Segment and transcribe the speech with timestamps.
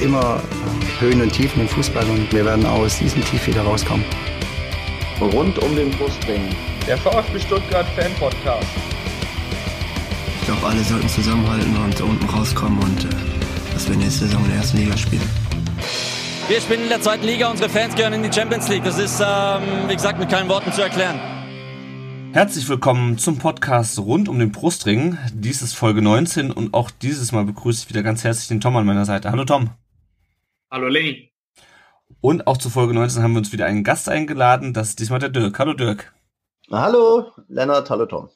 [0.00, 0.40] gibt immer
[0.98, 4.04] Höhen und Tiefen im Fußball und wir werden aus diesem Tief wieder rauskommen.
[5.20, 6.40] Rund um den Brustring.
[6.86, 8.66] Der VfB Stuttgart Fan Podcast.
[10.40, 13.08] Ich glaube, alle sollten zusammenhalten und unten rauskommen und äh,
[13.74, 15.28] dass wir nächste Saison in der ersten Liga spielen.
[16.48, 18.84] Wir spielen in der zweiten Liga, unsere Fans gehören in die Champions League.
[18.84, 21.20] Das ist, ähm, wie gesagt, mit keinen Worten zu erklären.
[22.32, 25.18] Herzlich willkommen zum Podcast rund um den Brustring.
[25.34, 28.76] Dies ist Folge 19 und auch dieses Mal begrüße ich wieder ganz herzlich den Tom
[28.76, 29.30] an meiner Seite.
[29.30, 29.70] Hallo Tom.
[30.72, 31.32] Hallo Lenny.
[32.20, 34.72] Und auch zu Folge 19 haben wir uns wieder einen Gast eingeladen.
[34.72, 35.58] Das ist diesmal der Dirk.
[35.58, 36.14] Hallo Dirk.
[36.70, 38.28] Hallo Lennart, hallo Tom.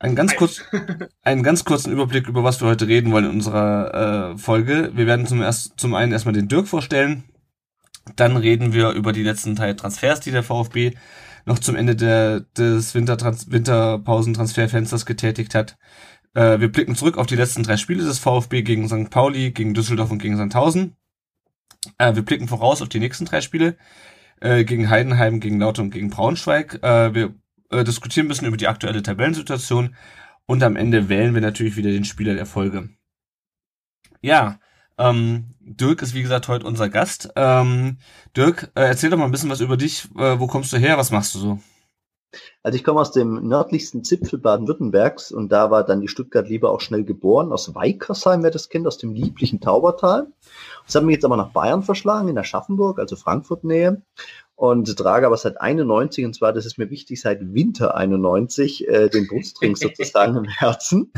[0.00, 0.62] Einen ganz, kurz,
[1.22, 4.90] einen ganz kurzen Überblick, über was wir heute reden wollen in unserer äh, Folge.
[4.94, 7.22] Wir werden zum, erst, zum einen erstmal den Dirk vorstellen.
[8.16, 10.94] Dann reden wir über die letzten drei Transfers, die der VfB
[11.44, 15.78] noch zum Ende der, des Wintertrans Winterpausentransferfensters getätigt hat.
[16.34, 19.10] Äh, wir blicken zurück auf die letzten drei Spiele des VfB gegen St.
[19.10, 20.96] Pauli, gegen Düsseldorf und gegen Sandhausen.
[21.98, 23.76] Äh, wir blicken voraus auf die nächsten drei Spiele
[24.40, 26.82] äh, gegen Heidenheim, gegen Lauter und gegen Braunschweig.
[26.82, 27.34] Äh, wir
[27.70, 29.94] äh, diskutieren ein bisschen über die aktuelle Tabellensituation
[30.46, 32.90] und am Ende wählen wir natürlich wieder den Spieler der Folge.
[34.20, 34.58] Ja,
[34.98, 37.30] ähm, Dirk ist wie gesagt heute unser Gast.
[37.36, 37.98] Ähm,
[38.36, 40.08] Dirk, äh, erzähl doch mal ein bisschen was über dich.
[40.16, 40.96] Äh, wo kommst du her?
[40.96, 41.58] Was machst du so?
[42.62, 46.80] Also ich komme aus dem nördlichsten Zipfel Baden-Württembergs und da war dann die Stuttgart-Liebe auch
[46.80, 47.52] schnell geboren.
[47.52, 50.28] Aus Weikersheim, wer das kennt, aus dem lieblichen Taubertal.
[50.86, 54.02] Das hat mich jetzt aber nach Bayern verschlagen, in Aschaffenburg, also Frankfurt-Nähe
[54.56, 59.10] und trage aber seit 91, und zwar, das ist mir wichtig, seit Winter 91, äh,
[59.10, 61.12] den Brustring sozusagen im Herzen.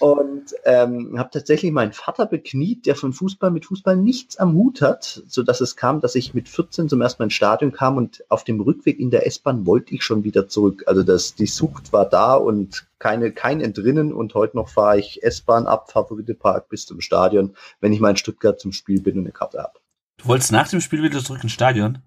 [0.00, 4.80] Und ähm, habe tatsächlich meinen Vater bekniet, der von Fußball mit Fußball nichts am Hut
[4.80, 7.98] hat, so dass es kam, dass ich mit 14 zum ersten Mal ins Stadion kam
[7.98, 10.84] und auf dem Rückweg in der S-Bahn wollte ich schon wieder zurück.
[10.86, 15.22] Also das, die Sucht war da und keine, kein Entrinnen und heute noch fahre ich
[15.22, 19.24] S-Bahn ab, Favorite-Park bis zum Stadion, wenn ich mal in Stuttgart zum Spiel bin und
[19.24, 19.78] eine Karte habe.
[20.16, 21.98] Du wolltest nach dem Spiel wieder zurück ins Stadion?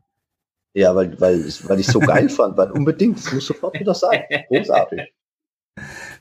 [0.77, 4.21] Ja, weil, weil, weil ich so geil fand, weil unbedingt, es muss sofort wieder sein.
[4.47, 5.11] Großartig.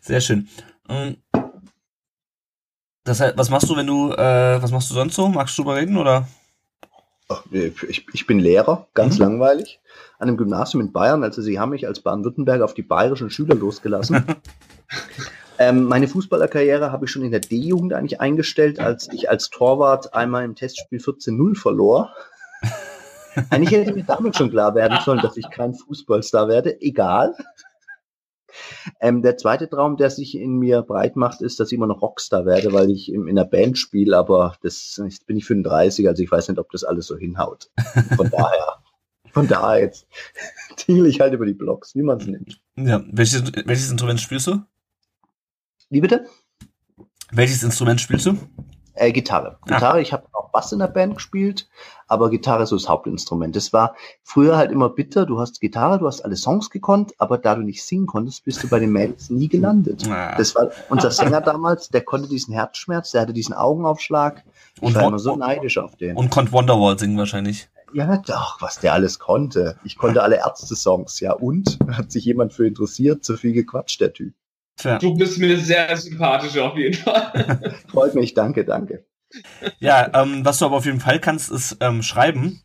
[0.01, 0.49] Sehr schön.
[0.89, 1.19] Ähm,
[3.05, 5.29] das heißt, was machst du, wenn du, äh, was machst du sonst so?
[5.29, 6.27] Magst du drüber reden oder?
[7.51, 9.25] Ich, ich bin Lehrer, ganz mhm.
[9.25, 9.79] langweilig,
[10.19, 11.23] an einem Gymnasium in Bayern.
[11.23, 14.25] Also sie haben mich als Baden-Württemberg auf die bayerischen Schüler losgelassen.
[15.59, 20.15] ähm, meine Fußballerkarriere habe ich schon in der D-Jugend eigentlich eingestellt, als ich als Torwart
[20.15, 22.15] einmal im Testspiel 14-0 verlor.
[23.51, 26.81] Eigentlich hätte mir damit schon klar werden sollen, dass ich kein Fußballstar werde.
[26.81, 27.35] Egal.
[29.01, 32.03] Ähm, der zweite Traum, der sich in mir breit macht, ist, dass ich immer noch
[32.03, 36.09] Rockstar werde, weil ich in, in einer Band spiele, aber das jetzt bin ich 35,
[36.09, 37.71] also ich weiß nicht, ob das alles so hinhaut.
[38.17, 38.79] Von daher,
[39.33, 40.07] von daher jetzt
[40.77, 42.61] tingle ich halt über die Blogs, wie man es nennt.
[42.77, 44.63] Ja, welches, welches Instrument spielst du?
[45.91, 46.27] Wie bitte?
[47.33, 48.39] Welches Instrument spielst du?
[48.97, 49.59] Äh, Gitarre.
[49.67, 51.69] Gitarre, ich habe auch Bass in der Band gespielt,
[52.09, 53.55] aber Gitarre ist so das Hauptinstrument.
[53.55, 55.27] Das war früher halt immer bitter.
[55.27, 58.63] Du hast Gitarre, du hast alle Songs gekonnt, aber da du nicht singen konntest, bist
[58.63, 60.09] du bei den Mädels nie gelandet.
[60.09, 60.35] Ah.
[60.37, 64.45] Das war unser Sänger damals, der konnte diesen Herzschmerz, der hatte diesen Augenaufschlag.
[64.77, 66.17] Ich und war immer so neidisch auf den.
[66.17, 67.69] Und konnte Wonderwall singen wahrscheinlich.
[67.93, 69.79] Ja, doch, was der alles konnte.
[69.85, 71.33] Ich konnte alle Ärzte-Songs, ja.
[71.33, 74.35] Und hat sich jemand für interessiert, zu viel gequatscht, der Typ.
[74.77, 74.99] Tja.
[74.99, 77.75] Du bist mir sehr sympathisch auf jeden Fall.
[77.89, 79.07] Freut mich, danke, danke.
[79.79, 82.63] Ja, ähm, was du aber auf jeden Fall kannst, ist ähm, schreiben.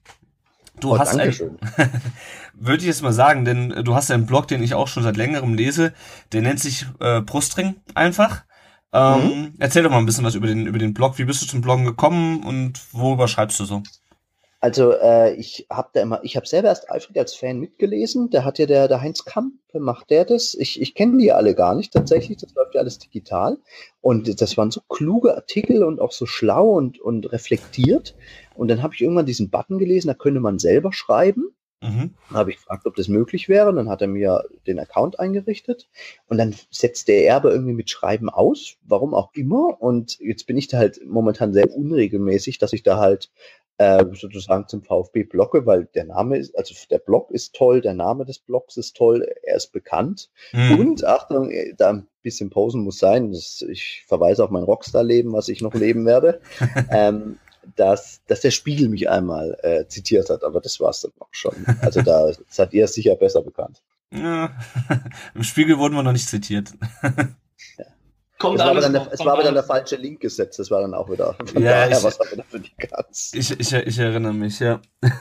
[0.80, 1.32] Du oh, hast ein,
[2.54, 5.18] würde ich jetzt mal sagen, denn du hast einen Blog, den ich auch schon seit
[5.18, 5.94] längerem lese,
[6.32, 8.44] der nennt sich äh, Brustring einfach.
[8.94, 9.54] Ähm, mhm.
[9.60, 11.18] Erzähl doch mal ein bisschen was über den über den Blog.
[11.18, 13.84] Wie bist du zum Bloggen gekommen und worüber schreibst du so?
[14.64, 18.30] Also äh, ich habe da immer, ich habe selber erst eifrig als Fan mitgelesen.
[18.30, 20.54] Der hat ja der, der Heinz Kamp, macht der das?
[20.54, 22.38] Ich, ich kenne die alle gar nicht tatsächlich.
[22.38, 23.58] Das läuft ja alles digital.
[24.02, 28.16] Und das waren so kluge Artikel und auch so schlau und, und reflektiert.
[28.54, 31.56] Und dann habe ich irgendwann diesen Button gelesen, da könnte man selber schreiben.
[31.82, 32.14] Mhm.
[32.30, 33.74] Dann habe ich gefragt, ob das möglich wäre.
[33.74, 35.90] dann hat er mir den Account eingerichtet.
[36.28, 39.82] Und dann setzt der Erbe irgendwie mit Schreiben aus, warum auch immer.
[39.82, 43.32] Und jetzt bin ich da halt momentan sehr unregelmäßig, dass ich da halt
[43.82, 47.96] äh, sozusagen zum VfB blocke, weil der Name ist, also der Blog ist toll, der
[47.96, 50.30] Name des Blogs ist toll, er ist bekannt.
[50.54, 50.80] Mhm.
[50.80, 53.32] Und Achtung, äh, da ein bisschen Posen muss sein.
[53.32, 56.42] Das, ich verweise auf mein Rockstar-Leben, was ich noch leben werde.
[56.92, 57.40] ähm,
[57.76, 61.30] dass, dass der Spiegel mich einmal äh, zitiert hat, aber das war es dann auch
[61.32, 61.56] schon.
[61.82, 63.82] Also da seid ihr sicher besser bekannt.
[64.14, 64.52] Ja,
[65.34, 66.74] Im Spiegel wurden wir noch nicht zitiert.
[68.42, 70.58] Kommt Es war, aber dann der, es war aber dann der falsche Link gesetzt.
[70.58, 71.36] Das war dann auch wieder.
[71.54, 73.32] Von Ja, daher ich- was aber für die Katz.
[73.36, 74.82] Ich, ich, ich erinnere mich, ja.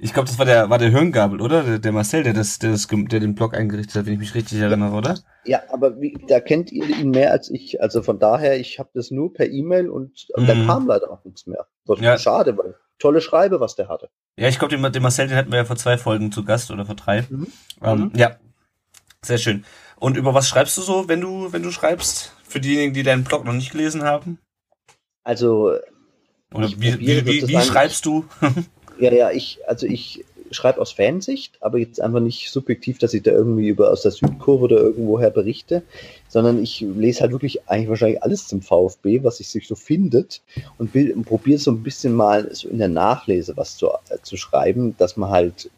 [0.00, 1.62] ich glaube, das war der, war der Hirngabel, oder?
[1.62, 4.34] Der, der Marcel, der das, der das, der den Blog eingerichtet hat, wenn ich mich
[4.34, 5.18] richtig erinnere, oder?
[5.44, 7.82] Ja, aber wie, da kennt ihr ihn mehr als ich.
[7.82, 10.66] Also von daher, ich habe das nur per E-Mail und, und da Mhm.
[10.66, 11.66] kam leider auch nichts mehr.
[11.84, 12.16] Was Ja.
[12.18, 14.08] schade, weil tolle Schreibe, was der hatte.
[14.38, 16.70] Ja, ich glaube, den, den Marcel, den hatten wir ja vor zwei Folgen zu Gast
[16.70, 17.26] oder vor drei.
[17.28, 17.46] Mhm.
[17.82, 18.36] Ähm, Ja,
[19.22, 19.64] sehr schön.
[20.02, 22.32] Und über was schreibst du so, wenn du, wenn du schreibst?
[22.42, 24.38] Für diejenigen, die deinen Blog noch nicht gelesen haben?
[25.22, 25.76] Also
[26.52, 28.24] Oder wie, wie, wie, wie schreibst du?
[28.98, 33.22] Ja, ja, ich, also ich schreibe aus Fansicht, aber jetzt einfach nicht subjektiv, dass ich
[33.22, 35.82] da irgendwie über aus der Südkurve oder irgendwoher berichte,
[36.28, 40.42] sondern ich lese halt wirklich eigentlich wahrscheinlich alles zum VfB, was sich sich so findet
[40.78, 44.36] und, und probiere so ein bisschen mal so in der Nachlese was zu, äh, zu
[44.36, 45.70] schreiben, dass man halt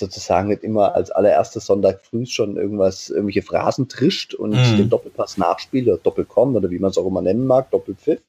[0.00, 4.76] sozusagen nicht immer als allererstes Sonntag früh schon irgendwas, irgendwelche Phrasen trischt und Mhm.
[4.76, 8.20] den Doppelpass nachspielt oder Doppelkorn oder wie man es auch immer nennen mag, Doppelpfiff,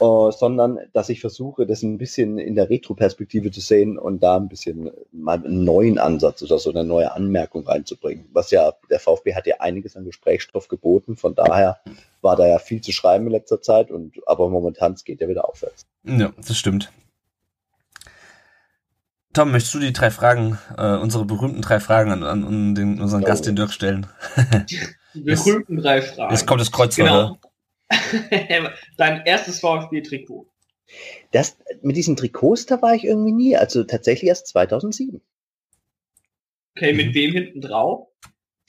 [0.00, 4.36] äh, sondern dass ich versuche, das ein bisschen in der Retro-Perspektive zu sehen und da
[4.36, 8.24] ein bisschen mal einen neuen Ansatz oder so eine neue Anmerkung reinzubringen.
[8.32, 11.78] Was ja, der VfB hat ja einiges an Gesprächsstoff geboten, von daher
[12.22, 15.48] war da ja viel zu schreiben in letzter Zeit und aber momentan geht ja wieder
[15.48, 15.84] aufwärts.
[16.04, 16.90] Ja, das stimmt.
[19.32, 23.22] Tom, möchtest du die drei Fragen, äh, unsere berühmten drei Fragen an, an, den, unseren
[23.22, 23.26] Oh.
[23.26, 24.06] Gast, den Dirk, stellen?
[25.14, 26.32] Die berühmten drei Fragen.
[26.34, 27.38] Jetzt kommt das Kreuzfeuer.
[27.88, 28.68] Genau.
[28.96, 30.46] Dein erstes VfB-Trikot.
[31.30, 35.20] Das, mit diesen Trikots, da war ich irgendwie nie, also tatsächlich erst 2007.
[36.76, 36.96] Okay, Mhm.
[36.98, 38.08] mit wem hinten drauf?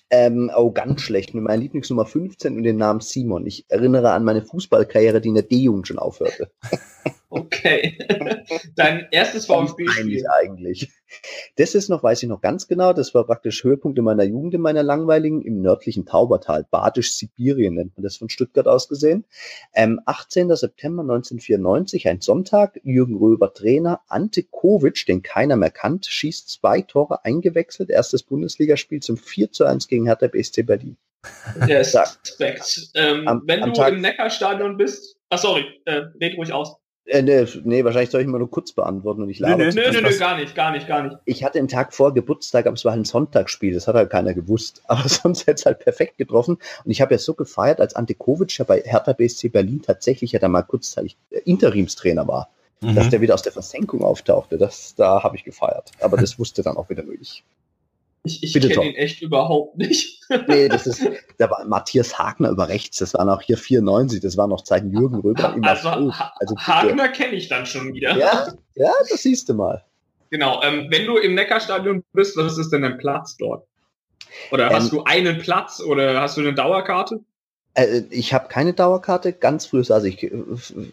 [0.09, 1.33] Ähm, oh, ganz schlecht.
[1.33, 3.45] Mit meiner Lieblingsnummer 15 und den Namen Simon.
[3.47, 6.51] Ich erinnere an meine Fußballkarriere, die in der D-Jugend schon aufhörte.
[7.35, 7.97] Okay.
[8.75, 10.23] Dein erstes VfB-Spiel.
[10.39, 10.91] eigentlich.
[11.57, 14.53] Das ist noch, weiß ich noch ganz genau, das war praktisch Höhepunkt in meiner Jugend,
[14.53, 19.25] in meiner langweiligen, im nördlichen Taubertal, Badisch-Sibirien nennt man das von Stuttgart aus gesehen.
[19.73, 20.55] Ähm, 18.
[20.55, 26.81] September 1994, ein Sonntag, Jürgen Röber Trainer, Ante Kovic, den keiner mehr kannt, schießt zwei
[26.81, 30.97] Tore eingewechselt, erstes Bundesligaspiel zum 4 zu 1 gegen Hertha BSC Berlin.
[31.67, 31.95] Der ist.
[31.95, 32.91] Respekt.
[32.95, 35.15] Ähm, Am- wenn am du Tag- im Neckarstadion bist.
[35.29, 36.75] Ach, sorry, äh, red ruhig aus.
[37.05, 39.57] Äh, nee, nee, wahrscheinlich soll ich mal nur kurz beantworten und ich laber.
[39.57, 41.17] Nö, Nö, nö, nö, gar nicht, gar nicht, gar nicht.
[41.25, 44.33] ich hatte den Tag vor Geburtstag, aber es war ein Sonntagsspiel, das hat halt keiner
[44.33, 44.81] gewusst.
[44.87, 46.57] Aber sonst hätte es halt perfekt getroffen.
[46.85, 50.31] Und ich habe ja so gefeiert, als Ante Kovic ja bei Hertha BSC Berlin tatsächlich
[50.31, 52.49] ja da mal kurzzeitig äh, Interimstrainer war,
[52.81, 53.09] dass Mhm.
[53.11, 54.57] der wieder aus der Versenkung auftauchte.
[54.57, 55.91] Das, da habe ich gefeiert.
[55.99, 57.43] Aber das wusste dann auch wieder nur ich.
[58.25, 60.21] Ich, ich kenne ihn echt überhaupt nicht.
[60.47, 61.05] Nee, das ist,
[61.37, 64.91] da war Matthias Hagner über rechts, das waren auch hier 94, das waren noch Zeiten
[64.91, 66.55] Jürgen Röber Also, Also.
[66.57, 68.17] Hagner kenne ich dann schon wieder.
[68.17, 69.83] Ja, ja, das siehst du mal.
[70.31, 70.63] Genau.
[70.63, 73.67] Ähm, wenn du im Neckarstadion bist, was ist denn dein Platz dort?
[74.51, 77.19] Oder Ähm, hast du einen Platz oder hast du eine Dauerkarte?
[77.73, 79.33] Äh, ich habe keine Dauerkarte.
[79.33, 80.31] Ganz früh saß ich äh,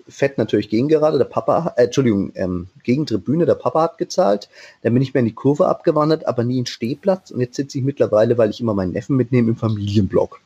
[0.09, 1.19] fett natürlich gegen gerade.
[1.19, 3.47] Der Papa, äh, Entschuldigung, ähm, gegen Tribüne.
[3.47, 4.49] Der Papa hat gezahlt.
[4.83, 7.31] Dann bin ich mir in die Kurve abgewandert, aber nie in Stehplatz.
[7.31, 10.41] Und jetzt sitze ich mittlerweile, weil ich immer meinen Neffen mitnehme, im Familienblock.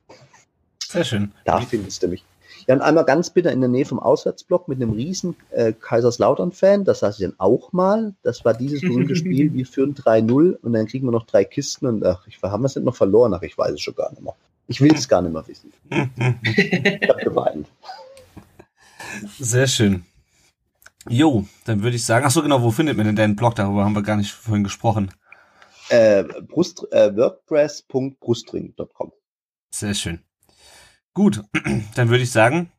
[0.81, 1.33] Sehr schön.
[1.45, 2.25] Da findest du mich.
[2.67, 6.85] Ja, und einmal ganz bitter in der Nähe vom Auswärtsblock mit einem riesen äh, Kaiserslautern-Fan.
[6.85, 8.15] Das saß ich dann auch mal.
[8.23, 9.53] Das war dieses berühmte Spiel.
[9.53, 11.87] Wir führen 3-0 und dann kriegen wir noch drei Kisten.
[11.87, 13.35] Und ach, ich, haben wir es nicht noch verloren?
[13.35, 14.35] Ach, ich weiß es schon gar nicht mehr.
[14.67, 15.73] Ich will es gar nicht mehr wissen.
[15.91, 17.69] Ich habe geweint.
[19.39, 20.05] Sehr schön.
[21.09, 23.55] Jo, dann würde ich sagen, ach so genau, wo findet man denn deinen Blog?
[23.57, 25.13] Darüber haben wir gar nicht vorhin gesprochen.
[25.91, 29.13] Äh, Brust, äh, WordPress.brustring.com.
[29.71, 30.21] Sehr schön.
[31.13, 31.43] Gut,
[31.95, 32.73] dann würde ich sagen,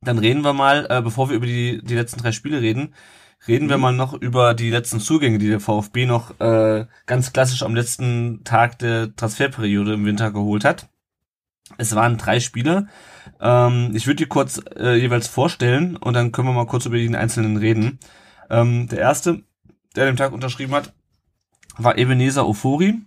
[0.00, 2.94] dann reden wir mal, äh, bevor wir über die, die letzten drei Spiele reden,
[3.46, 3.82] reden wir Mhm.
[3.82, 8.44] mal noch über die letzten Zugänge, die der VfB noch äh, ganz klassisch am letzten
[8.44, 10.88] Tag der Transferperiode im Winter geholt hat.
[11.78, 12.86] Es waren drei Spieler.
[13.40, 16.96] Ähm, ich würde die kurz äh, jeweils vorstellen und dann können wir mal kurz über
[16.96, 17.98] die einzelnen reden.
[18.50, 19.42] Ähm, der erste,
[19.96, 20.92] der den Tag unterschrieben hat,
[21.76, 23.00] war Ebenezer Ofori.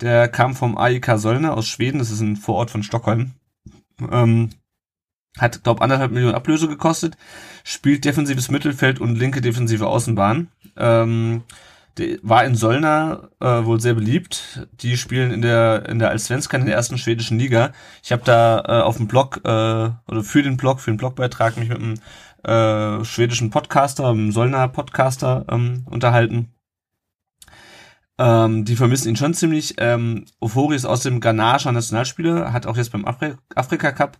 [0.00, 3.32] Der kam vom AIK Solna aus Schweden, das ist ein Vorort von Stockholm.
[4.10, 4.50] Ähm,
[5.38, 7.16] hat, glaube anderthalb Millionen Ablöse gekostet,
[7.62, 10.48] spielt defensives Mittelfeld und linke defensive Außenbahn.
[10.76, 11.44] Ähm,
[11.98, 14.66] der war in Solna äh, wohl sehr beliebt.
[14.72, 17.72] Die spielen in der in der Allsvenskan in der ersten schwedischen Liga.
[18.02, 21.56] Ich habe da äh, auf dem Blog äh, oder für den Blog, für den Blogbeitrag
[21.56, 22.00] mich mit einem
[22.44, 26.54] äh, schwedischen Podcaster, einem Solna Podcaster ähm, unterhalten.
[28.18, 29.74] Ähm, die vermissen ihn schon ziemlich.
[29.78, 34.18] Ähm, Ofori ist aus dem Ghanaischer Nationalspieler, hat auch jetzt beim Afri Afrika Cup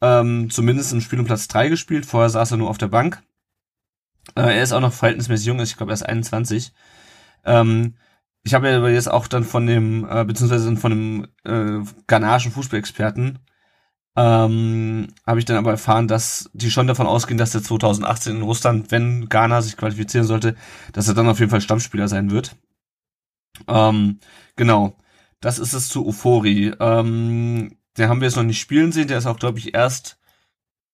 [0.00, 2.06] ähm, zumindest im Spiel um Platz 3 gespielt.
[2.06, 3.22] Vorher saß er nur auf der Bank.
[4.34, 6.72] Äh, er ist auch noch verhältnismäßig jung, ich glaube, er ist 21.
[7.44, 7.96] Ähm,
[8.42, 13.38] ich habe ja jetzt auch dann von dem, äh, beziehungsweise von dem äh, ghanaischen Fußballexperten
[14.16, 18.42] ähm, habe ich dann aber erfahren, dass die schon davon ausgehen, dass der 2018 in
[18.42, 20.54] Russland, wenn Ghana sich qualifizieren sollte,
[20.92, 22.56] dass er dann auf jeden Fall Stammspieler sein wird.
[23.66, 24.20] Ähm,
[24.56, 24.96] genau,
[25.40, 26.72] das ist es zu Ufori.
[26.78, 30.18] Ähm, den haben wir jetzt noch nicht spielen sehen, der ist auch, glaube ich, erst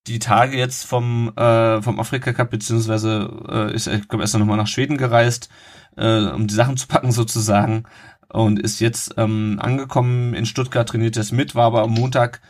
[0.06, 4.46] die Tage jetzt vom, äh, vom Afrika Cup, beziehungsweise äh, ist, ich glaube, erst noch
[4.46, 5.50] mal nach Schweden gereist,
[5.96, 7.84] äh, um die Sachen zu packen sozusagen
[8.28, 12.40] und ist jetzt ähm, angekommen in Stuttgart, trainiert jetzt mit, war aber am Montag,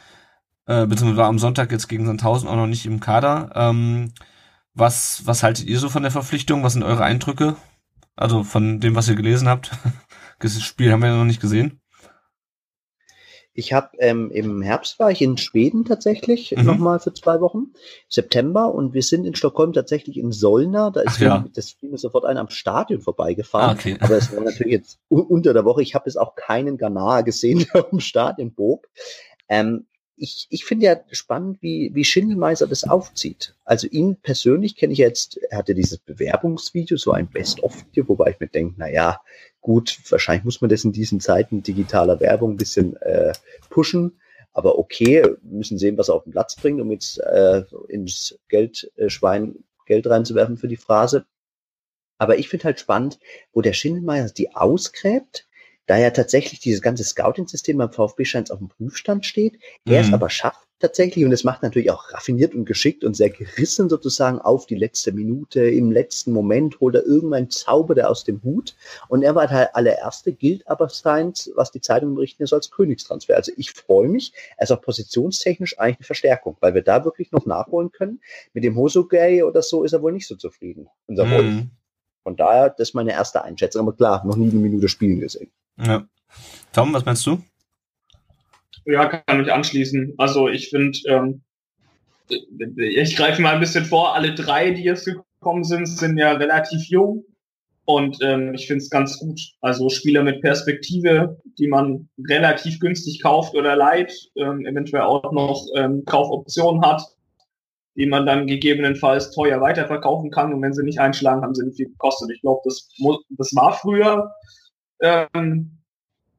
[0.67, 3.51] äh, beziehungsweise war am Sonntag jetzt gegen Sandhausen auch noch nicht im Kader.
[3.55, 4.13] Ähm,
[4.75, 6.63] was, was haltet ihr so von der Verpflichtung?
[6.63, 7.57] Was sind eure Eindrücke?
[8.17, 9.73] Also von dem, was ihr gelesen habt.
[10.43, 11.80] Das Spiel haben wir ja noch nicht gesehen.
[13.61, 16.65] Ich habe ähm, im Herbst war ich in Schweden tatsächlich mhm.
[16.65, 17.75] nochmal für zwei Wochen,
[18.09, 20.89] September, und wir sind in Stockholm tatsächlich in Solna.
[20.89, 21.45] Da ist Ach, ja.
[21.55, 23.77] das fiel mir sofort ein am Stadion vorbeigefahren.
[23.77, 23.99] Ah, okay.
[24.01, 25.83] Aber es war natürlich jetzt unter der Woche.
[25.83, 28.89] Ich habe jetzt auch keinen Ghana gesehen, der im Stadion bog.
[29.51, 29.85] Ähm,
[30.17, 33.55] ich, ich finde ja spannend, wie, wie Schindelmeiser das aufzieht.
[33.67, 38.41] Also ihn persönlich kenne ich jetzt, er hatte dieses Bewerbungsvideo, so ein Best-of-Video, wobei ich
[38.41, 39.21] mir denke, na ja,
[39.61, 43.33] gut, wahrscheinlich muss man das in diesen Zeiten digitaler Werbung ein bisschen äh,
[43.69, 44.21] pushen.
[44.53, 49.55] Aber okay, müssen sehen, was er auf den Platz bringt, um jetzt äh, ins Geldschwein
[49.55, 51.27] äh, Geld reinzuwerfen für die Phrase.
[52.19, 53.19] Aber ich finde halt spannend,
[53.53, 55.49] wo der Schindelmeier die ausgräbt,
[55.87, 60.09] da ja tatsächlich dieses ganze Scouting-System beim VfB scheint auf dem Prüfstand steht, er es
[60.09, 60.15] mhm.
[60.15, 64.39] aber schafft tatsächlich und es macht natürlich auch raffiniert und geschickt und sehr gerissen sozusagen
[64.39, 68.75] auf die letzte Minute, im letzten Moment holt er irgendeinen Zauber der aus dem Hut
[69.09, 73.37] und er war halt allererste, gilt aber seins, was die Zeitungen berichten, so als Königstransfer.
[73.37, 77.31] Also ich freue mich, er ist auch positionstechnisch eigentlich eine Verstärkung, weil wir da wirklich
[77.33, 78.21] noch nachholen können.
[78.55, 81.31] Mit dem Hosogay oder so ist er wohl nicht so zufrieden, unser mhm.
[81.31, 81.55] Wolf.
[82.23, 83.83] Von daher, das ist meine erste Einschätzung.
[83.83, 85.51] Aber klar, noch nie eine Minute spielen gesehen.
[85.79, 86.07] Ja.
[86.73, 87.43] Tom, was meinst du?
[88.91, 90.15] Ja, kann mich anschließen.
[90.19, 91.43] Also ich finde, ähm,
[92.77, 96.85] ich greife mal ein bisschen vor, alle drei, die jetzt gekommen sind, sind ja relativ
[96.89, 97.25] jung.
[97.85, 99.41] Und ähm, ich finde es ganz gut.
[99.61, 105.67] Also Spieler mit Perspektive, die man relativ günstig kauft oder leiht, ähm, eventuell auch noch
[105.75, 107.03] ähm, Kaufoptionen hat,
[107.97, 110.53] die man dann gegebenenfalls teuer weiterverkaufen kann.
[110.55, 112.31] Und wenn sie nicht einschlagen, haben sie nicht viel gekostet.
[112.33, 112.89] Ich glaube, das,
[113.31, 114.31] das war früher
[115.01, 115.80] ähm,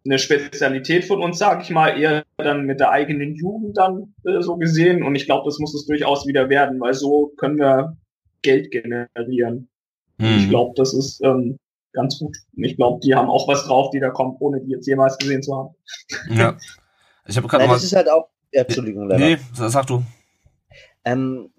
[0.04, 4.42] eine Spezialität von uns, sage ich mal, eher dann mit der eigenen Jugend dann äh,
[4.42, 5.04] so gesehen.
[5.04, 7.98] Und ich glaube, das muss es durchaus wieder werden, weil so können wir
[8.42, 9.70] Geld generieren.
[10.18, 10.38] Mhm.
[10.38, 11.58] Ich glaube, das ist ähm,
[11.94, 12.36] ganz gut.
[12.56, 15.18] Und ich glaube, die haben auch was drauf, die da kommen, ohne die jetzt jemals
[15.18, 15.70] gesehen zu haben.
[16.30, 16.58] Ja.
[17.28, 17.74] Ich habe gerade mal.
[17.74, 18.30] Das ist halt auch.
[18.52, 19.24] Ja, Entschuldigung, leider.
[19.24, 20.04] Nee, sag du.
[21.06, 21.50] Ähm,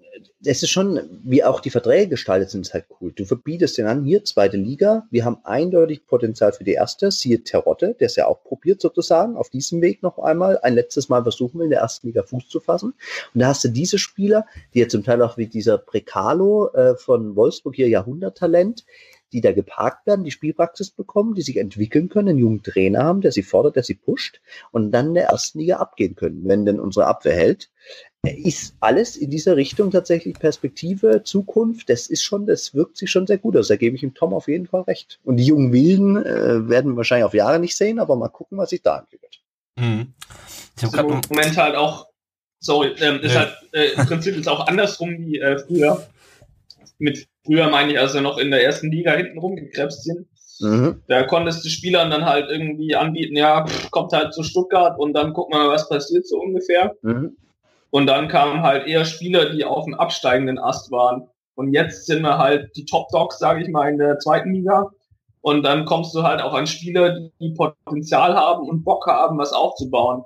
[0.45, 3.11] es ist schon, wie auch die Verträge gestaltet sind, ist halt cool.
[3.13, 7.43] Du verbietest den an, hier, zweite Liga, wir haben eindeutig Potenzial für die erste, siehe
[7.43, 11.23] Terotte, der es ja auch probiert sozusagen, auf diesem Weg noch einmal, ein letztes Mal
[11.23, 12.93] versuchen will, in der ersten Liga Fuß zu fassen.
[13.33, 16.95] Und da hast du diese Spieler, die ja zum Teil auch wie dieser Precalo äh,
[16.95, 18.85] von Wolfsburg hier Jahrhunderttalent,
[19.33, 23.21] die da geparkt werden, die Spielpraxis bekommen, die sich entwickeln können, einen jungen Trainer haben,
[23.21, 26.65] der sie fordert, der sie pusht und dann in der ersten Liga abgehen können, wenn
[26.65, 27.71] denn unsere Abwehr hält.
[28.25, 31.89] Ist alles in dieser Richtung tatsächlich Perspektive, Zukunft?
[31.89, 33.67] Das ist schon, das wirkt sich schon sehr gut aus.
[33.67, 35.19] Da gebe ich ihm Tom auf jeden Fall recht.
[35.25, 38.57] Und die jungen Wilden äh, werden wir wahrscheinlich auf Jahre nicht sehen, aber mal gucken,
[38.57, 39.41] was sich da entwickelt.
[39.77, 40.13] Mhm.
[40.77, 42.07] Ich habe im Moment halt auch,
[42.61, 43.41] sorry, ähm, ist ja.
[43.41, 46.07] halt äh, im Prinzip ist auch andersrum wie äh, früher.
[46.99, 50.27] Mit früher meine ich, als wir noch in der ersten Liga hinten rumgekrebst sind.
[50.61, 51.01] Mhm.
[51.07, 55.33] Da konntest du Spielern dann halt irgendwie anbieten, ja, kommt halt zu Stuttgart und dann
[55.33, 56.95] gucken wir mal, was passiert so ungefähr.
[57.01, 57.35] Mhm.
[57.93, 61.27] Und dann kamen halt eher Spieler, die auf dem absteigenden Ast waren.
[61.53, 64.89] Und jetzt sind wir halt die Top Dogs, sage ich mal, in der zweiten Liga.
[65.41, 69.53] Und dann kommst du halt auch an Spieler, die Potenzial haben und Bock haben, was
[69.53, 70.23] aufzubauen.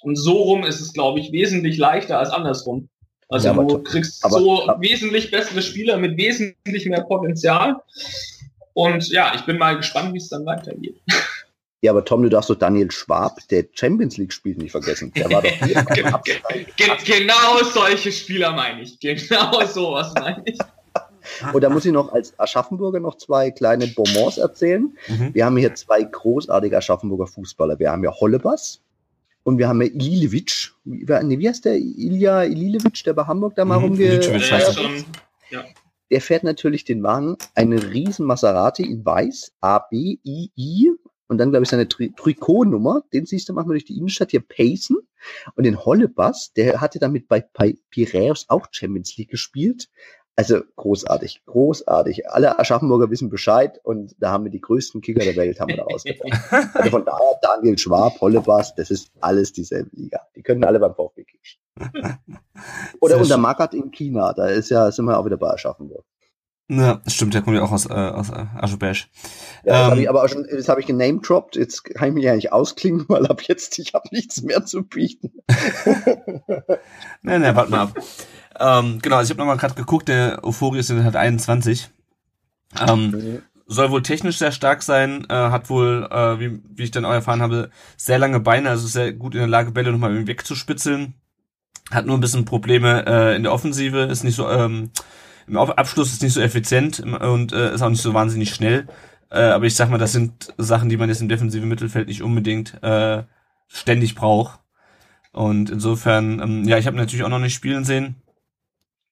[0.00, 2.88] Und so rum ist es, glaube ich, wesentlich leichter als andersrum.
[3.28, 7.76] Also ja, du kriegst aber, so aber, wesentlich bessere Spieler mit wesentlich mehr Potenzial.
[8.72, 10.96] Und ja, ich bin mal gespannt, wie es dann weitergeht.
[11.84, 15.12] Ja, aber Tom, du darfst doch Daniel Schwab, der Champions League spielt, nicht vergessen.
[15.14, 15.84] Der war doch hier
[17.04, 18.98] Genau solche Spieler meine ich.
[18.98, 20.58] Genau sowas meine ich.
[21.52, 24.96] Und da muss ich noch als Aschaffenburger noch zwei kleine Bonbons erzählen.
[25.08, 25.34] Mhm.
[25.34, 27.78] Wir haben hier zwei großartige Aschaffenburger Fußballer.
[27.78, 28.80] Wir haben ja Hollebas
[29.42, 30.72] und wir haben ja Ililevic.
[30.84, 31.76] Wie, wie heißt der?
[31.76, 35.04] Ilja Ililevic, der bei Hamburg da mal mhm,
[35.50, 35.64] ja.
[36.10, 40.90] Der fährt natürlich den Wagen, eine riesen Maserati in weiß, A, B, I, I,
[41.28, 44.42] und dann, glaube ich, seine Tri Trikotnummer, den siehst du manchmal durch die Innenstadt hier
[44.46, 44.98] pacen.
[45.54, 49.88] Und den Hollebass, der hatte damit bei, bei Piraeus auch Champions League gespielt.
[50.36, 52.28] Also großartig, großartig.
[52.28, 55.76] Alle Aschaffenburger wissen Bescheid und da haben wir die größten Kicker der Welt haben wir
[55.76, 56.52] da rausgebracht.
[56.74, 60.20] also von daher Daniel Schwab, Hollebass, das ist alles dieselbe Liga.
[60.34, 62.18] Die können alle beim VfB kicken.
[63.00, 66.04] Oder unter Magat in China, da ist ja, sind wir auch wieder bei Aschaffenburg.
[66.68, 69.10] Ja, stimmt, der kommt ja auch aus, äh, aus äh, Aschebesch.
[69.64, 71.56] Ja, das ähm, habe ich aber auch schon, das habe ich genamedroppt.
[71.56, 74.82] Jetzt kann ich mich ja nicht ausklingen, weil ab jetzt, ich habe nichts mehr zu
[74.82, 75.32] bieten.
[77.22, 77.94] nein, nein, warte mal ab.
[78.58, 81.90] Ähm, genau, also ich habe nochmal gerade geguckt, der Euphorius halt 21.
[82.80, 83.42] Ähm, mhm.
[83.66, 87.12] Soll wohl technisch sehr stark sein, äh, hat wohl, äh, wie, wie ich dann auch
[87.12, 91.14] erfahren habe, sehr lange Beine, also sehr gut in der Lage, Bälle nochmal wegzuspitzeln.
[91.90, 94.90] Hat nur ein bisschen Probleme äh, in der Offensive, ist nicht so, ähm,
[95.46, 98.86] im Abschluss ist nicht so effizient und äh, ist auch nicht so wahnsinnig schnell.
[99.30, 102.22] Äh, aber ich sag mal, das sind Sachen, die man jetzt im defensiven Mittelfeld nicht
[102.22, 103.24] unbedingt äh,
[103.68, 104.60] ständig braucht.
[105.32, 108.14] Und insofern, ähm, ja, ich habe natürlich auch noch nicht spielen sehen.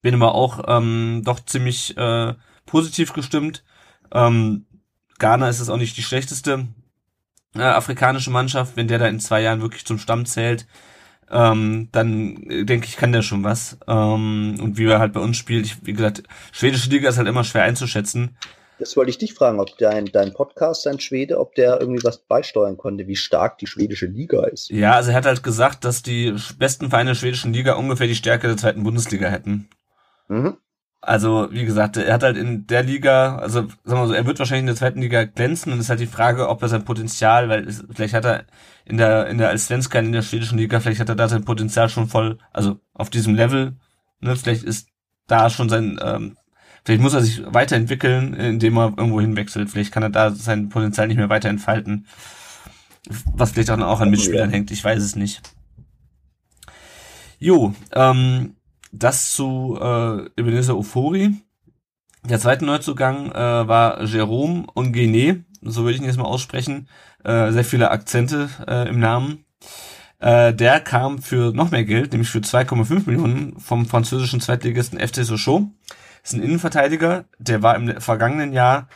[0.03, 2.35] Bin aber auch ähm, doch ziemlich äh,
[2.67, 3.65] positiv gestimmt.
[4.13, 4.67] Ähm,
[5.19, 6.69] Ghana ist es auch nicht die schlechteste
[7.55, 8.77] äh, afrikanische Mannschaft.
[8.77, 10.67] Wenn der da in zwei Jahren wirklich zum Stamm zählt,
[11.33, 13.79] ähm, dann äh, denke ich, kann der schon was.
[13.87, 16.23] Ähm, und wie er halt bei uns spielt, ich, wie gesagt,
[16.53, 18.37] schwedische Liga ist halt immer schwer einzuschätzen.
[18.79, 22.19] Das wollte ich dich fragen, ob dein, dein Podcast, dein Schwede, ob der irgendwie was
[22.19, 24.71] beisteuern konnte, wie stark die schwedische Liga ist.
[24.71, 28.17] Ja, also er hat halt gesagt, dass die besten Vereine der schwedischen Liga ungefähr die
[28.17, 29.69] Stärke der zweiten Bundesliga hätten.
[30.29, 30.57] Mhm.
[31.05, 34.39] Also, wie gesagt, er hat halt in der Liga, also sagen wir so, er wird
[34.39, 36.85] wahrscheinlich in der zweiten Liga glänzen und es ist halt die Frage, ob er sein
[36.85, 38.45] Potenzial, weil es, vielleicht hat er
[38.85, 41.45] in der, in der als Svenskan in der schwedischen Liga, vielleicht hat er da sein
[41.45, 43.77] Potenzial schon voll, also auf diesem Level,
[44.21, 44.91] ne, vielleicht ist
[45.27, 46.37] da schon sein, ähm,
[46.85, 51.09] vielleicht muss er sich weiterentwickeln, indem er irgendwo hinwechselt, vielleicht kann er da sein Potenzial
[51.09, 52.07] nicht mehr weiter entfalten.
[53.35, 55.43] Was vielleicht auch, auch an Mitspielern hängt, ich weiß es nicht.
[57.41, 58.55] Jo, ähm,
[58.93, 61.35] das zu äh, Ebenezer Ofori.
[62.25, 66.89] Der zweite Neuzugang äh, war Jerome Ongene, so würde ich ihn jetzt mal aussprechen.
[67.25, 69.45] Äh, sehr viele Akzente äh, im Namen.
[70.21, 75.25] Äh, der kam für noch mehr Geld, nämlich für 2,5 Millionen vom französischen Zweitligisten FC
[75.25, 75.67] Sochaux.
[76.23, 78.89] Ist ein Innenverteidiger, der war im vergangenen Jahr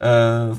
[0.00, 0.52] äh,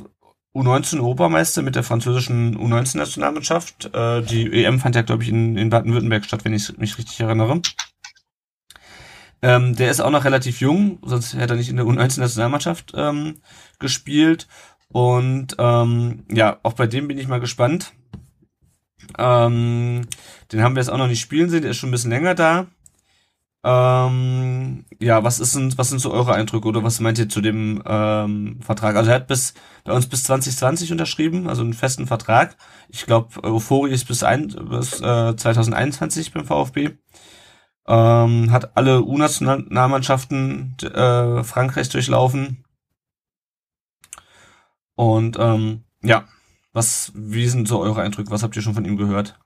[0.55, 3.93] U19 Europameister mit der französischen U19-Nationalmannschaft.
[3.93, 7.19] Äh, die EM fand ja, glaube ich, in, in Baden-Württemberg statt, wenn ich mich richtig
[7.19, 7.61] erinnere.
[9.41, 13.35] Ähm, der ist auch noch relativ jung, sonst hätte er nicht in der U19-Nationalmannschaft ähm,
[13.79, 14.47] gespielt.
[14.89, 17.93] Und ähm, ja, auch bei dem bin ich mal gespannt.
[19.17, 20.07] Ähm,
[20.51, 22.35] den haben wir jetzt auch noch nicht spielen sehen, der ist schon ein bisschen länger
[22.35, 22.67] da.
[23.65, 27.41] Ähm, ja, was ist denn, was sind so eure Eindrücke oder was meint ihr zu
[27.41, 28.95] dem ähm, Vertrag?
[28.95, 32.57] Also er hat bis bei uns bis 2020 unterschrieben, also einen festen Vertrag.
[32.89, 36.91] Ich glaube, Euphorie ist bis, ein, bis äh, 2021 beim VfB
[37.87, 42.63] ähm, hat alle U-Nationalmannschaften äh, Frankreichs durchlaufen.
[44.95, 46.27] Und ähm, ja,
[46.73, 48.31] was, wie sind so eure Eindrücke?
[48.31, 49.37] Was habt ihr schon von ihm gehört?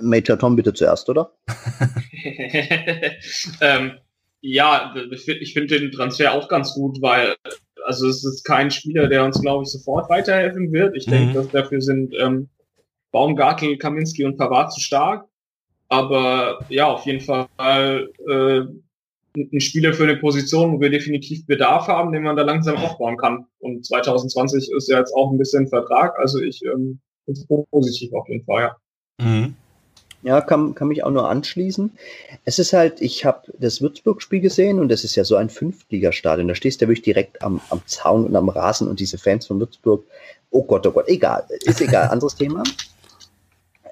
[0.00, 1.32] Major Tom bitte zuerst, oder?
[3.60, 3.92] ähm,
[4.40, 7.36] ja, ich finde den Transfer auch ganz gut, weil
[7.84, 10.96] also es ist kein Spieler, der uns, glaube ich, sofort weiterhelfen wird.
[10.96, 11.12] Ich mhm.
[11.12, 12.48] denke, dass dafür sind ähm,
[13.10, 15.26] Baumgartel, Kaminski und Pavard zu stark.
[15.90, 18.60] Aber ja, auf jeden Fall äh,
[19.36, 23.16] ein Spieler für eine Position, wo wir definitiv Bedarf haben, den man da langsam aufbauen
[23.16, 23.46] kann.
[23.58, 28.28] Und 2020 ist ja jetzt auch ein bisschen Vertrag, also ich ähm, bin positiv auf
[28.28, 28.76] jeden Fall, ja.
[29.24, 29.54] Mhm.
[30.22, 31.92] Ja, kann, kann mich auch nur anschließen.
[32.44, 36.46] Es ist halt, ich habe das Würzburg-Spiel gesehen und das ist ja so ein Fünftligastadion.
[36.46, 39.46] Da stehst du ja wirklich direkt am, am Zaun und am Rasen und diese Fans
[39.46, 40.04] von Würzburg,
[40.50, 42.62] oh Gott, oh Gott, egal, ist egal, anderes Thema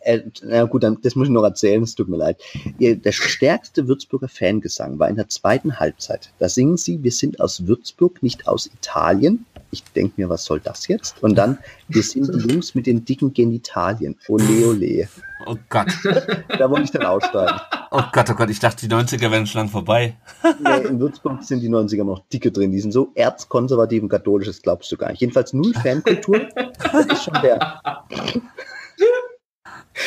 [0.09, 2.41] äh, na gut, dann, das muss ich noch erzählen, es tut mir leid.
[2.81, 6.31] Der stärkste Würzburger Fangesang war in der zweiten Halbzeit.
[6.39, 9.45] Da singen sie, wir sind aus Würzburg, nicht aus Italien.
[9.71, 11.23] Ich denke mir, was soll das jetzt?
[11.23, 14.17] Und dann, wir sind die Jungs mit den dicken Genitalien.
[14.29, 15.09] Ole, ole.
[15.47, 15.89] Oh Gott.
[16.59, 17.61] Da wollte ich dann aussteigen.
[17.91, 20.17] Oh Gott, oh Gott, ich dachte, die 90er wären schon lang vorbei.
[20.63, 22.73] Nee, in Würzburg sind die 90er noch dicke drin.
[22.73, 25.21] Die sind so erzkonservativ und katholisch, das glaubst du gar nicht.
[25.21, 26.41] Jedenfalls null Fankultur.
[26.55, 27.81] Das ist schon der.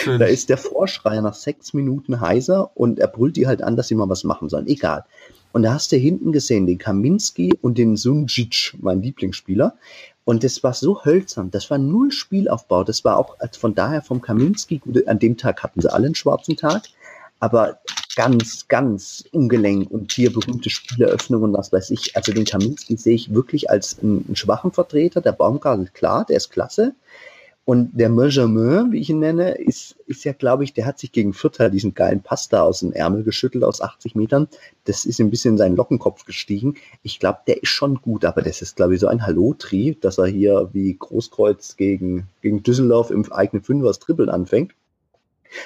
[0.06, 3.88] Da ist der Vorschreier nach sechs Minuten heiser und er brüllt die halt an, dass
[3.88, 4.68] sie mal was machen sollen.
[4.68, 5.06] Egal.
[5.54, 9.76] Und da hast du hinten gesehen den Kaminski und den Sunjic, mein Lieblingsspieler.
[10.24, 11.52] Und das war so hölzern.
[11.52, 12.84] Das war null Spielaufbau.
[12.84, 16.56] Das war auch von daher vom Kaminski, an dem Tag hatten sie alle einen schwarzen
[16.56, 16.84] Tag,
[17.40, 17.80] aber
[18.16, 22.16] ganz, ganz ungelenk und hier berühmte Spieleröffnung und was weiß ich.
[22.16, 25.22] Also den Kaminski sehe ich wirklich als einen, einen schwachen Vertreter.
[25.22, 26.94] Der Baumgartel, klar, der ist klasse.
[27.72, 31.14] Und der Benjamin, wie ich ihn nenne, ist, ist ja, glaube ich, der hat sich
[31.14, 34.50] gegen Vierter diesen geilen Pasta aus dem Ärmel geschüttelt aus 80 Metern.
[34.84, 36.76] Das ist ein bisschen in seinen Lockenkopf gestiegen.
[37.02, 40.18] Ich glaube, der ist schon gut, aber das ist, glaube ich, so ein Hallo-Tri, dass
[40.18, 44.74] er hier wie Großkreuz gegen, gegen Düsseldorf im eigenen Fünfer das Trippeln anfängt.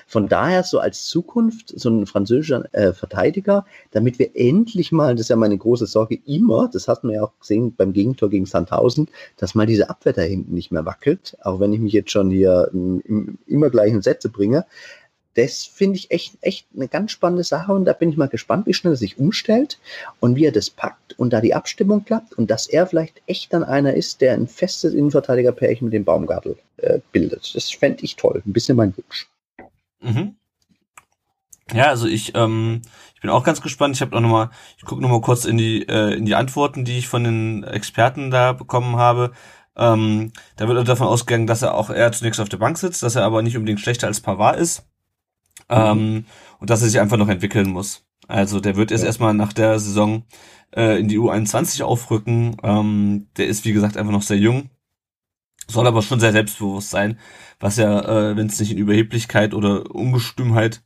[0.08, 5.21] Von daher so als Zukunft so ein französischer äh, Verteidiger, damit wir endlich mal, das
[5.21, 8.45] ist ja meine große Sorge immer, das hat man ja auch gesehen beim Gegentor gegen
[8.45, 12.12] Sandhausen, dass mal diese Abwehr da hinten nicht mehr wackelt, auch wenn ich mich jetzt
[12.12, 14.65] schon hier im, im immer gleichen Sätze bringe
[15.36, 18.65] das finde ich echt, echt eine ganz spannende Sache und da bin ich mal gespannt,
[18.65, 19.78] wie schnell er sich umstellt
[20.19, 23.54] und wie er das packt und da die Abstimmung klappt und dass er vielleicht echt
[23.54, 27.54] dann einer ist, der ein festes Innenverteidigerpärchen mit dem Baumgartel äh, bildet.
[27.54, 28.41] Das fände ich toll.
[28.45, 29.28] Ein bisschen mein Wunsch.
[30.06, 30.36] Mhm.
[31.74, 32.82] Ja, also ich, ähm,
[33.15, 33.96] ich bin auch ganz gespannt.
[33.96, 36.36] Ich habe auch noch mal, ich gucke noch mal kurz in die äh, in die
[36.36, 39.32] Antworten, die ich von den Experten da bekommen habe.
[39.76, 43.15] Ähm, da wird davon ausgegangen, dass er auch eher zunächst auf der Bank sitzt, dass
[43.15, 44.88] er aber nicht unbedingt schlechter als Pavard ist.
[45.68, 46.26] Ähm,
[46.60, 48.06] und dass er sich einfach noch entwickeln muss.
[48.28, 49.08] Also der wird jetzt ja.
[49.08, 50.24] erstmal nach der Saison
[50.76, 52.58] äh, in die U21 aufrücken.
[52.63, 54.70] Ähm, der ist, wie gesagt, einfach noch sehr jung,
[55.67, 57.19] soll aber schon sehr selbstbewusst sein,
[57.60, 57.99] was ja,
[58.32, 60.84] äh, wenn es nicht in Überheblichkeit oder Ungestümheit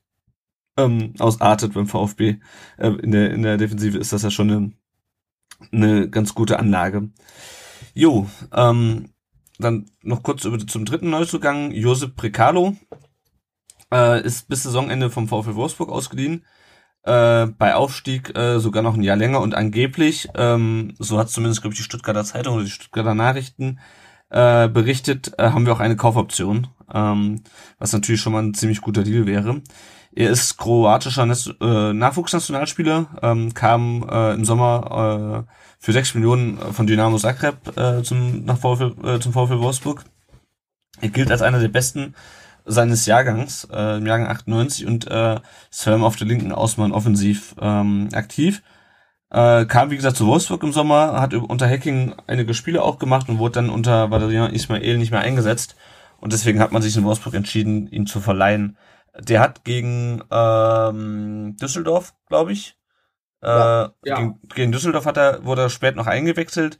[0.78, 2.38] ähm, ausartet beim VfB
[2.78, 4.72] äh, in, der, in der Defensive, ist das ja schon eine,
[5.72, 7.10] eine ganz gute Anlage.
[7.94, 9.10] Jo, ähm,
[9.58, 12.78] dann noch kurz über, zum dritten Neuzugang, Josep Precalo,
[13.92, 16.46] äh, ist bis Saisonende vom VfL Wolfsburg ausgeliehen.
[17.04, 21.62] Äh, bei Aufstieg äh, sogar noch ein Jahr länger und angeblich, ähm, so hat zumindest,
[21.62, 23.80] glaube ich, die Stuttgarter Zeitung oder die Stuttgarter Nachrichten
[24.30, 27.42] äh, berichtet, äh, haben wir auch eine Kaufoption, ähm,
[27.78, 29.62] was natürlich schon mal ein ziemlich guter Deal wäre.
[30.12, 36.88] Er ist kroatischer äh, Nachwuchsnationalspieler, ähm, kam äh, im Sommer äh, für sechs Millionen von
[36.88, 40.04] Dynamo Zagreb äh, zum, nach VfL, äh, zum VfL Wolfsburg.
[41.00, 42.16] Er gilt als einer der besten
[42.66, 45.40] seines Jahrgangs, äh, im Jahrgang 98 und äh,
[45.70, 48.62] ist vor allem auf der linken Außenbahn offensiv ähm, aktiv.
[49.32, 53.30] Äh, kam wie gesagt zu Wolfsburg im Sommer, hat unter Hacking einige Spiele auch gemacht
[53.30, 55.76] und wurde dann unter Valerian Ismail nicht mehr eingesetzt.
[56.20, 58.78] Und deswegen hat man sich in Wolfsburg entschieden, ihn zu verleihen.
[59.18, 62.78] Der hat gegen ähm, Düsseldorf, glaube ich,
[63.42, 63.92] äh, ja.
[64.04, 66.80] Gegen, gegen Düsseldorf hat er, wurde er spät noch eingewechselt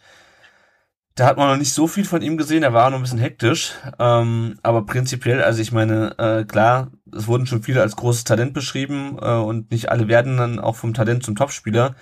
[1.20, 3.20] da hat man noch nicht so viel von ihm gesehen, er war noch ein bisschen
[3.20, 3.74] hektisch.
[4.00, 8.54] Ähm, aber prinzipiell, also ich meine, äh, klar, es wurden schon viele als großes Talent
[8.54, 11.96] beschrieben äh, und nicht alle werden dann auch vom Talent zum Topspieler.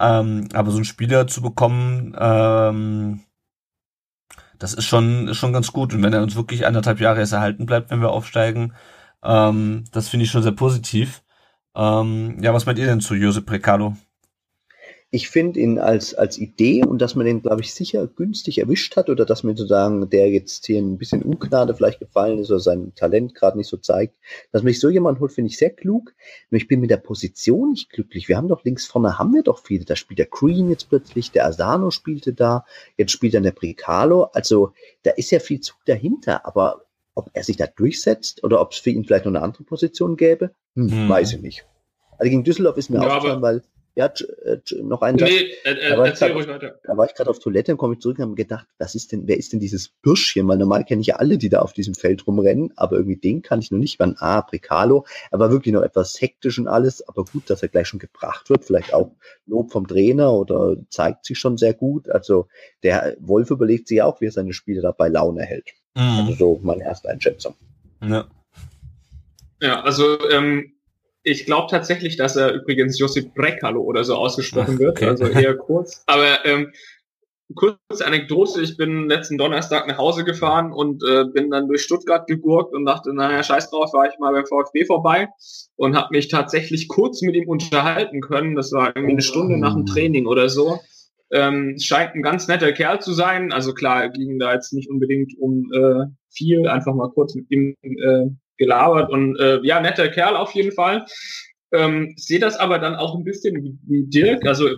[0.00, 3.20] Ähm, aber so einen Spieler zu bekommen, ähm,
[4.58, 5.94] das ist schon, ist schon ganz gut.
[5.94, 8.74] Und wenn er uns wirklich anderthalb Jahre erst erhalten bleibt, wenn wir aufsteigen,
[9.22, 11.22] ähm, das finde ich schon sehr positiv.
[11.74, 13.96] Ähm, ja, was meint ihr denn zu Josep Precado?
[15.10, 18.94] Ich finde ihn als, als Idee und dass man den, glaube ich, sicher günstig erwischt
[18.96, 22.60] hat oder dass mir sozusagen der jetzt hier ein bisschen Ungnade vielleicht gefallen ist oder
[22.60, 24.14] sein Talent gerade nicht so zeigt,
[24.52, 26.12] dass man sich so jemand holt, finde ich sehr klug.
[26.50, 28.28] Nur ich bin mit der Position nicht glücklich.
[28.28, 29.86] Wir haben doch links vorne, haben wir doch viele.
[29.86, 32.66] Da spielt der Green jetzt plötzlich, der Asano spielte da,
[32.98, 34.24] jetzt spielt dann der Bricalo.
[34.34, 34.72] Also
[35.04, 36.82] da ist ja viel Zug dahinter, aber
[37.14, 40.18] ob er sich da durchsetzt oder ob es für ihn vielleicht noch eine andere Position
[40.18, 41.08] gäbe, hm, hm.
[41.08, 41.66] weiß ich nicht.
[42.18, 43.62] Also gegen Düsseldorf ist mir ja, aufgefallen, weil
[43.98, 44.12] ja,
[44.44, 45.28] äh, noch ein Satz.
[45.28, 46.78] Nee, äh, äh, erzähl ruhig weiter.
[46.84, 49.10] Da war ich gerade auf Toilette und komme ich zurück und habe gedacht, was ist
[49.10, 50.46] denn, wer ist denn dieses Bürschchen?
[50.46, 53.42] Weil normal kenne ich ja alle, die da auf diesem Feld rumrennen, aber irgendwie den
[53.42, 53.98] kann ich noch nicht.
[53.98, 55.04] War ah, Precalo.
[55.32, 58.48] Er war wirklich noch etwas hektisch und alles, aber gut, dass er gleich schon gebracht
[58.50, 58.64] wird.
[58.64, 59.10] Vielleicht auch
[59.46, 62.08] Lob vom Trainer oder zeigt sich schon sehr gut.
[62.08, 62.46] Also
[62.84, 65.72] der Wolf überlegt sich auch, wie er seine Spiele da bei Laune hält.
[65.96, 66.02] Mhm.
[66.02, 67.56] Also so meine erste Einschätzung.
[68.00, 68.28] Ja.
[69.60, 70.77] Ja, also ähm,
[71.28, 75.56] ich glaube tatsächlich, dass er übrigens Josip Brekalo oder so ausgesprochen Ach, wird, also eher
[75.56, 76.02] kurz.
[76.06, 76.72] Aber ähm,
[77.54, 82.26] kurze Anekdote, ich bin letzten Donnerstag nach Hause gefahren und äh, bin dann durch Stuttgart
[82.26, 85.28] gegurkt und dachte, naja, scheiß drauf, war ich mal beim VfB vorbei
[85.76, 88.54] und habe mich tatsächlich kurz mit ihm unterhalten können.
[88.54, 90.78] Das war irgendwie eine Stunde nach dem Training oder so.
[91.30, 93.52] Ähm, scheint ein ganz netter Kerl zu sein.
[93.52, 97.74] Also klar, ging da jetzt nicht unbedingt um äh, viel, einfach mal kurz mit ihm
[97.82, 98.26] äh,
[98.58, 101.06] gelabert und äh, ja, netter Kerl auf jeden Fall.
[101.72, 104.46] Ähm, sehe das aber dann auch ein bisschen wie, Dirk.
[104.46, 104.68] Also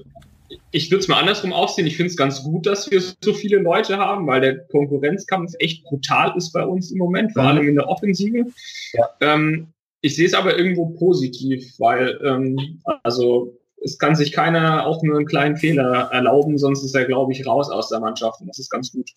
[0.73, 1.87] ich würde es mal andersrum aussehen.
[1.87, 5.85] Ich finde es ganz gut, dass wir so viele Leute haben, weil der Konkurrenzkampf echt
[5.85, 8.47] brutal ist bei uns im Moment, vor allem in der Offensive.
[8.93, 9.09] Ja.
[9.21, 9.69] Ähm,
[10.01, 15.17] ich sehe es aber irgendwo positiv, weil ähm, also es kann sich keiner auch nur
[15.17, 18.59] einen kleinen Fehler erlauben, sonst ist er, glaube ich, raus aus der Mannschaft und das
[18.59, 19.11] ist ganz gut.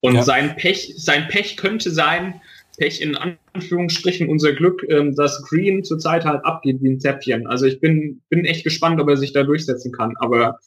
[0.00, 0.22] Und ja.
[0.22, 2.40] sein Pech, sein Pech könnte sein,
[2.78, 7.46] Pech in Anführungsstrichen unser Glück, ähm, dass Green zurzeit halt abgeht wie ein Zäppchen.
[7.46, 10.58] Also ich bin, bin echt gespannt, ob er sich da durchsetzen kann, aber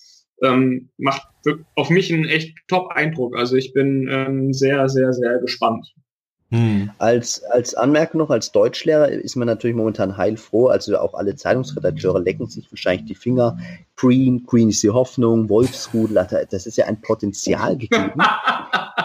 [0.44, 1.24] ähm, macht
[1.76, 3.36] auf mich einen echt Top-Eindruck.
[3.36, 5.88] Also ich bin ähm, sehr, sehr, sehr gespannt.
[6.52, 6.92] Hm.
[6.98, 10.68] Als, als Anmerkung noch, als Deutschlehrer ist man natürlich momentan heilfroh.
[10.68, 13.58] Also auch alle Zeitungsredakteure lecken sich wahrscheinlich die Finger.
[13.96, 18.14] Green, Green ist die Hoffnung, Wolfsrudel, das ist ja ein Potenzial gegeben.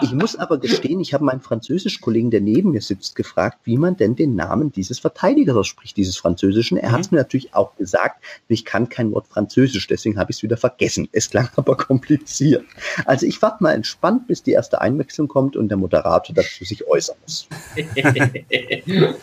[0.01, 3.97] Ich muss aber gestehen, ich habe meinen Französisch-Kollegen, der neben mir sitzt, gefragt, wie man
[3.97, 6.77] denn den Namen dieses Verteidigers ausspricht, dieses Französischen.
[6.77, 6.93] Er mhm.
[6.93, 10.43] hat es mir natürlich auch gesagt, ich kann kein Wort Französisch, deswegen habe ich es
[10.43, 11.07] wieder vergessen.
[11.11, 12.65] Es klang aber kompliziert.
[13.05, 16.87] Also ich warte mal entspannt, bis die erste Einwechslung kommt und der Moderator dazu sich
[16.87, 17.36] äußern muss.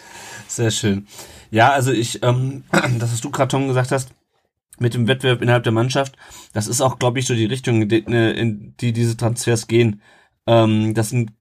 [0.49, 1.07] Sehr schön.
[1.51, 2.65] Ja, also ich, ähm,
[2.99, 4.11] das, was du gerade, Tom, gesagt hast,
[4.79, 6.17] mit dem Wettbewerb innerhalb der Mannschaft,
[6.53, 10.03] das ist auch, glaube ich, so die Richtung, in die diese Transfers gehen.
[10.47, 11.33] Ähm, das sind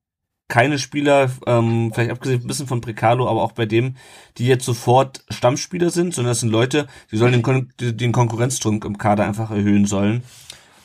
[0.47, 3.95] keine Spieler, ähm, vielleicht abgesehen ein bisschen von Precalo, aber auch bei dem,
[4.37, 8.85] die jetzt sofort Stammspieler sind, sondern das sind Leute, die sollen den, Kon den Konkurrenzdruck
[8.85, 10.23] im Kader einfach erhöhen sollen.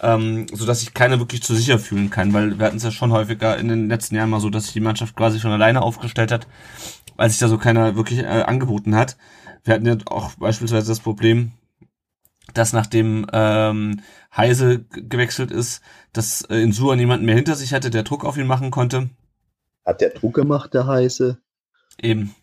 [0.01, 2.93] Ähm, so dass sich keiner wirklich zu sicher fühlen kann, weil wir hatten es ja
[2.93, 5.83] schon häufiger in den letzten Jahren mal so, dass sich die Mannschaft quasi schon alleine
[5.83, 6.47] aufgestellt hat,
[7.17, 9.17] weil sich da so keiner wirklich äh, angeboten hat.
[9.65, 11.53] Wir hatten ja auch beispielsweise das Problem,
[12.55, 14.01] dass nachdem ähm,
[14.37, 15.83] Heise gewechselt ist,
[16.13, 19.11] dass äh, Insua niemanden mehr hinter sich hatte, der Druck auf ihn machen konnte.
[19.85, 21.39] Hat der Druck gemacht, der Heise?
[22.01, 22.35] Eben.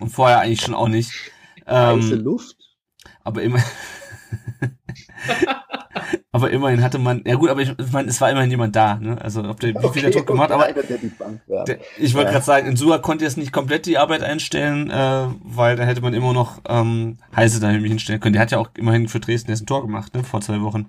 [0.00, 1.30] Und vorher eigentlich schon auch nicht.
[1.66, 2.56] Heiße ähm, Luft?
[3.24, 3.62] Aber immer.
[6.32, 9.20] aber immerhin hatte man, ja gut, aber ich, meine, es war immerhin jemand da, ne?
[9.20, 10.84] Also ob der wie okay, viel der Druck gemacht, aber der
[11.64, 12.32] der, ich wollte ja.
[12.32, 16.02] gerade sagen, in Sua konnte jetzt nicht komplett die Arbeit einstellen, äh, weil da hätte
[16.02, 18.34] man immer noch ähm, Heise da irgendwie hinstellen können.
[18.34, 20.22] Der hat ja auch immerhin für Dresden jetzt ein Tor gemacht, ne?
[20.22, 20.86] Vor zwei Wochen.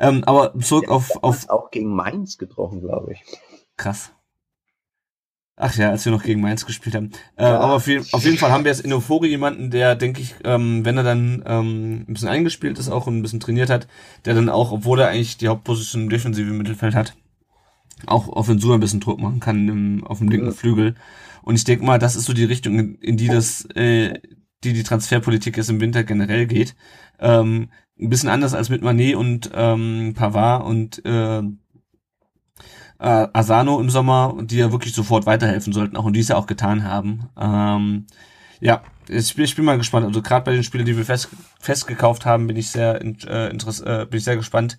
[0.00, 3.24] Ähm, aber zurück der auf, auf auch gegen Mainz getroffen, glaube ich.
[3.76, 4.12] Krass.
[5.58, 7.12] Ach ja, als wir noch gegen Mainz gespielt haben.
[7.36, 7.58] Äh, ja.
[7.58, 10.84] Aber auf, auf, jeden Fall haben wir jetzt in Euphorie jemanden, der, denke ich, ähm,
[10.84, 13.88] wenn er dann ähm, ein bisschen eingespielt ist auch und ein bisschen trainiert hat,
[14.26, 17.16] der dann auch, obwohl er eigentlich die Hauptposition im defensiven Mittelfeld hat,
[18.04, 20.52] auch auf den Sur ein bisschen Druck machen kann im, auf dem linken ja.
[20.52, 20.94] Flügel.
[21.42, 24.12] Und ich denke mal, das ist so die Richtung, in, in die das, äh,
[24.62, 26.76] die die Transferpolitik jetzt im Winter generell geht.
[27.18, 31.42] Ähm, ein bisschen anders als mit Manet und ähm, Pavard und äh,
[32.98, 36.36] äh, Asano im Sommer, die ja wirklich sofort weiterhelfen sollten, auch und die es ja
[36.36, 37.28] auch getan haben.
[37.38, 38.06] Ähm,
[38.60, 40.06] ja, ich bin, ich bin mal gespannt.
[40.06, 41.28] Also gerade bei den Spielen, die wir fest,
[41.60, 44.78] festgekauft haben, bin ich sehr äh, interess äh, bin ich sehr gespannt,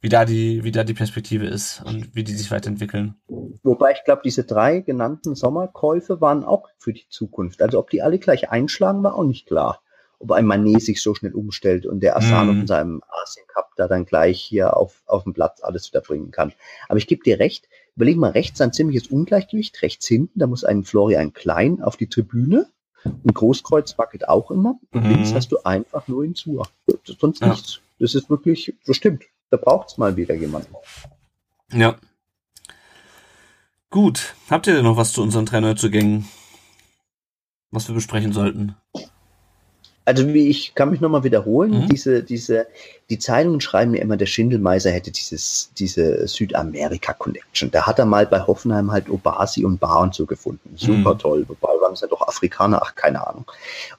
[0.00, 3.16] wie da die wie da die Perspektive ist und wie die sich weiterentwickeln.
[3.62, 7.62] Wobei ich glaube, diese drei genannten Sommerkäufe waren auch für die Zukunft.
[7.62, 9.80] Also ob die alle gleich einschlagen, war auch nicht klar
[10.18, 12.60] ob ein Manet sich so schnell umstellt und der Asano mm.
[12.60, 16.30] in seinem Asien Cup da dann gleich hier auf, auf dem Platz alles wieder bringen
[16.30, 16.52] kann.
[16.88, 20.64] Aber ich gebe dir recht, überleg mal rechts ein ziemliches Ungleichgewicht, rechts hinten, da muss
[20.64, 22.68] ein Florian Klein auf die Tribüne.
[23.04, 24.78] Ein Großkreuz wackelt auch immer.
[24.90, 25.10] Und mm.
[25.10, 26.62] links hast du einfach nur hinzu.
[27.04, 27.48] Sonst ja.
[27.48, 27.80] nichts.
[27.98, 29.24] Das ist wirklich, das stimmt.
[29.50, 30.74] Da braucht's mal wieder jemanden.
[31.72, 31.96] Ja.
[33.90, 34.34] Gut.
[34.50, 36.28] Habt ihr denn noch was zu unseren Trainerzugängen?
[37.70, 38.74] Was wir besprechen sollten?
[40.06, 41.88] Also wie ich kann mich nochmal wiederholen, mhm.
[41.88, 42.68] diese, diese,
[43.10, 47.72] die Zeitungen schreiben mir immer, der Schindelmeiser hätte dieses, diese Südamerika-Connection.
[47.72, 50.70] Da hat er mal bei Hoffenheim halt Obasi und Bar und so gefunden.
[50.76, 51.18] Super mhm.
[51.18, 51.44] toll.
[51.48, 53.46] Wobei waren es ja doch Afrikaner, ach, keine Ahnung.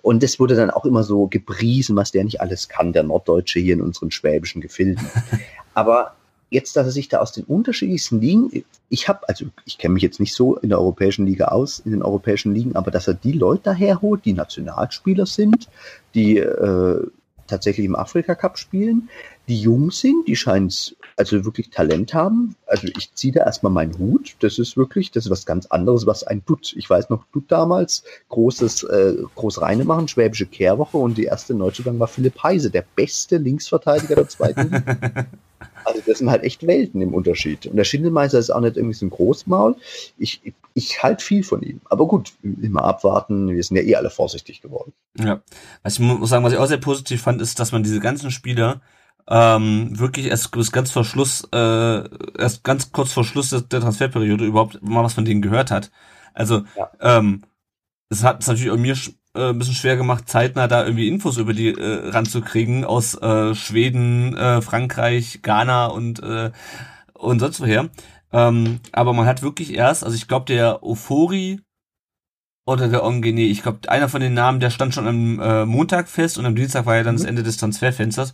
[0.02, 3.60] Und das wurde dann auch immer so gepriesen, was der nicht alles kann, der Norddeutsche
[3.60, 5.06] hier in unseren schwäbischen Gefilden.
[5.74, 6.15] Aber
[6.50, 10.04] jetzt, dass er sich da aus den unterschiedlichsten Ligen, ich habe, also ich kenne mich
[10.04, 13.14] jetzt nicht so in der europäischen Liga aus, in den europäischen Ligen, aber dass er
[13.14, 15.68] die Leute daherholt, die Nationalspieler sind,
[16.14, 17.08] die äh,
[17.48, 19.10] tatsächlich im Afrika Cup spielen,
[19.48, 20.70] die jung sind, die scheinen
[21.16, 22.56] also wirklich Talent haben.
[22.68, 24.36] Also ich ziehe da erstmal meinen Hut.
[24.40, 26.74] Das ist wirklich, das ist was ganz anderes, was ein Dutt.
[26.78, 31.54] Ich weiß noch, Dutt damals, großes, äh, groß reine machen, schwäbische Kehrwoche und die erste
[31.56, 35.26] Neuzugang war Philipp Heise, der beste Linksverteidiger der zweiten Liga.
[35.88, 37.65] Also das sind halt echt Welten im Unterschied.
[37.65, 39.78] Und der Schindelmeister ist auch nicht irgendwie so ein Großmaul.
[40.17, 41.80] Ich, ich, ich halte viel von ihm.
[41.86, 43.47] Aber gut, immer abwarten.
[43.47, 44.91] Wir sind ja eh alle vorsichtig geworden.
[45.17, 45.41] Ja.
[45.84, 48.32] Also ich muss sagen, was ich auch sehr positiv fand, ist, dass man diese ganzen
[48.32, 48.82] Spieler
[49.30, 53.80] ähm, wirklich erst bis ganz vor Schluss, äh, erst ganz kurz vor Schluss der, der
[53.80, 55.89] Transferperiode überhaupt mal was von denen gehört hat.
[56.34, 56.91] Also ja.
[57.00, 57.43] ähm,
[58.10, 58.95] es hat es natürlich auch mir
[59.38, 63.54] äh, ein bisschen schwer gemacht, zeitnah da irgendwie Infos über die äh, ranzukriegen aus äh,
[63.56, 66.52] Schweden, äh, Frankreich, Ghana und äh,
[67.13, 67.89] und sonst woher.
[68.32, 71.62] Ähm, aber man hat wirklich erst, also ich glaube der Ofori
[72.65, 76.10] oder der Ongene, ich glaube einer von den Namen, der stand schon am äh, Montag
[76.10, 77.19] fest und am Dienstag war ja dann mhm.
[77.19, 78.34] das Ende des Transferfensters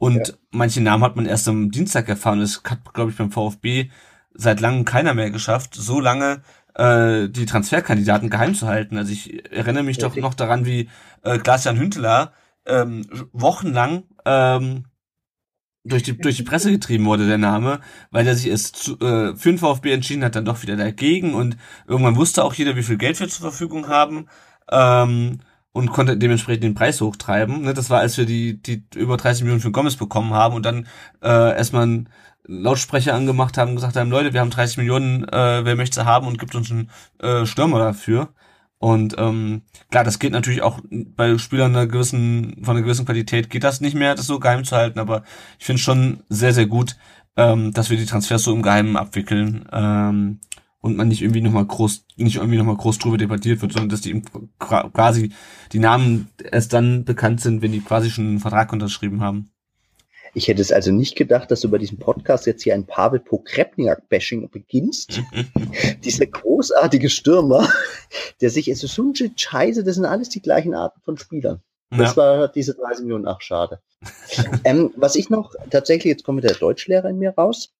[0.00, 0.34] und ja.
[0.50, 2.40] manche Namen hat man erst am Dienstag erfahren.
[2.40, 3.90] Das hat, glaube ich, beim VfB
[4.32, 6.42] seit langem keiner mehr geschafft, so lange
[6.74, 8.96] äh, die Transferkandidaten geheim zu halten.
[8.96, 10.88] Also ich erinnere mich ja, doch noch daran, wie
[11.22, 12.32] äh, Klaas-Jan Hünteler
[12.66, 14.84] ähm, wochenlang ähm,
[15.84, 17.80] durch die, durch die Presse getrieben wurde, der Name,
[18.10, 21.34] weil der sich erst zu, äh, für den VfB entschieden hat, dann doch wieder dagegen
[21.34, 21.56] und
[21.86, 24.26] irgendwann wusste auch jeder, wie viel Geld wir zur Verfügung haben.
[24.70, 25.40] Ähm,
[25.72, 27.62] und konnte dementsprechend den Preis hochtreiben.
[27.62, 30.66] Ne, das war, als wir die, die über 30 Millionen für Gomez bekommen haben und
[30.66, 30.86] dann
[31.22, 32.08] äh, erstmal einen
[32.50, 36.26] Lautsprecher angemacht haben gesagt haben, Leute, wir haben 30 Millionen, äh, wer möchte sie haben
[36.26, 38.34] und gibt uns einen äh, Stürmer dafür.
[38.78, 43.50] Und ähm, klar, das geht natürlich auch bei Spielern einer gewissen, von einer gewissen Qualität
[43.50, 45.22] geht das nicht mehr, das so geheim zu halten, aber
[45.58, 46.96] ich finde schon sehr, sehr gut,
[47.36, 49.66] ähm, dass wir die Transfers so im Geheimen abwickeln.
[49.70, 50.40] Ähm,
[50.80, 54.00] und man nicht irgendwie nochmal groß, nicht irgendwie nochmal groß drüber debattiert wird, sondern dass
[54.00, 54.22] die
[54.58, 55.30] quasi
[55.72, 59.50] die Namen erst dann bekannt sind, wenn die quasi schon einen Vertrag unterschrieben haben.
[60.34, 63.20] Ich hätte es also nicht gedacht, dass du bei diesem Podcast jetzt hier ein Pavel
[63.20, 65.20] Pokrepniak-Bashing beginnst.
[66.04, 67.68] Dieser großartige Stürmer,
[68.40, 71.62] der sich, es ist so ein Scheiße, das sind alles die gleichen Arten von Spielern.
[71.90, 72.16] Das ja.
[72.16, 73.80] war diese 30 Millionen, ach schade.
[74.64, 77.74] ähm, was ich noch, tatsächlich, jetzt kommt der Deutschlehrer in mir raus.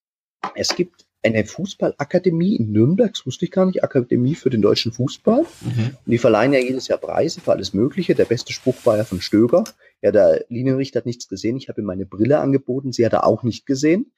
[0.56, 4.92] Es gibt eine Fußballakademie in Nürnberg, das wusste ich gar nicht, Akademie für den deutschen
[4.92, 5.42] Fußball.
[5.42, 5.96] Mhm.
[6.04, 8.14] Und die verleihen ja jedes Jahr Preise für alles Mögliche.
[8.14, 9.64] Der beste Spruch war ja von Stöger.
[10.02, 11.59] Ja, der Linienrichter hat nichts gesehen.
[11.59, 12.92] Ich habe ihm meine Brille angeboten.
[12.92, 14.12] Sie hat er auch nicht gesehen.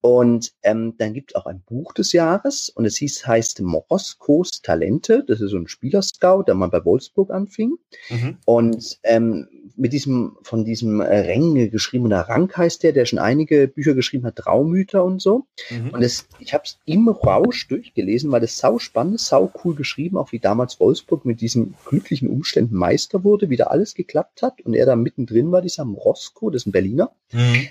[0.00, 4.62] Und ähm, dann gibt es auch ein Buch des Jahres und es hieß, heißt Moroskos
[4.62, 5.24] Talente.
[5.26, 7.74] Das ist so ein Spielerscout, der mal bei Wolfsburg anfing.
[8.08, 8.38] Mhm.
[8.44, 13.66] Und ähm, mit diesem, von diesem äh, Ränge geschriebener Rank heißt der, der schon einige
[13.66, 15.46] Bücher geschrieben hat, Traumüter und so.
[15.70, 15.90] Mhm.
[15.90, 20.16] Und das, ich habe es im Rausch durchgelesen, weil das sau spannend, sau cool geschrieben,
[20.16, 24.60] auch wie damals Wolfsburg mit diesen glücklichen Umständen Meister wurde, wie da alles geklappt hat.
[24.60, 27.10] Und er da mittendrin war, dieser Morosko, das ist ein Berliner.
[27.32, 27.68] Mhm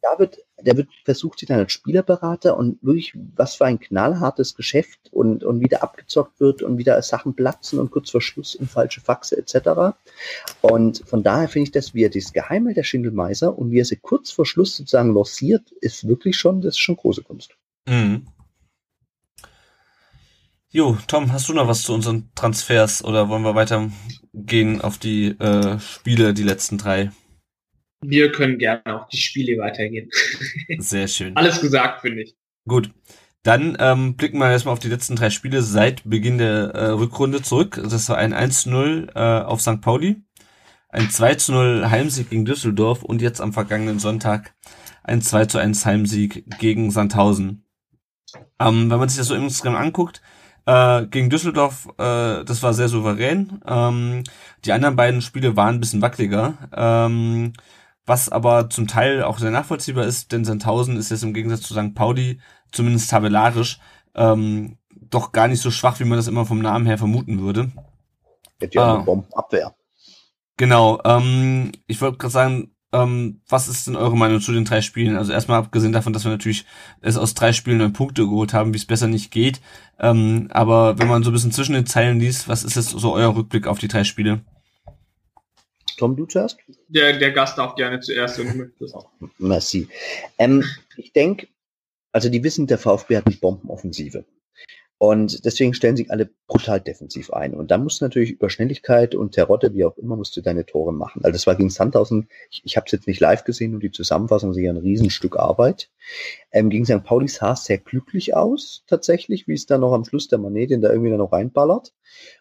[0.00, 4.54] da wird, der wird versucht, sich dann als Spielerberater und wirklich, was für ein knallhartes
[4.54, 8.66] Geschäft und, und wieder abgezockt wird und wieder Sachen platzen und kurz vor Schluss in
[8.66, 9.96] falsche Faxe etc.
[10.60, 13.96] Und von daher finde ich, dass wir das Geheimnis der Schindelmeiser und wie er sie
[13.96, 17.56] kurz vor Schluss sozusagen lossiert, ist wirklich schon, das ist schon große Kunst.
[17.88, 18.26] Mhm.
[20.70, 25.28] Jo, Tom, hast du noch was zu unseren Transfers oder wollen wir weitergehen auf die
[25.28, 27.10] äh, Spiele, die letzten drei?
[28.02, 30.10] Wir können gerne auf die Spiele weitergehen.
[30.78, 31.36] Sehr schön.
[31.36, 32.36] Alles gesagt, finde ich.
[32.66, 32.90] Gut.
[33.42, 37.40] Dann ähm, blicken wir erstmal auf die letzten drei Spiele seit Beginn der äh, Rückrunde
[37.40, 37.80] zurück.
[37.82, 39.80] Das war ein 1-0 äh, auf St.
[39.80, 40.16] Pauli,
[40.88, 44.54] ein 2-0 Heimsieg gegen Düsseldorf und jetzt am vergangenen Sonntag
[45.02, 47.64] ein 2-1 Heimsieg gegen Sandhausen.
[48.60, 50.20] Ähm, wenn man sich das so insgesamt anguckt,
[50.66, 53.62] äh, gegen Düsseldorf, äh, das war sehr souverän.
[53.66, 54.24] Ähm,
[54.64, 56.68] die anderen beiden Spiele waren ein bisschen wackeliger.
[56.76, 57.54] Ähm,
[58.08, 61.74] was aber zum Teil auch sehr nachvollziehbar ist, denn Sandhausen ist jetzt im Gegensatz zu
[61.74, 61.94] St.
[61.94, 62.40] Pauli,
[62.72, 63.78] zumindest tabellarisch,
[64.14, 67.70] ähm, doch gar nicht so schwach, wie man das immer vom Namen her vermuten würde.
[68.58, 69.02] Hätte ja eine ah.
[69.02, 69.74] Bombenabwehr.
[70.56, 74.80] Genau, ähm, ich wollte gerade sagen, ähm, was ist denn eure Meinung zu den drei
[74.80, 75.16] Spielen?
[75.16, 76.64] Also erstmal abgesehen davon, dass wir natürlich
[77.00, 79.60] es aus drei Spielen neun Punkte geholt haben, wie es besser nicht geht.
[80.00, 83.12] Ähm, aber wenn man so ein bisschen zwischen den Zeilen liest, was ist jetzt so
[83.12, 84.40] euer Rückblick auf die drei Spiele?
[85.98, 86.58] Tom, du zuerst?
[86.88, 88.40] Der, der Gast darf gerne zuerst.
[89.38, 89.88] Merci.
[90.38, 90.64] Ähm,
[90.96, 91.48] ich denke,
[92.12, 94.24] also die wissen, der VfB hat eine Bombenoffensive.
[95.00, 97.54] Und deswegen stellen sich alle brutal defensiv ein.
[97.54, 100.66] Und dann musst du natürlich über Schnelligkeit und Terrotte, wie auch immer, musst du deine
[100.66, 101.20] Tore machen.
[101.24, 103.92] Also das war gegen Sandhausen, ich, ich habe es jetzt nicht live gesehen, nur die
[103.92, 105.88] Zusammenfassung ist ja ein Riesenstück Arbeit.
[106.50, 107.04] Ähm, gegen St.
[107.04, 110.70] Pauli sah es sehr glücklich aus, tatsächlich, wie es dann noch am Schluss der Manet,
[110.70, 111.94] den da irgendwie noch reinballert.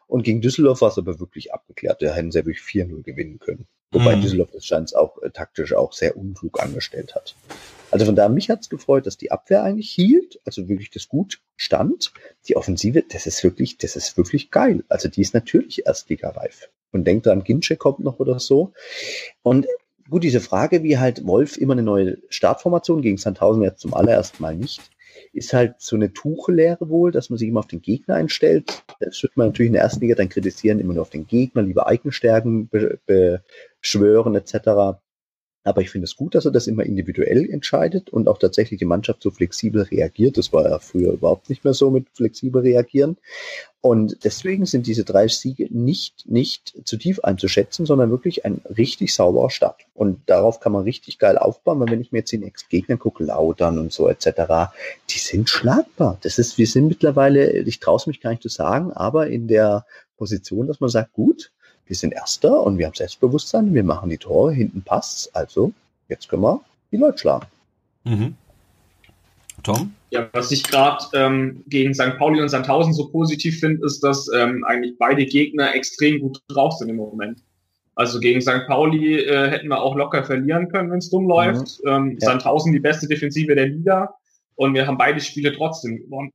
[0.07, 2.01] Und gegen Düsseldorf war es aber wirklich abgeklärt.
[2.01, 3.67] Da hätten sie ja wirklich 4-0 gewinnen können.
[3.91, 4.21] Wobei mhm.
[4.21, 7.35] Düsseldorf das scheint auch äh, taktisch auch sehr unklug angestellt hat.
[7.91, 11.39] Also von daher, mich hat's gefreut, dass die Abwehr eigentlich hielt, also wirklich das gut
[11.55, 12.11] stand.
[12.47, 14.83] Die Offensive, das ist wirklich, das ist wirklich geil.
[14.89, 16.69] Also die ist natürlich erstligareif.
[16.91, 18.73] Und denkt dran, Ginche kommt noch oder so.
[19.41, 19.67] Und
[20.09, 24.41] gut, diese Frage, wie halt Wolf immer eine neue Startformation gegen Sandhausen jetzt zum allerersten
[24.41, 24.81] Mal nicht,
[25.33, 28.83] ist halt so eine Tuchelehre wohl, dass man sich immer auf den Gegner einstellt.
[28.99, 31.61] Das wird man natürlich in der ersten Liga dann kritisieren, immer nur auf den Gegner,
[31.61, 32.69] lieber eigene Stärken
[33.05, 34.99] beschwören etc.
[35.67, 38.85] Aber ich finde es gut, dass er das immer individuell entscheidet und auch tatsächlich die
[38.85, 40.37] Mannschaft so flexibel reagiert.
[40.37, 43.17] Das war ja früher überhaupt nicht mehr so mit flexibel reagieren.
[43.81, 49.13] Und deswegen sind diese drei Siege nicht, nicht zu tief einzuschätzen, sondern wirklich ein richtig
[49.13, 49.81] sauberer Start.
[49.93, 52.95] Und darauf kann man richtig geil aufbauen, weil wenn ich mir jetzt die nächsten Gegner
[52.95, 54.71] gucke, Lautern und so etc.,
[55.09, 56.17] die sind schlagbar.
[56.21, 59.49] Das ist, wir sind mittlerweile, ich traue es mich gar nicht zu sagen, aber in
[59.49, 61.51] der Position, dass man sagt, gut,
[61.87, 65.73] wir sind Erster und wir haben Selbstbewusstsein, wir machen die Tore, hinten passt also
[66.09, 67.47] jetzt können wir die Leute schlagen.
[68.03, 68.35] Mhm.
[69.63, 69.93] Tom?
[70.11, 72.17] Ja, was ich gerade ähm, gegen St.
[72.17, 76.73] Pauli und Sandhausen so positiv finde, ist, dass ähm, eigentlich beide Gegner extrem gut drauf
[76.73, 77.39] sind im Moment.
[77.95, 78.67] Also gegen St.
[78.67, 81.83] Pauli äh, hätten wir auch locker verlieren können, wenn es dumm läuft.
[81.83, 81.89] Mhm.
[81.89, 82.27] Ähm, ja.
[82.27, 84.13] Sandhausen die beste Defensive der Liga
[84.55, 86.31] und wir haben beide Spiele trotzdem gewonnen.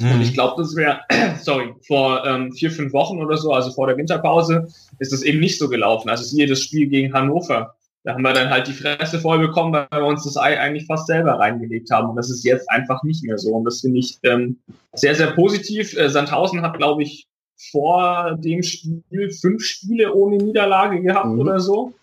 [0.00, 0.12] Mhm.
[0.12, 1.00] Und ich glaube, das wäre,
[1.42, 4.68] sorry, vor ähm, vier, fünf Wochen oder so, also vor der Winterpause,
[4.98, 6.10] ist das eben nicht so gelaufen.
[6.10, 7.74] Also siehe das Spiel gegen Hannover.
[8.04, 10.86] Da haben wir dann halt die Fresse voll bekommen, weil wir uns das Ei eigentlich
[10.86, 12.10] fast selber reingelegt haben.
[12.10, 13.50] Und das ist jetzt einfach nicht mehr so.
[13.50, 14.58] Und das finde ich ähm,
[14.94, 15.96] sehr, sehr positiv.
[15.96, 17.26] Äh, Sandhausen hat, glaube ich,
[17.72, 21.40] vor dem Spiel fünf Spiele ohne Niederlage gehabt mhm.
[21.40, 21.94] oder so.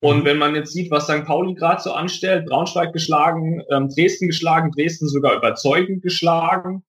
[0.00, 0.24] Und mhm.
[0.24, 1.24] wenn man jetzt sieht, was St.
[1.24, 6.82] Pauli gerade so anstellt, Braunschweig geschlagen, ähm, Dresden geschlagen, Dresden sogar überzeugend geschlagen.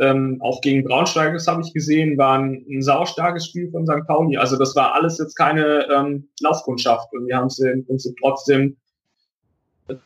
[0.00, 4.06] Ähm, auch gegen Braunschweig, das habe ich gesehen, war ein, ein saustarkes Spiel von St.
[4.06, 4.36] Pauli.
[4.36, 7.12] Also das war alles jetzt keine ähm, Laufkundschaft.
[7.12, 8.76] Und wir haben sie im Prinzip trotzdem,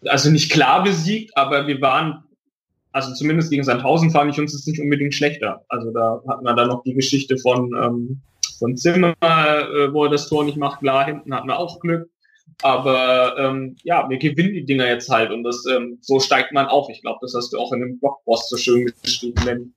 [0.07, 2.25] also nicht klar besiegt, aber wir waren
[2.93, 5.65] also zumindest gegen Sandhausen fand ich uns jetzt nicht unbedingt schlechter.
[5.69, 8.21] Also da hatten wir dann noch die Geschichte von, ähm,
[8.59, 10.81] von Zimmer, äh, wo er das Tor nicht macht.
[10.81, 12.11] Klar, hinten hatten wir auch Glück.
[12.63, 16.67] Aber ähm, ja, wir gewinnen die Dinger jetzt halt und das ähm, so steigt man
[16.67, 16.89] auf.
[16.89, 19.41] Ich glaube, das hast du auch in dem Blogpost so schön geschrieben.
[19.47, 19.75] Denn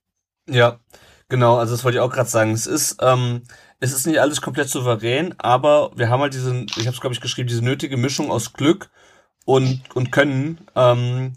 [0.48, 0.80] ja,
[1.28, 2.52] genau, also das wollte ich auch gerade sagen.
[2.52, 3.42] Es ist, ähm,
[3.80, 7.14] es ist nicht alles komplett souverän, aber wir haben halt diesen, ich habe es glaube
[7.14, 8.90] ich geschrieben, diese nötige Mischung aus Glück
[9.44, 11.34] und, und Können, ähm,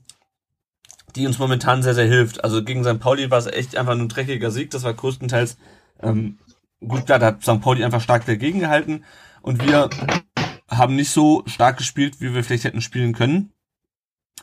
[1.15, 2.43] die uns momentan sehr, sehr hilft.
[2.43, 2.99] Also gegen St.
[2.99, 4.69] Pauli war es echt einfach nur ein dreckiger Sieg.
[4.71, 5.57] Das war größtenteils
[6.01, 6.37] ähm,
[6.85, 7.61] gut klar, da hat St.
[7.61, 9.03] Pauli einfach stark dagegen gehalten
[9.41, 9.89] und wir
[10.69, 13.51] haben nicht so stark gespielt, wie wir vielleicht hätten spielen können.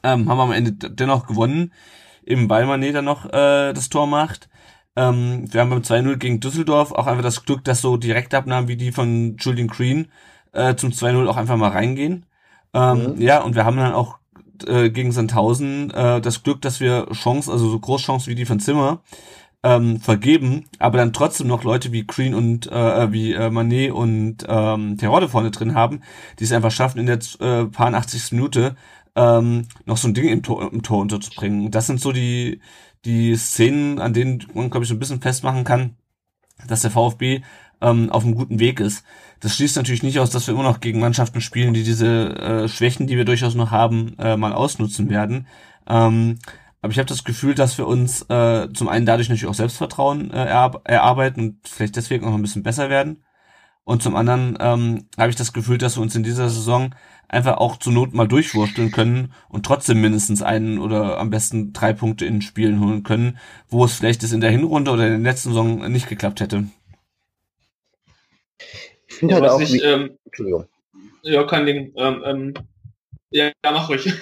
[0.03, 1.73] Ähm, haben am Ende dennoch gewonnen,
[2.25, 4.49] eben weil Mané dann noch äh, das Tor macht.
[4.97, 8.77] Ähm, wir haben beim 2-0 gegen Düsseldorf auch einfach das Glück, dass so Direktabnahmen wie
[8.77, 10.09] die von Julian Green
[10.53, 12.27] äh, zum 2-0 auch einfach mal reingehen.
[12.75, 13.21] Ähm, mhm.
[13.21, 14.19] Ja, und wir haben dann auch
[14.67, 18.61] äh, gegen Sandhausen äh, das Glück, dass wir Chancen, also so Großchancen wie die von
[18.61, 19.01] Zimmer,
[19.65, 24.39] ähm, vergeben, aber dann trotzdem noch Leute wie Green und äh, wie äh, Manet und
[24.49, 26.01] ähm, Terodde vorne drin haben,
[26.39, 28.33] die es einfach schaffen, in der äh, paar 80.
[28.33, 28.77] Minute
[29.17, 31.71] ähm, noch so ein Ding im Tor, im Tor unterzubringen.
[31.71, 32.61] Das sind so die,
[33.05, 35.97] die Szenen, an denen man, glaube ich, so ein bisschen festmachen kann,
[36.67, 37.43] dass der VfB
[37.81, 39.05] ähm, auf einem guten Weg ist.
[39.41, 42.69] Das schließt natürlich nicht aus, dass wir immer noch gegen Mannschaften spielen, die diese äh,
[42.69, 45.47] Schwächen, die wir durchaus noch haben, äh, mal ausnutzen werden.
[45.89, 46.39] Ähm,
[46.81, 50.31] aber ich habe das Gefühl, dass wir uns äh, zum einen dadurch natürlich auch Selbstvertrauen
[50.31, 53.25] äh, erarb erarbeiten und vielleicht deswegen auch ein bisschen besser werden.
[53.85, 56.95] Und zum anderen ähm, habe ich das Gefühl, dass wir uns in dieser Saison
[57.29, 61.93] einfach auch zur Not mal durchwursteln können und trotzdem mindestens einen oder am besten drei
[61.93, 65.49] Punkte in Spielen holen können, wo es vielleicht in der Hinrunde oder in der letzten
[65.49, 66.65] Saison nicht geklappt hätte.
[69.09, 69.61] Ich finde halt auch.
[69.61, 70.67] Ich, wie, ähm, Entschuldigung.
[71.23, 71.93] Ja, kein Ding.
[71.97, 72.55] Ähm, ähm,
[73.31, 74.13] ja, mach ruhig.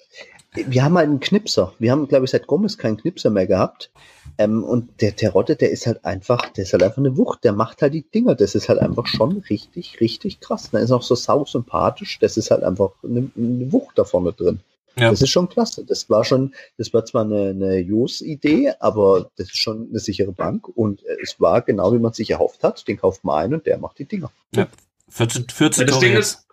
[0.54, 1.74] wir haben halt einen Knipser.
[1.78, 3.90] Wir haben, glaube ich, seit Gomez keinen Knipser mehr gehabt.
[4.38, 7.44] Ähm, und der Terotte, der ist halt einfach, der ist halt einfach eine Wucht.
[7.44, 8.36] Der macht halt die Dinger.
[8.36, 10.70] Das ist halt einfach schon richtig, richtig krass.
[10.70, 12.18] Der ist auch so sau sympathisch.
[12.20, 14.60] Das ist halt einfach eine, eine Wucht da vorne drin.
[14.96, 15.10] Ja.
[15.10, 15.84] Das ist schon klasse.
[15.84, 20.32] Das war schon, das war zwar eine, eine Use-Idee, aber das ist schon eine sichere
[20.32, 22.86] Bank und es war genau wie man sich erhofft hat.
[22.88, 24.30] Den kauft man ein und der macht die Dinger.
[24.54, 24.66] Ja.
[25.10, 26.46] 14, 14 ja, das Ding ist,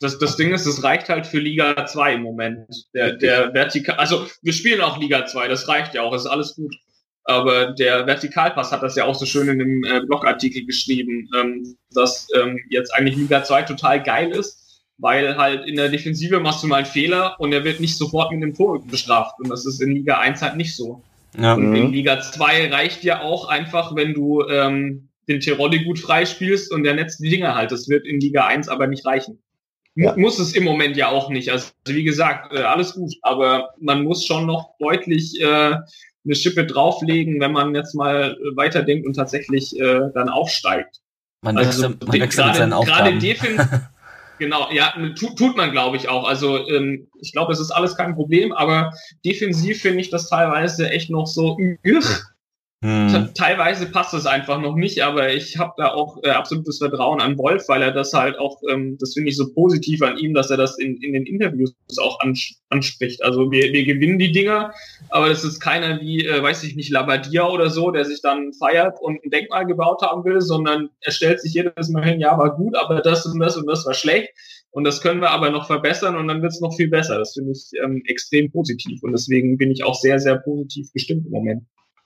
[0.00, 2.88] das, das Ding ist, es reicht halt für Liga 2 im Moment.
[2.92, 6.56] Der, der Vertikal, also wir spielen auch Liga 2, das reicht ja auch, ist alles
[6.56, 6.74] gut.
[7.24, 11.76] Aber der Vertikalpass hat das ja auch so schön in dem äh, Blogartikel geschrieben, ähm,
[11.92, 14.62] dass ähm, jetzt eigentlich Liga 2 total geil ist
[15.02, 18.30] weil halt in der Defensive machst du mal einen Fehler und er wird nicht sofort
[18.30, 19.34] mit dem Tor bestraft.
[19.40, 21.02] Und das ist in Liga 1 halt nicht so.
[21.36, 21.54] Ja.
[21.54, 21.92] Und in mhm.
[21.92, 26.94] Liga 2 reicht ja auch einfach, wenn du ähm, den Tiroli gut freispielst und der
[26.94, 27.72] netzt die Dinger halt.
[27.72, 29.42] Das wird in Liga 1 aber nicht reichen.
[29.96, 30.14] Ja.
[30.16, 31.50] Muss es im Moment ja auch nicht.
[31.50, 35.76] Also wie gesagt, äh, alles gut, aber man muss schon noch deutlich äh,
[36.24, 41.00] eine Schippe drauflegen, wenn man jetzt mal äh, weiterdenkt und tatsächlich äh, dann aufsteigt.
[41.42, 43.18] Man wechselt, also, man mit seinen Aufgaben.
[43.18, 43.88] Gerade
[44.38, 46.26] Genau, ja, tut, tut man, glaube ich, auch.
[46.26, 48.92] Also ähm, ich glaube, es ist alles kein Problem, aber
[49.24, 51.56] defensiv finde ich das teilweise echt noch so,
[52.82, 53.30] hm.
[53.34, 57.38] Teilweise passt es einfach noch nicht, aber ich habe da auch äh, absolutes Vertrauen an
[57.38, 60.50] Wolf, weil er das halt auch, ähm, das finde ich so positiv an ihm, dass
[60.50, 63.22] er das in, in den Interviews auch ans anspricht.
[63.22, 64.74] Also wir, wir gewinnen die Dinger,
[65.10, 68.52] aber das ist keiner wie, äh, weiß ich nicht, Labadia oder so, der sich dann
[68.54, 72.36] feiert und ein Denkmal gebaut haben will, sondern er stellt sich jedes Mal hin, ja,
[72.36, 74.30] war gut, aber das und das und das war schlecht.
[74.72, 77.18] Und das können wir aber noch verbessern und dann wird es noch viel besser.
[77.18, 79.02] Das finde ich ähm, extrem positiv.
[79.02, 81.62] Und deswegen bin ich auch sehr, sehr positiv gestimmt im Moment.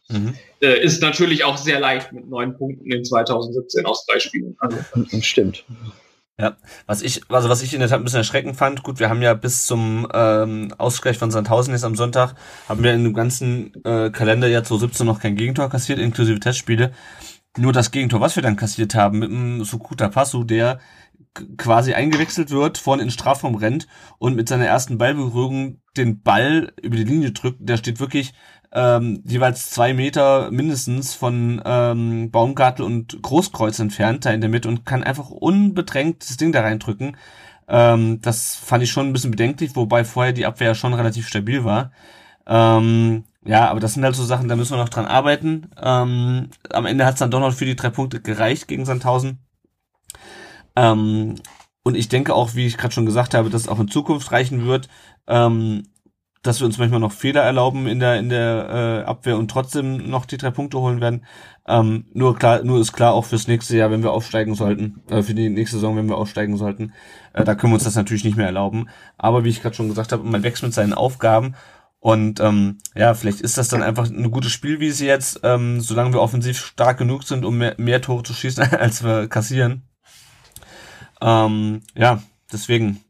[0.09, 0.35] Mhm.
[0.61, 4.57] Äh, ist natürlich auch sehr leicht mit neun Punkten in 2017 aus drei Spielen.
[4.59, 4.79] Also.
[5.21, 5.65] Stimmt.
[6.39, 9.09] Ja, was ich, also was ich in der Tat ein bisschen erschreckend fand, gut, wir
[9.09, 12.35] haben ja bis zum ähm, Ausgleich von Sandhausen jetzt am Sonntag,
[12.69, 16.93] haben wir in dem ganzen äh, Kalender ja 2017 noch kein Gegentor kassiert, inklusive Testspiele.
[17.57, 20.79] Nur das Gegentor, was wir dann kassiert haben, mit dem Sukuta Passu, der
[21.57, 23.87] quasi eingewechselt wird, vorne in den Strafraum rennt
[24.19, 27.59] und mit seiner ersten Ballberührung den Ball über die Linie drückt.
[27.61, 28.35] Der steht wirklich
[28.77, 34.69] ähm, jeweils zwei Meter mindestens von ähm, Baumgartel und Großkreuz entfernt, da in der Mitte
[34.69, 37.17] und kann einfach unbedrängt das Ding da reindrücken.
[37.69, 41.65] Ähm, das fand ich schon ein bisschen bedenklich, wobei vorher die Abwehr schon relativ stabil
[41.65, 41.91] war.
[42.47, 45.71] Ähm, ja, aber das sind halt so Sachen, da müssen wir noch dran arbeiten.
[45.83, 49.39] Ähm, am Ende hat es dann doch noch für die drei Punkte gereicht gegen Sandhausen.
[50.77, 51.37] Ähm,
[51.83, 54.33] und ich denke auch, wie ich gerade schon gesagt habe, dass es auch in Zukunft
[54.33, 54.89] reichen wird.
[55.27, 55.85] Ähm,
[56.47, 60.09] dass wir uns manchmal noch Fehler erlauben in der in der äh, Abwehr und trotzdem
[60.09, 61.25] noch die drei Punkte holen werden.
[61.67, 65.23] Ähm, nur klar, nur ist klar auch fürs nächste Jahr, wenn wir aufsteigen sollten, äh,
[65.23, 66.93] für die nächste Saison, wenn wir aufsteigen sollten,
[67.33, 68.89] äh, da können wir uns das natürlich nicht mehr erlauben.
[69.19, 71.55] Aber wie ich gerade schon gesagt habe, man wächst mit seinen Aufgaben
[71.99, 76.21] und ähm, ja, vielleicht ist das dann einfach eine gute Spielwiese jetzt, ähm, solange wir
[76.21, 79.83] offensiv stark genug sind, um mehr, mehr Tore zu schießen, als wir kassieren.
[81.21, 82.23] Ähm, ja,
[82.53, 83.01] deswegen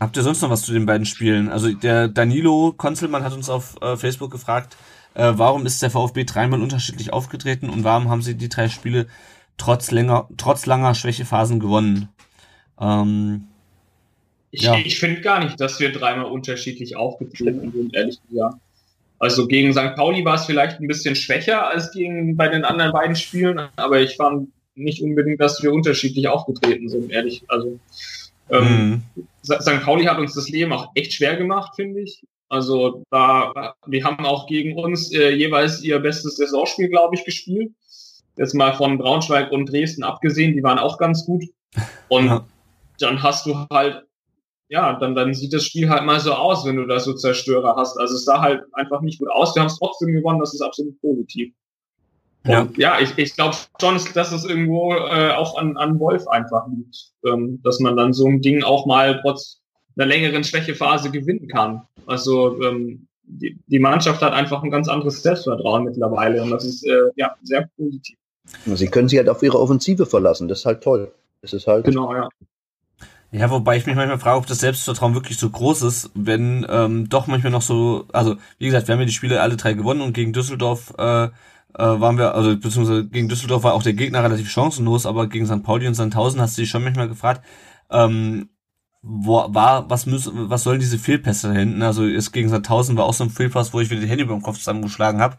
[0.00, 1.48] Habt ihr sonst noch was zu den beiden Spielen?
[1.48, 4.76] Also der Danilo Konzelmann hat uns auf äh, Facebook gefragt,
[5.14, 9.06] äh, warum ist der VfB dreimal unterschiedlich aufgetreten und warum haben sie die drei Spiele
[9.56, 12.08] trotz länger, trotz langer Schwächephasen gewonnen?
[12.80, 13.48] Ähm,
[14.50, 14.76] ich ja.
[14.76, 18.56] ich finde gar nicht, dass wir dreimal unterschiedlich aufgetreten sind, ehrlich gesagt.
[19.18, 19.96] Also gegen St.
[19.96, 24.00] Pauli war es vielleicht ein bisschen schwächer als gegen bei den anderen beiden Spielen, aber
[24.00, 27.42] ich fand nicht unbedingt, dass wir unterschiedlich aufgetreten sind, ehrlich.
[27.48, 27.80] Also
[28.50, 29.26] ähm, mhm.
[29.44, 29.82] St.
[29.84, 32.22] Pauli hat uns das Leben auch echt schwer gemacht, finde ich.
[32.48, 37.72] Also da, die haben auch gegen uns äh, jeweils ihr bestes Saisonspiel, glaube ich, gespielt.
[38.36, 41.44] Jetzt mal von Braunschweig und Dresden abgesehen, die waren auch ganz gut.
[42.08, 42.46] Und ja.
[43.00, 44.04] dann hast du halt,
[44.68, 47.74] ja, dann, dann sieht das Spiel halt mal so aus, wenn du da so Zerstörer
[47.76, 47.98] hast.
[47.98, 49.54] Also es sah halt einfach nicht gut aus.
[49.54, 51.52] Wir haben es trotzdem gewonnen, das ist absolut positiv.
[52.48, 56.66] Ja, ja ich, ich glaube schon, dass es irgendwo äh, auch an, an Wolf einfach
[56.68, 59.60] liegt, ähm, dass man dann so ein Ding auch mal trotz
[59.96, 61.82] einer längeren Schwächephase gewinnen kann.
[62.06, 66.86] Also ähm, die, die Mannschaft hat einfach ein ganz anderes Selbstvertrauen mittlerweile und das ist
[66.86, 68.16] äh, ja sehr positiv.
[68.64, 71.12] Sie können sich halt auf ihre Offensive verlassen, das ist halt toll.
[71.42, 72.28] Das ist halt genau, ja.
[73.30, 77.10] Ja, wobei ich mich manchmal frage, ob das Selbstvertrauen wirklich so groß ist, wenn ähm,
[77.10, 80.00] doch manchmal noch so, also wie gesagt, wir haben ja die Spiele alle drei gewonnen
[80.00, 81.28] und gegen Düsseldorf äh,
[81.74, 85.46] äh, waren wir, also beziehungsweise gegen Düsseldorf war auch der Gegner relativ chancenlos, aber gegen
[85.46, 85.62] St.
[85.62, 87.44] Pauli und Sandhausen hast du dich schon manchmal gefragt,
[87.90, 88.48] ähm,
[89.02, 91.82] wo war, was müssen, was sollen diese Fehlpässe da hinten?
[91.82, 94.34] Also ist gegen Sandhausen war auch so ein Fehlpass, wo ich wieder die Hände über
[94.34, 95.36] dem Kopf zusammengeschlagen habe,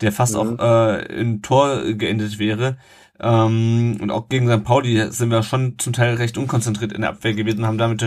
[0.00, 0.40] der fast mhm.
[0.40, 2.78] auch äh, in Tor geendet wäre.
[3.18, 4.64] Ähm, und auch gegen St.
[4.64, 8.00] Pauli sind wir schon zum Teil recht unkonzentriert in der Abwehr gewesen, haben damit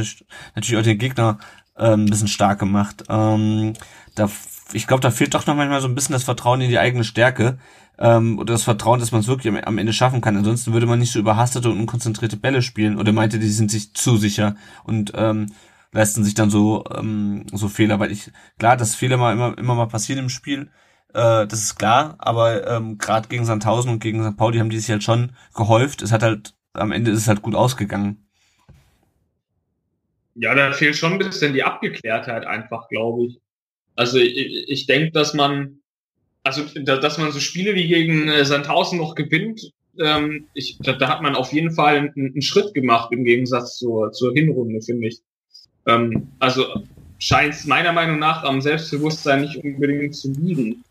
[0.56, 1.38] natürlich auch den Gegner
[1.76, 3.04] äh, ein bisschen stark gemacht.
[3.10, 3.74] Ähm,
[4.16, 4.30] da
[4.72, 7.04] ich glaube, da fehlt doch noch manchmal so ein bisschen das Vertrauen in die eigene
[7.04, 7.58] Stärke
[8.00, 10.38] ähm, oder das Vertrauen, dass man es wirklich am, Ende schaffen kann.
[10.38, 12.98] Ansonsten würde man nicht so überhastete und unkonzentrierte Bälle spielen.
[12.98, 15.48] Oder meinte, die sind sich zu sicher und ähm,
[15.92, 19.76] leisten sich dann so ähm, so Fehler, weil ich klar, dass Fehler mal immer immer
[19.76, 20.72] mal passieren im Spiel,
[21.14, 22.16] äh, das ist klar.
[22.20, 24.38] Aber ähm, gerade gegen Sandhausen und gegen St.
[24.38, 26.02] Pauli haben die sich halt schon gehäuft.
[26.02, 28.28] Es hat halt am Ende ist es halt gut ausgegangen.
[30.36, 33.43] Ja, da fehlt schon ein bisschen die Abgeklärtheit einfach, glaube ich.
[33.96, 35.80] Also ich, ich denke, dass man,
[36.44, 41.08] also dass man so Spiele wie gegen äh, Sandhausen noch gewinnt, ähm, ich, da, da
[41.08, 45.08] hat man auf jeden Fall einen, einen Schritt gemacht im Gegensatz zur, zur Hinrunde, finde
[45.08, 45.20] ich.
[45.86, 46.66] Ähm, also
[47.20, 50.84] scheint es meiner Meinung nach am Selbstbewusstsein nicht unbedingt zu liegen.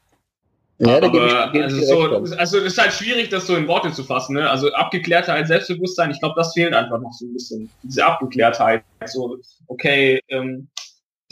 [0.79, 4.35] Ja, Aber, also, so, also es ist halt schwierig, das so in Worte zu fassen.
[4.35, 4.51] Ne?
[4.51, 7.71] Also Abgeklärtheit, Selbstbewusstsein, ich glaube, das fehlt einfach noch so ein bisschen.
[7.85, 8.83] Diese Abgeklärtheit.
[9.07, 9.39] So,
[9.69, 10.67] okay, ähm,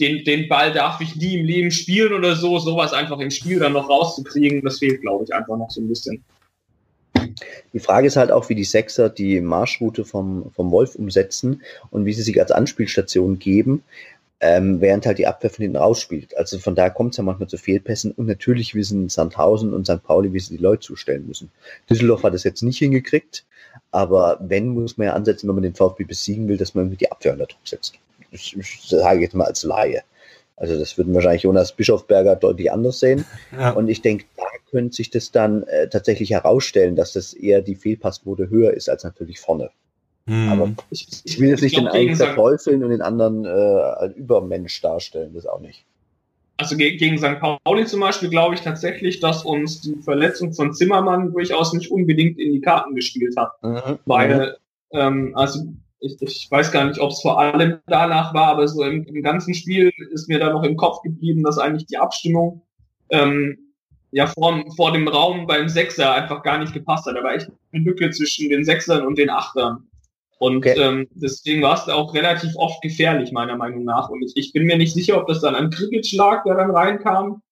[0.00, 3.58] den, den Ball darf ich nie im Leben spielen oder so, sowas einfach im Spiel
[3.58, 6.24] dann noch rauszukriegen, das fehlt, glaube ich, einfach noch so ein bisschen.
[7.72, 12.06] Die Frage ist halt auch, wie die Sechser die Marschroute vom, vom Wolf umsetzen und
[12.06, 13.82] wie sie sich als Anspielstation geben,
[14.40, 16.36] ähm, während halt die Abwehr von hinten rausspielt.
[16.36, 20.02] Also von daher kommt es ja manchmal zu Fehlpässen und natürlich wissen Sandhausen und St.
[20.02, 21.50] Pauli, wie sie die Leute zustellen müssen.
[21.88, 23.44] Düsseldorf hat das jetzt nicht hingekriegt,
[23.90, 27.12] aber wenn, muss man ja ansetzen, wenn man den VfB besiegen will, dass man die
[27.12, 27.98] Abwehr unter Druck setzt
[28.30, 30.02] ich, ich sage jetzt mal als Laie.
[30.56, 33.24] Also das würden wahrscheinlich Jonas Bischofberger deutlich anders sehen.
[33.58, 33.70] Ja.
[33.70, 37.74] Und ich denke, da könnte sich das dann äh, tatsächlich herausstellen, dass das eher die
[37.74, 39.70] Fehlpassquote höher ist als natürlich vorne.
[40.26, 40.48] Hm.
[40.48, 44.80] Aber ich, ich, will jetzt nicht den einen verteufeln und den anderen äh, als Übermensch
[44.80, 45.84] darstellen, das auch nicht.
[46.58, 47.40] Also gegen, gegen St.
[47.40, 52.38] Pauli zum Beispiel glaube ich tatsächlich, dass uns die Verletzung von Zimmermann durchaus nicht unbedingt
[52.38, 53.52] in die Karten gespielt hat.
[53.62, 53.98] Mhm.
[54.04, 54.56] Weil,
[54.92, 54.98] mhm.
[54.98, 55.64] ähm, also
[56.00, 59.22] ich, ich weiß gar nicht, ob es vor allem danach war, aber so im, im,
[59.22, 62.62] ganzen Spiel ist mir da noch im Kopf geblieben, dass eigentlich die Abstimmung
[63.10, 63.58] ähm,
[64.10, 67.16] ja vor, vor dem Raum beim Sechser einfach gar nicht gepasst hat.
[67.16, 69.86] Da war echt eine Lücke zwischen den Sechsern und den Achtern.
[70.38, 70.74] Und okay.
[70.78, 74.08] ähm, deswegen war es auch relativ oft gefährlich, meiner Meinung nach.
[74.08, 76.70] Und ich, ich bin mir nicht sicher, ob das dann an Krikic lag, der dann
[76.70, 77.42] reinkam.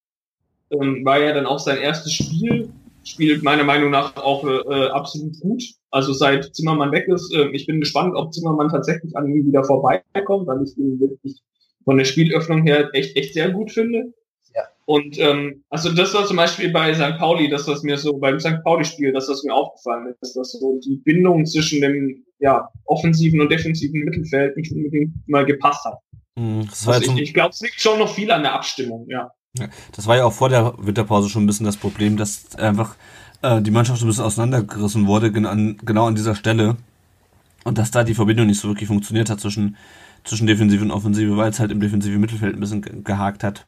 [0.71, 2.73] Ähm, war ja dann auch sein erstes Spiel.
[3.05, 5.63] Spielt meiner Meinung nach auch äh, absolut gut.
[5.91, 9.65] Also seit Zimmermann weg ist, äh, ich bin gespannt, ob Zimmermann tatsächlich an ihm wieder
[9.65, 11.41] vorbeikommt, weil ich ihn wirklich
[11.85, 14.13] von der Spielöffnung her echt, echt sehr gut finde.
[14.55, 14.63] Ja.
[14.85, 17.19] Und ähm, also das war zum Beispiel bei St.
[17.19, 18.63] Pauli, das was mir so beim St.
[18.65, 23.51] Pauli-Spiel, das was mir aufgefallen ist, dass so die Bindung zwischen dem ja, offensiven und
[23.51, 25.99] defensiven Mittelfeld nicht unbedingt mal gepasst hat.
[26.37, 29.31] Mhm, also ich, ich glaube, es liegt schon noch viel an der Abstimmung, ja.
[29.59, 29.69] ja.
[29.93, 32.97] Das war ja auch vor der Winterpause schon ein bisschen das Problem, dass einfach
[33.43, 36.77] äh, die Mannschaft so ein bisschen auseinandergerissen wurde, genau an, genau an dieser Stelle.
[37.65, 39.77] Und dass da die Verbindung nicht so wirklich funktioniert hat zwischen
[40.25, 43.67] zwischen Defensive und Offensive, weil es halt im defensiven Mittelfeld ein bisschen gehakt hat.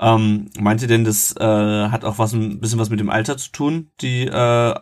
[0.00, 3.36] Ähm, meint ihr denn, das äh, hat auch was ein bisschen was mit dem Alter
[3.36, 4.74] zu tun, die äh,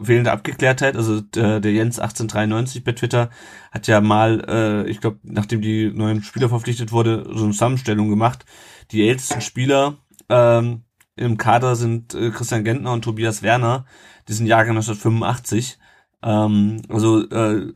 [0.00, 0.96] fehlende Abgeklärtheit?
[0.96, 3.30] Also der, der Jens 1893 bei Twitter
[3.72, 8.08] hat ja mal, äh, ich glaube, nachdem die neuen Spieler verpflichtet wurde, so eine Zusammenstellung
[8.08, 8.44] gemacht.
[8.92, 9.96] Die ältesten Spieler
[10.28, 10.84] ähm,
[11.20, 13.84] im Kader sind äh, Christian Gentner und Tobias Werner,
[14.28, 15.78] die sind Jahrgang 1985.
[16.22, 17.72] Ähm, also äh,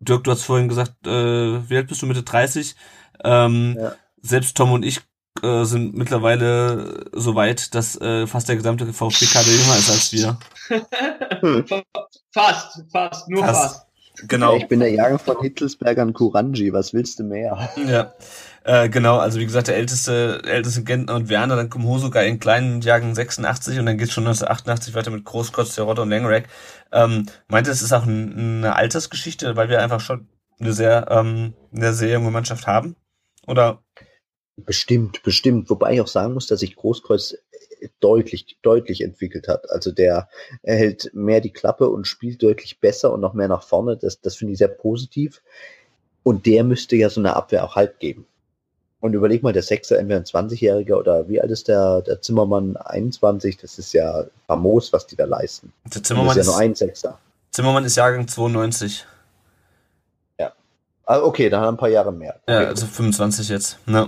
[0.00, 2.74] Dirk, du hast vorhin gesagt, äh, wie alt bist du, Mitte 30?
[3.22, 3.92] Ähm, ja.
[4.22, 5.00] Selbst Tom und ich
[5.42, 10.38] äh, sind mittlerweile so weit, dass äh, fast der gesamte VfB-Kader jünger ist als wir.
[12.32, 13.62] fast, fast, nur fast.
[13.62, 13.89] fast.
[14.26, 14.56] Genau.
[14.56, 17.70] Ich bin der Jahrgang von Hittelsberger und Kuranji, was willst du mehr?
[17.86, 18.12] Ja.
[18.62, 22.38] Äh, genau, also wie gesagt, der älteste, älteste Gentner und Werner, dann kommt Hosoka in
[22.38, 26.48] kleinen Jahren 86 und dann geht's schon 1988 weiter mit Großkotz, Terodde und Langerack.
[26.92, 30.28] Ähm, meinte, es ist auch ein, eine Altersgeschichte, weil wir einfach schon
[30.60, 32.96] eine sehr, ähm, eine sehr junge Mannschaft haben?
[33.46, 33.82] Oder?
[34.56, 35.70] Bestimmt, bestimmt.
[35.70, 37.36] Wobei ich auch sagen muss, dass sich Großkreuz
[38.00, 39.70] deutlich, deutlich entwickelt hat.
[39.70, 40.28] Also der
[40.62, 43.96] hält mehr die Klappe und spielt deutlich besser und noch mehr nach vorne.
[43.96, 45.42] Das, das finde ich sehr positiv.
[46.22, 48.26] Und der müsste ja so eine Abwehr auch Halt geben.
[49.00, 52.76] Und überleg mal, der Sechser, entweder ein 20-Jähriger oder wie alt ist der, der Zimmermann
[52.76, 55.72] 21, das ist ja famos, was die da leisten.
[55.94, 57.18] Der Zimmermann das ist ja nur ein Sechser.
[57.50, 59.06] Zimmermann ist Jahrgang 92.
[60.38, 60.52] Ja.
[61.06, 62.36] Ah, okay, dann ein paar Jahre mehr.
[62.42, 62.62] Okay.
[62.62, 63.78] Ja, also 25 jetzt.
[63.86, 64.06] Ja.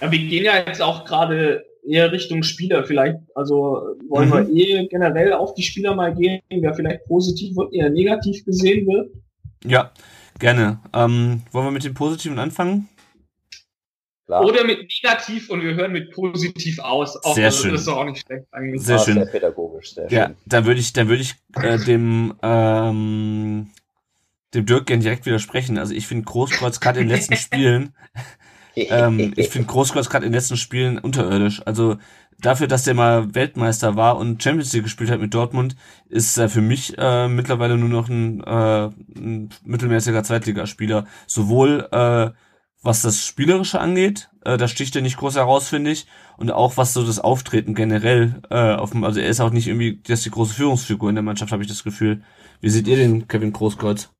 [0.00, 3.18] ja, wir gehen ja jetzt auch gerade eher Richtung Spieler vielleicht.
[3.34, 4.32] Also wollen mhm.
[4.32, 8.86] wir eh generell auf die Spieler mal gehen, wer vielleicht positiv und eher negativ gesehen
[8.86, 9.10] wird?
[9.64, 9.92] Ja,
[10.38, 10.80] gerne.
[10.94, 12.88] Ähm, wollen wir mit dem Positiven anfangen?
[14.26, 14.44] Klar.
[14.44, 17.16] Oder mit negativ und wir hören mit positiv aus.
[17.24, 17.72] Auch, sehr schön.
[17.72, 18.82] Das ist auch nicht schlecht eigentlich.
[18.82, 19.14] Sehr schön.
[19.14, 20.36] Sehr pädagogisch, sehr ja, schön.
[20.44, 23.70] dann würde ich, dann würde ich äh, dem ähm,
[24.54, 25.78] dem Dirk gerne direkt widersprechen.
[25.78, 27.94] Also ich finde Großkreuz gerade in den letzten Spielen,
[28.88, 31.62] ähm, ich finde Großkreuz gerade in den letzten Spielen unterirdisch.
[31.64, 31.96] Also
[32.40, 35.76] dafür, dass der mal Weltmeister war und Champions League gespielt hat mit Dortmund,
[36.08, 41.06] ist er für mich äh, mittlerweile nur noch ein, äh, ein mittelmäßiger Zweitligaspieler.
[41.26, 42.30] Sowohl äh,
[42.82, 44.30] was das Spielerische angeht.
[44.44, 46.06] Äh, da sticht er nicht groß heraus, finde ich.
[46.36, 49.66] Und auch was so das Auftreten generell äh, auf dem, also er ist auch nicht
[49.66, 52.22] irgendwie, das ist die große Führungsfigur in der Mannschaft, habe ich das Gefühl.
[52.60, 54.10] Wie seht ihr den Kevin Großkreuz?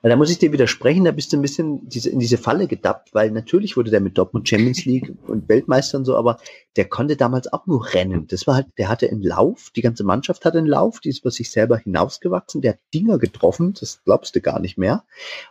[0.00, 3.14] Da muss ich dir widersprechen, da bist du ein bisschen diese, in diese Falle gedappt,
[3.14, 6.38] weil natürlich wurde der mit Dortmund Champions League und Weltmeister und so, aber
[6.76, 8.28] der konnte damals auch nur rennen.
[8.28, 11.20] Das war halt, der hatte einen Lauf, die ganze Mannschaft hatte einen Lauf, die ist
[11.20, 15.04] über sich selber hinausgewachsen, der hat Dinger getroffen, das glaubst du gar nicht mehr.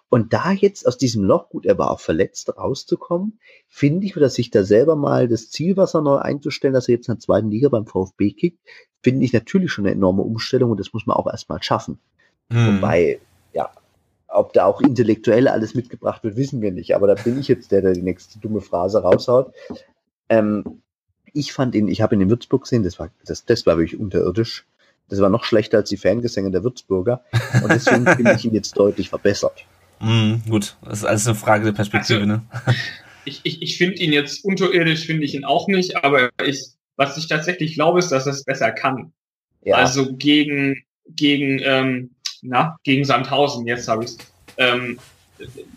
[0.07, 4.29] Und da jetzt aus diesem Loch, gut, er war auch verletzt, rauszukommen, finde ich, oder
[4.29, 7.67] sich da selber mal das Zielwasser neu einzustellen, dass er jetzt in der zweiten Liga
[7.67, 8.59] beim VfB kickt,
[9.03, 11.99] finde ich natürlich schon eine enorme Umstellung und das muss man auch erstmal schaffen.
[12.49, 12.77] Hm.
[12.77, 13.19] Wobei,
[14.37, 16.95] ob da auch intellektuell alles mitgebracht wird, wissen wir nicht.
[16.95, 19.53] Aber da bin ich jetzt der, der die nächste dumme Phrase raushaut.
[20.29, 20.81] Ähm,
[21.33, 23.99] ich fand ihn, ich habe ihn in Würzburg gesehen, das war, das, das war wirklich
[23.99, 24.65] unterirdisch.
[25.09, 27.23] Das war noch schlechter als die Fangesänge der Würzburger.
[27.63, 29.65] Und deswegen finde ich ihn jetzt deutlich verbessert.
[29.99, 32.43] Mm, gut, das ist alles eine Frage der Perspektive, also, ne?
[33.25, 36.65] Ich, ich, ich finde ihn jetzt unterirdisch, finde ich ihn auch nicht, aber ich,
[36.95, 39.11] was ich tatsächlich glaube, ist, dass er es besser kann.
[39.65, 39.75] Ja.
[39.75, 42.11] Also gegen, gegen ähm,
[42.47, 44.17] na, gegen Sandhausen, jetzt habe ich
[44.57, 44.97] ähm,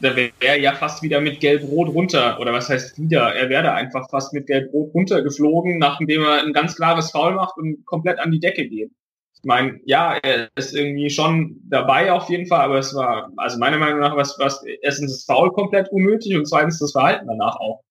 [0.00, 3.34] da wäre er ja fast wieder mit Gelb-Rot runter, oder was heißt wieder?
[3.34, 7.56] Er wäre da einfach fast mit Gelb-Rot runtergeflogen, nachdem er ein ganz klares Foul macht
[7.58, 8.90] und komplett an die Decke geht.
[9.34, 13.58] Ich meine, ja, er ist irgendwie schon dabei auf jeden Fall, aber es war, also
[13.58, 17.56] meiner Meinung nach, was, was, erstens das Foul komplett unnötig und zweitens das Verhalten danach
[17.56, 17.82] auch.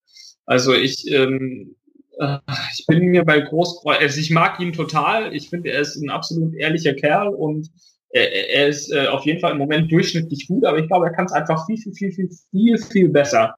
[0.46, 1.76] Also ich, ähm,
[2.20, 2.38] äh,
[2.78, 6.10] ich bin mir bei Großkreuz, also ich mag ihn total, ich finde, er ist ein
[6.10, 7.70] absolut ehrlicher Kerl und
[8.12, 11.14] er, er ist äh, auf jeden Fall im Moment durchschnittlich gut, aber ich glaube, er
[11.14, 13.56] kann es einfach viel, viel, viel, viel, viel, viel besser.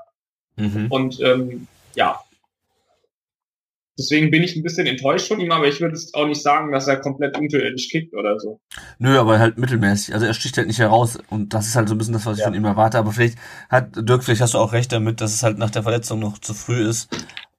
[0.58, 0.88] Mhm.
[0.89, 2.20] Und ähm, ja,
[3.99, 6.72] Deswegen bin ich ein bisschen enttäuscht von ihm, aber ich würde es auch nicht sagen,
[6.72, 8.60] dass er komplett unterirdisch kickt oder so.
[8.97, 10.14] Nö, aber halt mittelmäßig.
[10.16, 11.20] Also er sticht halt nicht heraus.
[11.30, 12.47] Und das ist halt so ein bisschen das, was ich Ja.
[12.47, 12.97] von ihm erwarte.
[12.97, 13.38] Aber vielleicht
[13.70, 16.39] hat, Dirk, vielleicht hast du auch recht damit, dass es halt nach der Verletzung noch
[16.39, 17.10] zu früh ist,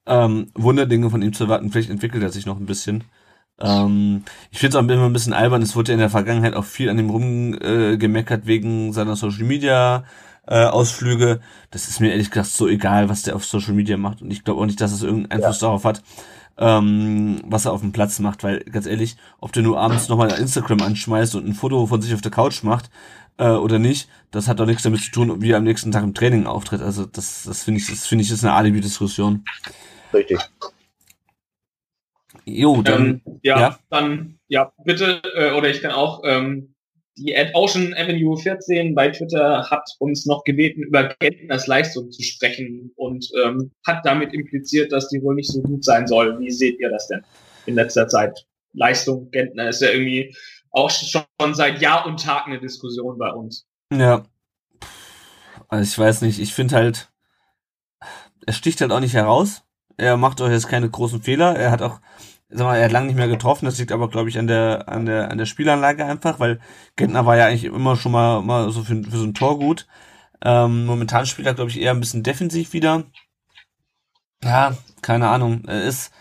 [0.07, 1.71] ähm, Wunderdinge von ihm zu erwarten.
[1.71, 3.05] Vielleicht entwickelt er sich noch ein bisschen.
[3.63, 5.63] Ähm, ich finde es auch immer ein bisschen albern.
[5.63, 9.45] Es wurde ja in der Vergangenheit auch viel an ihm rumgemeckert äh, wegen seiner Social
[9.45, 10.05] Media
[10.47, 11.41] äh, Ausflüge.
[11.71, 14.23] Das ist mir ehrlich gesagt so egal, was der auf Social Media macht.
[14.23, 16.03] Und ich glaube auch nicht, dass es irgendeinen Einfluss darauf hat,
[16.59, 18.43] ähm, was er auf dem Platz macht.
[18.43, 22.15] Weil ganz ehrlich, ob der nur abends nochmal Instagram anschmeißt und ein Foto von sich
[22.15, 22.91] auf der Couch macht
[23.39, 26.03] äh, oder nicht, das hat doch nichts damit zu tun, wie er am nächsten Tag
[26.03, 26.83] im Training auftritt.
[26.83, 29.45] Also das, das finde ich, das finde ich ist eine Alibi-Diskussion.
[30.13, 30.39] Richtig.
[32.45, 33.79] Jo, dann Ähm, ja, ja.
[33.91, 36.75] dann, ja, bitte, äh, oder ich kann auch, ähm,
[37.17, 42.23] die Ad Ocean Avenue 14 bei Twitter hat uns noch gebeten, über Gentners Leistung zu
[42.23, 46.39] sprechen und ähm, hat damit impliziert, dass die wohl nicht so gut sein soll.
[46.41, 47.23] Wie seht ihr das denn
[47.67, 48.47] in letzter Zeit?
[48.73, 50.35] Leistung Gentner ist ja irgendwie
[50.71, 53.67] auch schon seit Jahr und Tag eine Diskussion bei uns.
[53.93, 54.25] Ja.
[55.69, 57.11] Also ich weiß nicht, ich finde halt,
[58.47, 59.63] er sticht halt auch nicht heraus.
[59.99, 61.57] Er macht auch jetzt keine großen Fehler.
[61.57, 62.01] Er hat auch,
[62.53, 63.65] sag mal, er hat lange nicht mehr getroffen.
[63.65, 66.61] Das liegt aber, glaube ich, an der, an der, an der Spielanlage einfach, weil
[66.97, 69.87] Gentner war ja eigentlich immer schon mal, mal so für, für so ein Tor gut.
[70.45, 73.05] Ähm, momentan spielt er, glaube ich, eher ein bisschen defensiv wieder.
[74.45, 75.65] Ja, keine Ahnung.
[75.67, 76.13] Er ist,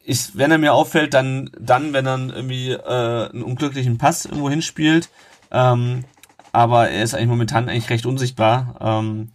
[0.00, 4.50] ich, wenn er mir auffällt, dann, dann, wenn er irgendwie äh, einen unglücklichen Pass irgendwo
[4.50, 5.10] hinspielt.
[5.50, 6.04] Ähm,
[6.52, 8.76] aber er ist eigentlich momentan eigentlich recht unsichtbar.
[8.80, 9.32] Ähm,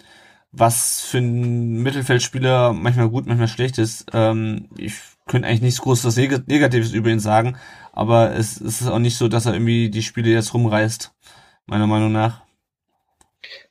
[0.51, 4.07] was für einen Mittelfeldspieler manchmal gut, manchmal schlecht ist.
[4.13, 4.95] Ähm, ich
[5.27, 7.57] könnte eigentlich nichts Großes Neg Negatives über ihn sagen,
[7.91, 11.13] aber es, es ist auch nicht so, dass er irgendwie die Spiele jetzt rumreißt,
[11.65, 12.47] meiner Meinung nach.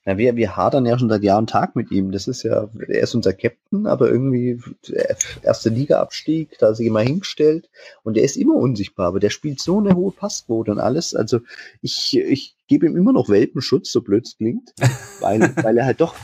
[0.05, 2.13] Na, wir, wir hadern ja schon seit Jahr und Tag mit ihm.
[2.13, 6.87] Das ist ja, er ist unser Captain, aber irgendwie der erste Liga-Abstieg, da hat sich
[6.87, 7.69] immer hingestellt
[8.05, 11.15] und er ist immer unsichtbar, aber der spielt so eine hohe Passquote und alles.
[11.15, 11.41] Also
[11.83, 14.73] ich, ich gebe ihm immer noch Welpenschutz, so blöd es klingt,
[15.21, 16.15] weil, weil er halt doch,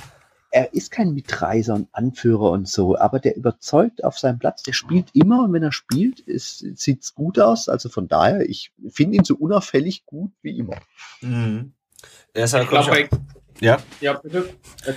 [0.53, 4.75] er ist kein Mitreißer und Anführer und so, aber der überzeugt auf seinem Platz, der
[4.75, 7.71] spielt immer und wenn er spielt, ist, sieht's gut aus.
[7.71, 10.77] Also von daher, ich finde ihn so unauffällig gut wie immer.
[11.23, 11.73] Mhm.
[12.35, 13.23] Er ist halt, Ich glaube, glaub ich, bei, auch,
[13.61, 13.79] ja.
[14.03, 14.51] ja, bitte,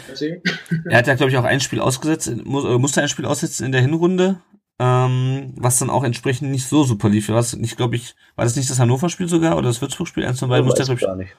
[0.10, 0.42] erzähl.
[0.90, 3.66] Er hat ja, glaube ich, auch ein Spiel ausgesetzt, muss, äh, musste ein Spiel aussetzen
[3.66, 4.42] in der Hinrunde,
[4.78, 7.30] ähm, was dann auch entsprechend nicht so super lief.
[7.30, 10.26] Was, ich glaube ich, war das nicht das Hannover-Spiel sogar oder das Würzburg-Spiel?
[10.26, 11.34] Eins von beiden musste er, glaube gar nicht.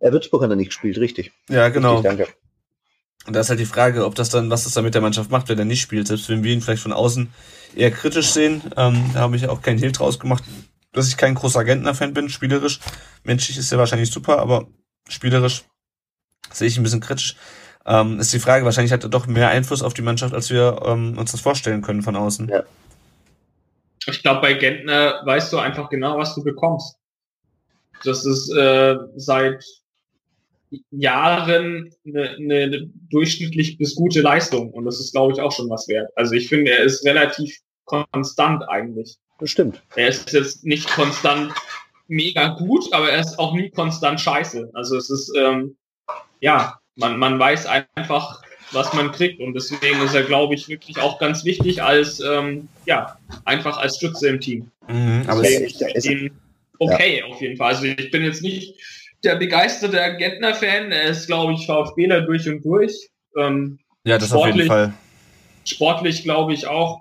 [0.00, 1.30] Er Würzburg hat er nicht gespielt, richtig.
[1.46, 1.54] ich.
[1.54, 1.98] Ja, genau.
[1.98, 2.32] Richtig, danke.
[3.30, 5.30] Und da ist halt die Frage, ob das dann, was das dann mit der Mannschaft
[5.30, 6.08] macht, wenn er nicht spielt.
[6.08, 7.32] Selbst wenn wir ihn vielleicht von außen
[7.76, 10.42] eher kritisch sehen, ähm, da habe ich auch keinen Hehl draus gemacht,
[10.92, 12.80] dass ich kein großer Gentner-Fan bin, spielerisch.
[13.22, 14.66] Menschlich ist er wahrscheinlich super, aber
[15.08, 15.62] spielerisch
[16.50, 17.36] sehe ich ein bisschen kritisch.
[17.86, 20.82] Ähm, ist die Frage, wahrscheinlich hat er doch mehr Einfluss auf die Mannschaft, als wir
[20.84, 22.48] ähm, uns das vorstellen können von außen.
[22.48, 22.64] Ja.
[24.06, 26.96] Ich glaube, bei Gentner weißt du einfach genau, was du bekommst.
[28.02, 29.64] Das ist äh, seit
[30.90, 35.88] Jahren eine, eine durchschnittlich bis gute Leistung und das ist, glaube ich, auch schon was
[35.88, 36.10] wert.
[36.16, 39.16] Also ich finde, er ist relativ konstant eigentlich.
[39.38, 39.82] Das stimmt.
[39.96, 41.52] Er ist jetzt nicht konstant
[42.08, 44.70] mega gut, aber er ist auch nie konstant scheiße.
[44.74, 45.76] Also es ist, ähm,
[46.40, 48.42] ja, man, man weiß einfach,
[48.72, 52.68] was man kriegt und deswegen ist er, glaube ich, wirklich auch ganz wichtig als, ähm,
[52.86, 54.70] ja, einfach als Stütze im Team.
[54.88, 55.64] Mhm, aber Deswegen-
[55.94, 56.40] es, finde ihn
[56.78, 57.74] okay auf jeden Fall.
[57.74, 58.74] Also ich bin jetzt nicht
[59.24, 63.10] der begeisterte Gentner-Fan, er ist, glaube ich, VfBler durch und durch.
[63.36, 64.92] Ähm, ja, das auf jeden sportlich- Fall.
[65.64, 67.00] sportlich, glaube ich, auch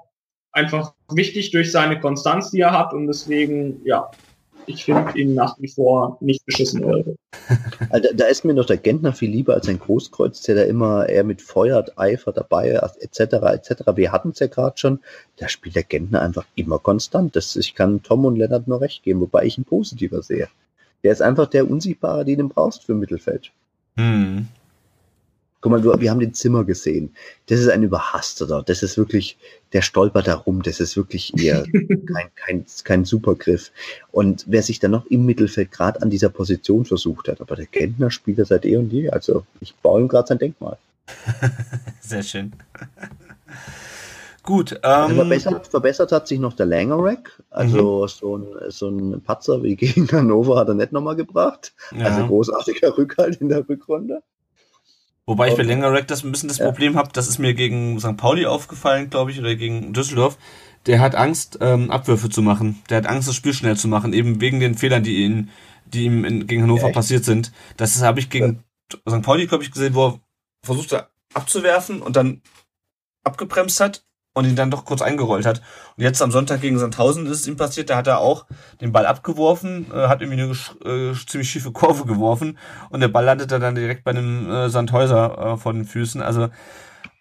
[0.52, 4.10] einfach wichtig durch seine Konstanz, die er hat und deswegen, ja,
[4.66, 6.84] ich finde ihn nach wie vor nicht beschissen.
[6.84, 7.04] Oder?
[7.90, 11.10] Also, da ist mir noch der Gentner viel lieber als ein Großkreuz, der da immer
[11.10, 13.34] eher mit Feuer, Eifer dabei ist, etc.
[13.54, 13.82] etc.
[13.96, 15.00] Wir hatten es ja gerade schon,
[15.38, 17.36] da spielt der Gentner einfach immer konstant.
[17.36, 20.50] Das, ich kann Tom und Lennart nur recht geben, wobei ich ihn positiver sehe.
[21.04, 23.52] Der ist einfach der Unsichtbare, den du brauchst für Mittelfeld.
[23.96, 24.48] Mhm.
[25.62, 27.14] Guck mal, wir haben den Zimmer gesehen.
[27.48, 28.64] Das ist ein Überhasteter.
[28.64, 29.38] Das ist wirklich,
[29.74, 30.62] der stolpert da rum.
[30.62, 31.64] Das ist wirklich eher
[32.14, 33.72] kein, kein, kein Supergriff.
[34.12, 37.66] Und wer sich dann noch im Mittelfeld gerade an dieser Position versucht hat, aber der
[37.66, 39.10] Kentner spielt er seit eh und je.
[39.10, 40.78] Also ich baue ihm gerade sein Denkmal.
[42.00, 42.54] Sehr schön.
[44.44, 44.84] Gut.
[44.84, 47.42] Also Ähm, verbessert, verbessert hat sich noch der Langerack.
[47.50, 51.74] Also so, ein, so ein Patzer wie gegen Hannover hat er nicht nochmal gebracht.
[51.96, 52.06] ja.
[52.06, 54.24] Also großartiger Rückhalt in der Rückrunde.
[55.26, 55.68] Wobei ich bei Okay.
[55.74, 56.66] Längerrack das ein bisschen das Ja.
[56.66, 58.18] Problem habe, das ist mir gegen St.
[58.18, 60.38] Pauli aufgefallen, glaube ich, oder gegen Düsseldorf.
[60.88, 62.82] Der hat Angst, ähm, Abwürfe zu machen.
[62.90, 65.50] Der hat Angst, das Spiel schnell zu machen, eben wegen den Fehlern, die ihn,
[65.86, 66.96] die ihm in, gegen Hannover Echt?
[66.96, 67.52] passiert sind.
[67.78, 68.64] Das habe ich gegen
[69.08, 69.22] St.
[69.22, 70.20] Pauli, glaube ich, gesehen, wo er
[70.64, 72.42] versucht hat abzuwerfen und dann
[73.24, 74.04] abgebremst hat
[74.40, 75.62] und ihn dann doch kurz eingerollt hat.
[75.98, 78.46] Und jetzt am Sonntag gegen Sandhausen ist es ihm passiert, da hat er auch
[78.82, 82.58] den Ball abgeworfen, äh, hat irgendwie eine äh, ziemlich schiefe Kurve geworfen
[82.90, 86.22] und der Ball landete dann direkt bei einem äh, Sandhäuser äh, vor den Füßen.
[86.22, 86.50] Also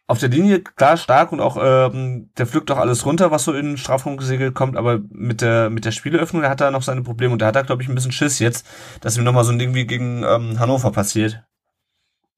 [0.09, 3.53] auf der Linie klar stark und auch ähm, der pflückt auch alles runter, was so
[3.53, 6.83] in den Strafraum gesegelt kommt, aber mit der mit der Spieleöffnung, da hat er noch
[6.83, 8.67] seine Probleme und da hat er glaube ich ein bisschen Schiss jetzt,
[9.03, 11.43] dass ihm nochmal so ein Ding wie gegen ähm, Hannover passiert.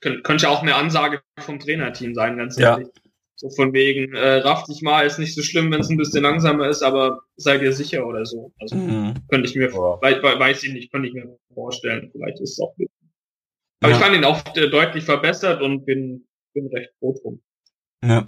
[0.00, 2.78] Kön könnte ja auch eine Ansage vom Trainerteam sein, ganz Ja.
[3.42, 6.22] So von wegen, äh, raff dich mal, ist nicht so schlimm, wenn es ein bisschen
[6.22, 8.52] langsamer ist, aber sei dir sicher oder so.
[8.60, 9.14] Also Mhm.
[9.30, 9.98] könnte ich mir, Ja.
[10.02, 12.10] wei wei- weiß ich nicht, könnte ich mir vorstellen.
[12.12, 12.74] Vielleicht ist es auch.
[13.82, 13.96] Aber Ja.
[13.96, 17.40] ich fand ihn auch äh, deutlich verbessert und bin, bin recht froh drum.
[18.04, 18.26] Ja.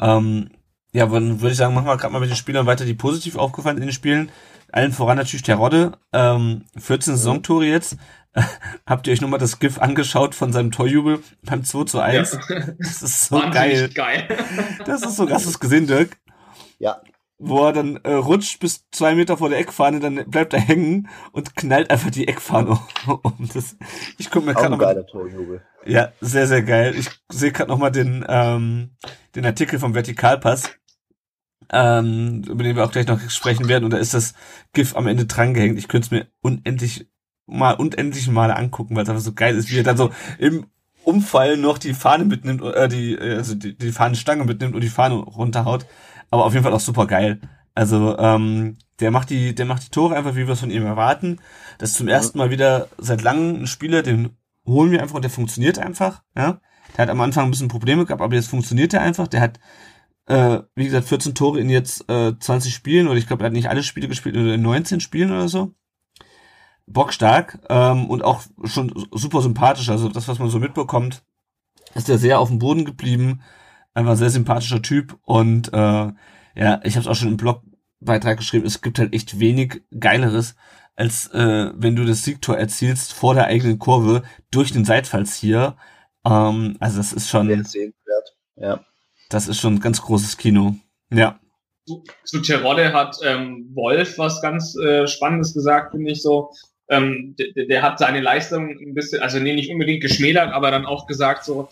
[0.00, 0.50] Ähm,
[0.92, 3.36] ja, dann würde ich sagen, machen wir gerade mal mit den Spielern weiter, die positiv
[3.36, 4.30] aufgefallen in den Spielen.
[4.72, 5.92] Allen voran natürlich Terodde.
[6.12, 7.96] Ähm, 14 Saisontore jetzt.
[8.86, 12.38] Habt ihr euch nochmal das GIF angeschaut von seinem Torjubel beim 2 zu 1?
[12.78, 13.90] Das ist so geil.
[13.94, 14.28] Geil.
[14.84, 16.16] Das ist so, hast du es gesehen, Dirk?
[16.78, 17.00] Ja.
[17.38, 21.08] Wo er dann äh, rutscht bis zwei Meter vor der Eckfahne, dann bleibt er hängen
[21.32, 23.48] und knallt einfach die Eckfahne um.
[23.52, 23.76] Das,
[24.18, 25.62] ich gucke mir gerade geiler Torjubel.
[25.86, 26.94] ja, sehr, sehr geil.
[26.96, 28.90] Ich sehe gerade nochmal den, ähm,
[29.34, 30.70] den Artikel vom Vertikalpass,
[31.72, 33.84] ähm, über den wir auch gleich noch sprechen werden.
[33.84, 34.34] Und da ist das
[34.74, 35.78] GIF am Ende drangehängt.
[35.78, 37.08] Ich könnte es mir unendlich
[37.46, 40.66] mal, unendlich Male angucken, weil es einfach so geil ist, wie er dann so im
[41.04, 44.88] Umfall noch die Fahne mitnimmt, äh, die, äh, also die, die Fahnenstange mitnimmt und die
[44.88, 45.86] Fahne runterhaut.
[46.30, 47.40] Aber auf jeden Fall auch super geil.
[47.74, 50.84] Also, ähm, der macht die, der macht die Tore einfach, wie wir es von ihm
[50.84, 51.40] erwarten.
[51.78, 54.36] Das ist zum ersten Mal wieder seit langem ein Spieler, den
[54.66, 56.22] holen wir einfach und der funktioniert einfach.
[56.36, 56.60] Ja,
[56.96, 59.28] der hat am Anfang ein bisschen Probleme gehabt, aber jetzt funktioniert er einfach.
[59.28, 59.60] Der hat,
[60.26, 63.52] äh, wie gesagt, 14 Tore in jetzt äh, 20 Spielen oder ich glaube, er hat
[63.52, 65.74] nicht alle Spiele gespielt oder in 19 Spielen oder so.
[66.92, 69.88] Bockstark ähm, und auch schon super sympathisch.
[69.88, 71.22] Also das, was man so mitbekommt,
[71.94, 73.42] ist er sehr auf dem Boden geblieben.
[73.94, 75.76] Einfach sehr sympathischer Typ und äh,
[76.54, 78.66] ja, ich habe es auch schon im Blogbeitrag geschrieben.
[78.66, 80.54] Es gibt halt echt wenig Geileres,
[80.96, 85.76] als äh, wenn du das Siegtor erzielst vor der eigenen Kurve durch den Seitfalls hier.
[86.24, 88.36] Ähm, also das ist Sehr schon, sehenswert.
[88.56, 88.84] Ja.
[89.28, 90.76] das ist schon ein ganz großes Kino.
[91.12, 91.40] Ja.
[91.86, 96.52] zu, zu Terodde hat ähm, Wolf was ganz äh, Spannendes gesagt, finde ich so.
[96.90, 100.84] Ähm, der, der hat seine Leistung ein bisschen, also nee, nicht unbedingt geschmälert, aber dann
[100.86, 101.68] auch gesagt so,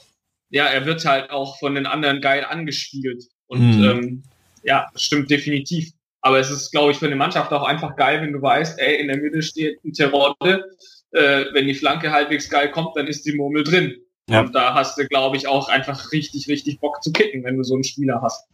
[0.51, 3.25] ja, er wird halt auch von den anderen geil angespielt.
[3.49, 3.85] Und Mhm.
[3.85, 4.23] ähm,
[4.63, 5.91] ja, das stimmt definitiv.
[6.21, 9.01] Aber es ist, glaube ich, für eine Mannschaft auch einfach geil, wenn du weißt, ey,
[9.01, 10.65] in der Mitte steht ein Terodde,
[11.13, 13.97] äh, wenn die Flanke halbwegs geil kommt, dann ist die Murmel drin.
[14.29, 14.41] Ja.
[14.41, 17.63] Und da hast du, glaube ich, auch einfach richtig, richtig Bock zu kicken, wenn du
[17.63, 18.47] so einen Spieler hast.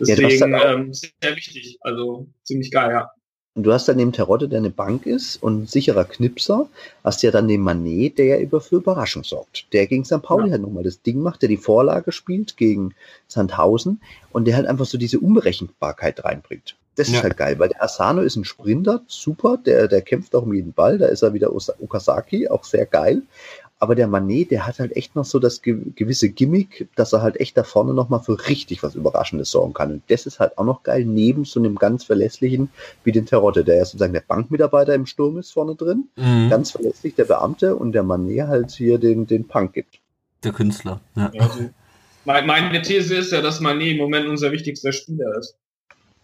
[0.00, 1.78] Ja, Deswegen auch- ähm, sehr wichtig.
[1.80, 3.10] Also ziemlich geil, ja.
[3.58, 6.68] Und du hast dann neben Terodde, der eine Bank ist und ein sicherer Knipser,
[7.02, 9.66] hast ja dann den Manet, der ja über für Überraschung sorgt.
[9.72, 10.22] Der gegen St.
[10.22, 10.52] Pauli Ja.
[10.52, 12.94] halt nochmal das Ding macht, der die Vorlage spielt gegen
[13.26, 14.00] Sandhausen
[14.30, 16.76] und der halt einfach so diese Unberechenbarkeit reinbringt.
[16.94, 17.16] Das Ja.
[17.16, 20.54] ist halt geil, weil der Asano ist ein Sprinter, super, der, der kämpft auch um
[20.54, 23.22] jeden Ball, da ist er wieder Okazaki, auch sehr geil.
[23.80, 27.22] Aber der Manet, der hat halt echt noch so das ge gewisse Gimmick, dass er
[27.22, 29.92] halt echt da vorne nochmal für richtig was Überraschendes sorgen kann.
[29.92, 32.70] Und das ist halt auch noch geil, neben so einem ganz verlässlichen
[33.04, 36.08] wie den Terodde, der ja sozusagen der Bankmitarbeiter im Sturm ist vorne drin.
[36.16, 36.48] Mhm.
[36.50, 40.00] Ganz verlässlich der Beamte und der Manet halt hier den, den Punk gibt.
[40.42, 41.00] Der Künstler.
[41.14, 41.30] Ja.
[41.38, 41.70] Also,
[42.24, 45.56] mein- meine These ist ja, dass Mané im Moment unser wichtigster Spieler ist.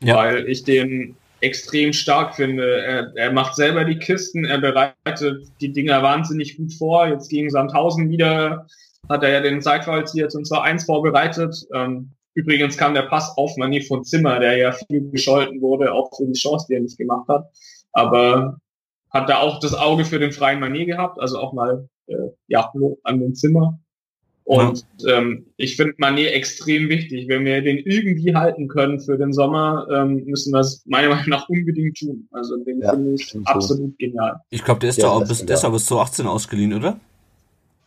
[0.00, 0.16] Ja.
[0.16, 1.14] Weil ich den
[1.44, 2.82] extrem stark finde.
[2.82, 7.06] Er, er macht selber die Kisten, er bereitet die Dinger wahnsinnig gut vor.
[7.06, 8.66] Jetzt gegen Sandhausen wieder
[9.08, 11.54] hat er ja den Zeitfall hier zum 2-1 vorbereitet.
[11.74, 16.10] Ähm, übrigens kam der Pass auf Mané von Zimmer, der ja viel gescholten wurde, auch
[16.16, 17.46] für die Chance, die er nicht gemacht hat.
[17.92, 18.58] Aber
[19.10, 22.14] hat da auch das Auge für den freien Mané gehabt, also auch mal äh,
[22.48, 22.72] ja,
[23.04, 23.78] an den Zimmer.
[24.46, 27.28] Und ähm, ich finde Mané extrem wichtig.
[27.28, 31.28] Wenn wir den irgendwie halten können für den Sommer, ähm, müssen wir es meiner Meinung
[31.30, 32.28] nach unbedingt tun.
[32.30, 33.54] Also den Ja, finde ich stimmt so.
[33.54, 34.40] absolut genial.
[34.50, 37.00] Ich glaube, der ist Ja, doch auch bis, der ist doch bis 2018 ausgeliehen, oder?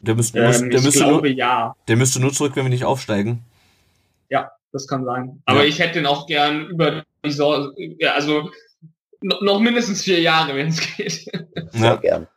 [0.02, 2.70] Der müsste, Ähm, der, ich müsste glaube nur, ja, der müsste nur zurück, wenn wir
[2.70, 3.42] nicht aufsteigen.
[4.30, 5.42] ja, das kann sein.
[5.46, 5.66] Aber Ja.
[5.70, 8.50] ich hätte den auch gern über die Saison, ja, also
[9.22, 11.12] no- noch mindestens vier Jahre, wenn es geht.
[11.72, 11.96] Sehr Ja.
[11.98, 12.28] gern.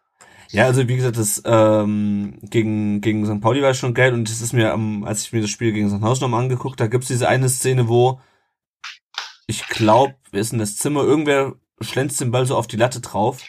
[0.53, 3.41] Ja, also wie gesagt, das ähm, gegen gegen St.
[3.41, 5.89] Pauli war schon geil und das ist mir, am, als ich mir das Spiel gegen
[5.89, 6.03] St.
[6.03, 8.21] Haus nochmal angeguckt, da gibt's diese eine Szene, wo
[9.47, 13.01] ich glaube, wer ist in das Zimmer, irgendwer schlänzt den Ball so auf die Latte
[13.01, 13.43] drauf.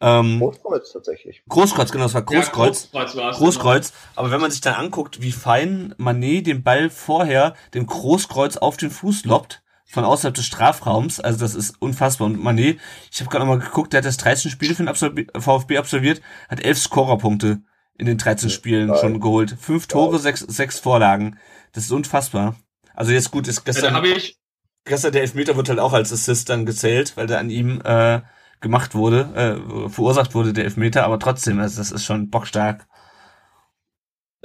[0.00, 1.42] Ähm, Großkreuz tatsächlich.
[1.48, 2.90] Großkreuz, genau, das war Großkreuz.
[2.92, 3.36] Ja, Großkreuz war's.
[3.38, 8.56] Großkreuz, aber wenn man sich dann anguckt, wie fein Manet den Ball vorher dem Großkreuz
[8.56, 12.26] auf den Fuß lobt, von außerhalb des Strafraums, also das ist unfassbar.
[12.26, 12.80] Und Manet,
[13.10, 15.78] ich habe gerade noch mal geguckt, der hat das 13 Spiele für den Absolvi VfB
[15.78, 17.62] absolviert, hat 11 Scorerpunkte
[17.98, 18.98] in den 13 Spielen geil.
[19.00, 19.56] schon geholt.
[19.58, 21.38] Fünf Tore, sechs, sechs Vorlagen.
[21.72, 22.56] Das ist unfassbar.
[22.94, 24.38] Also jetzt gut, ist Ja, gestern, habe ich,
[24.84, 28.20] gestern der Elfmeter wird halt auch als Assist dann gezählt, weil der an ihm äh,
[28.60, 32.86] gemacht wurde, äh, verursacht wurde, der Elfmeter, aber trotzdem, also das ist schon bockstark.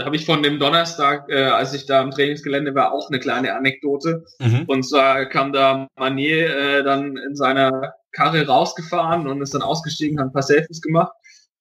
[0.01, 3.19] Da habe ich von dem Donnerstag, äh, als ich da im Trainingsgelände war, auch eine
[3.19, 4.25] kleine Anekdote.
[4.39, 4.63] Mhm.
[4.65, 10.19] Und zwar kam da Manet äh, dann in seiner Karre rausgefahren und ist dann ausgestiegen,
[10.19, 11.11] hat ein paar Selfies gemacht.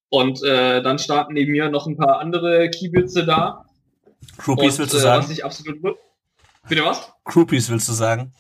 [0.09, 3.67] Und äh, dann standen neben mir noch ein paar andere Kiebitze da.
[4.39, 5.25] Groupies willst du äh, sagen?
[5.25, 5.99] Was ich absolut...
[6.67, 7.13] Bitte was?
[7.25, 8.33] Groupies willst du sagen?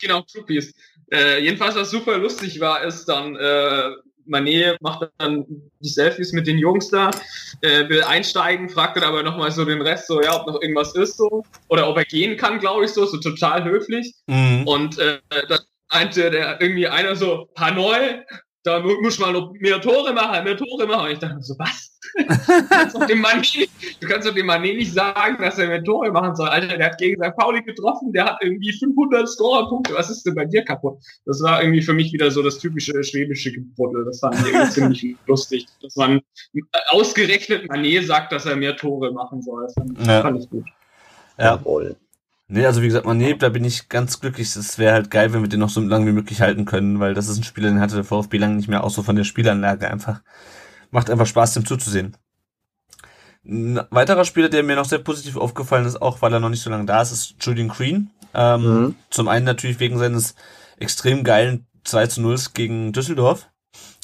[0.00, 0.72] Genau, Groupies.
[1.10, 3.90] Äh, jedenfalls, was super lustig war, ist dann, äh,
[4.26, 5.44] Manet macht dann
[5.80, 7.10] die Selfies mit den Jungs da,
[7.62, 10.94] äh, will einsteigen, fragt dann aber nochmal so den Rest, so, ja, ob noch irgendwas
[10.94, 14.14] ist, so, oder ob er gehen kann, glaube ich, so, so total höflich.
[14.26, 14.66] Mhm.
[14.66, 15.18] Und äh,
[15.48, 15.60] dann
[15.92, 18.22] meinte der irgendwie einer so, Hanoi,
[18.66, 21.06] da mu- muss man noch mehr Tore machen, mehr Tore machen.
[21.06, 21.92] Und ich dachte so, was?
[22.16, 22.24] du,
[22.68, 23.68] kannst doch dem Mann nicht,
[24.00, 26.48] du kannst doch dem Mann nicht sagen, dass er mehr Tore machen soll.
[26.48, 27.36] Alter, der hat gegen St.
[27.36, 29.94] Pauli getroffen, der hat irgendwie 500 Scorerpunkte.
[29.94, 30.98] Was ist denn bei dir kaputt?
[31.26, 34.04] Das war irgendwie für mich wieder so das typische schwäbische Gebuddel.
[34.04, 35.66] Das fand ich irgendwie ziemlich lustig.
[35.82, 36.20] Dass man
[36.88, 39.64] ausgerechnet Manet sagt, dass er mehr Tore machen soll.
[39.64, 40.22] Das fand, Ja.
[40.22, 40.64] fand ich gut.
[41.38, 41.44] Ja.
[41.56, 41.96] Jawohl.
[42.48, 44.54] Nee, also wie gesagt, Mané, da bin ich ganz glücklich.
[44.54, 47.12] Es wäre halt geil, wenn wir den noch so lange wie möglich halten können, weil
[47.12, 49.24] das ist ein Spieler, den hatte der VfB lange nicht mehr, auch so von der
[49.24, 50.22] Spielanlage einfach.
[50.92, 52.16] Macht einfach Spaß, dem zuzusehen.
[53.44, 56.62] Ein weiterer Spieler, der mir noch sehr positiv aufgefallen ist, auch weil er noch nicht
[56.62, 58.10] so lange da ist, ist Julian Green.
[58.34, 58.94] Ähm, Mhm.
[59.10, 60.34] Zum einen natürlich wegen seines
[60.78, 63.48] extrem geilen 2 zu 0 gegen Düsseldorf.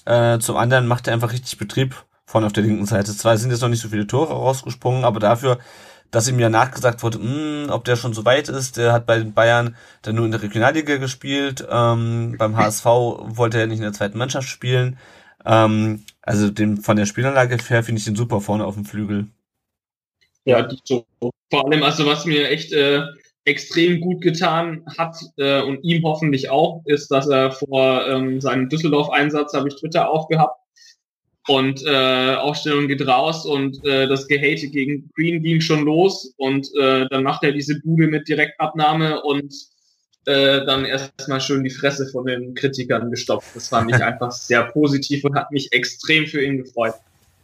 [0.04, 1.94] Äh, zum anderen macht er einfach richtig Betrieb
[2.26, 3.16] vorne auf der linken Seite.
[3.16, 5.58] Zwar sind jetzt noch nicht so viele Tore rausgesprungen, aber dafür,
[6.12, 8.76] dass ihm ja nachgesagt wurde, mh, ob der schon so weit ist.
[8.76, 11.66] Der hat bei den Bayern dann nur in der Regionalliga gespielt.
[11.68, 14.98] Ähm, beim HSV wollte er nicht in der zweiten Mannschaft spielen.
[15.44, 19.26] Ähm, also dem, von der Spielanlage her finde ich den super vorne auf dem Flügel.
[20.44, 21.06] Ja, so.
[21.50, 23.04] Vor allem, also was mir echt äh,
[23.44, 28.68] extrem gut getan hat äh, und ihm hoffentlich auch, ist, dass er vor ähm, seinem
[28.68, 30.61] Düsseldorf-Einsatz, habe ich Twitter aufgehabt,
[31.48, 36.68] und äh, Aufstellung geht raus und äh, das Gehate gegen Green ging schon los und
[36.78, 39.52] äh, dann macht er diese Bude mit Direktabnahme und
[40.26, 43.56] äh, dann erstmal schön die Fresse von den Kritikern gestopft.
[43.56, 46.94] Das fand ich einfach sehr positiv und hat mich extrem für ihn gefreut.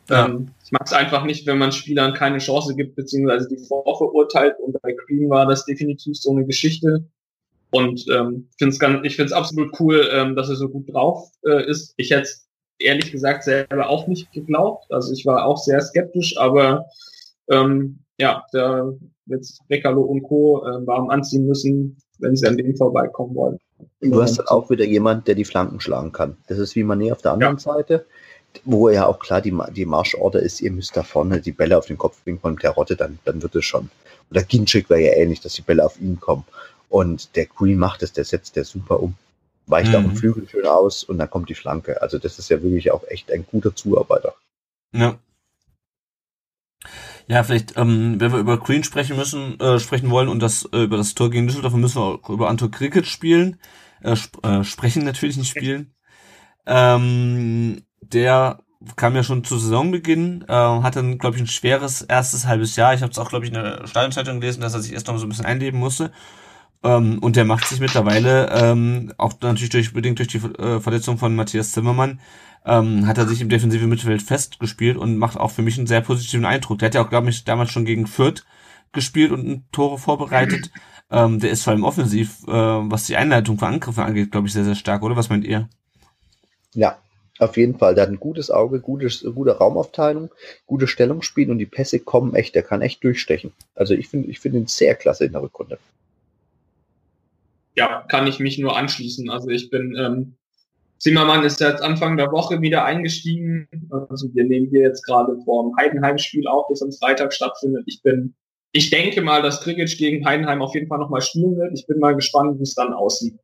[0.09, 0.27] Ja.
[0.27, 4.55] Ähm, ich mag es einfach nicht, wenn man Spielern keine Chance gibt, beziehungsweise die vorverurteilt.
[4.61, 7.05] Und bei Green war das definitiv so eine Geschichte.
[7.71, 11.29] Und ähm, find's ganz, ich finde es absolut cool, ähm, dass er so gut drauf
[11.45, 11.95] äh, ist.
[11.97, 12.29] Ich hätte
[12.79, 14.91] ehrlich gesagt selber auch nicht geglaubt.
[14.91, 16.87] Also ich war auch sehr skeptisch, aber
[17.51, 18.93] ähm, ja, da
[19.27, 20.65] jetzt Rekalo und Co.
[20.65, 23.59] Äh, warm anziehen müssen, wenn sie an dem vorbeikommen wollen.
[24.01, 26.37] Du hast dann auch wieder jemand, der die Flanken schlagen kann.
[26.49, 28.07] Das ist wie Mané auf der anderen Seite,
[28.65, 31.87] wo ja auch klar die, die Marschorder ist, ihr müsst da vorne die Bälle auf
[31.87, 33.91] den Kopf bringen von Terodde, dann, dann wird es schon.
[34.31, 36.45] Oder Ginczek wäre ja ähnlich, dass die Bälle auf ihn kommen.
[36.89, 39.15] Und der Green macht es, der setzt der super um.
[39.71, 40.11] Weicht auch Mhm.
[40.11, 42.01] im Flügel schön aus und dann kommt die Flanke.
[42.03, 44.35] Also das ist ja wirklich auch echt ein guter Zuarbeiter.
[44.93, 45.19] Ja.
[47.27, 50.85] Ja, vielleicht, ähm, wenn wir über Green sprechen müssen, äh, sprechen wollen und das äh,
[50.85, 53.59] über das Tor gegen Düsseldorf, dann müssen wir auch über Anto Cricket spielen.
[54.03, 55.93] Äh, sp äh, sprechen natürlich nicht spielen.
[56.67, 58.61] Ähm, der
[58.97, 62.95] kam ja schon zu Saisonbeginn, äh, hat dann, glaube ich, ein schweres erstes halbes Jahr.
[62.95, 65.19] Ich habe es auch, glaube ich, in der Stadionzeitung gelesen, dass er sich erst noch
[65.19, 66.13] so ein bisschen einleben musste.
[66.83, 71.19] Ähm, und der macht sich mittlerweile, ähm, auch natürlich durch, bedingt durch die äh, Verletzung
[71.19, 72.21] von Matthias Zimmermann,
[72.65, 76.03] ähm, hat er sich im defensive Mittelfeld festgespielt und macht auch für mich einen sehr
[76.03, 76.79] positiven Eindruck.
[76.79, 78.45] Der hat ja auch, glaube ich, damals schon gegen Fürth
[78.93, 80.71] gespielt und Tore vorbereitet.
[81.11, 84.53] Ähm, der ist vor allem offensiv, äh, was die Einleitung von Angriffen angeht, glaube ich,
[84.53, 85.17] sehr, sehr stark, oder?
[85.17, 85.67] Was meint ihr?
[86.75, 86.99] Ja,
[87.39, 87.95] auf jeden Fall.
[87.95, 90.31] Der hat ein gutes Auge, gutes, gute Raumaufteilung,
[90.67, 93.53] gute Stellungsspiel und die Pässe kommen echt, der kann echt durchstechen.
[93.75, 95.79] Also ich finde ich finde ihn sehr klasse in der Rückrunde.
[97.79, 99.31] Ja, kann ich mich nur anschließen.
[99.31, 100.35] Also ich bin, ähm,
[100.99, 103.69] Zimmermann ist jetzt Anfang der Woche wieder eingestiegen.
[104.09, 107.85] Also wir nehmen hier jetzt gerade vor dem Heidenheim-Spiel auf, das am Freitag stattfindet.
[107.87, 108.35] Ich bin,
[108.73, 111.73] ich denke mal, dass Krikic gegen Heidenheim auf jeden Fall nochmal spielen wird.
[111.73, 113.39] Ich bin mal gespannt, wie es dann aussieht.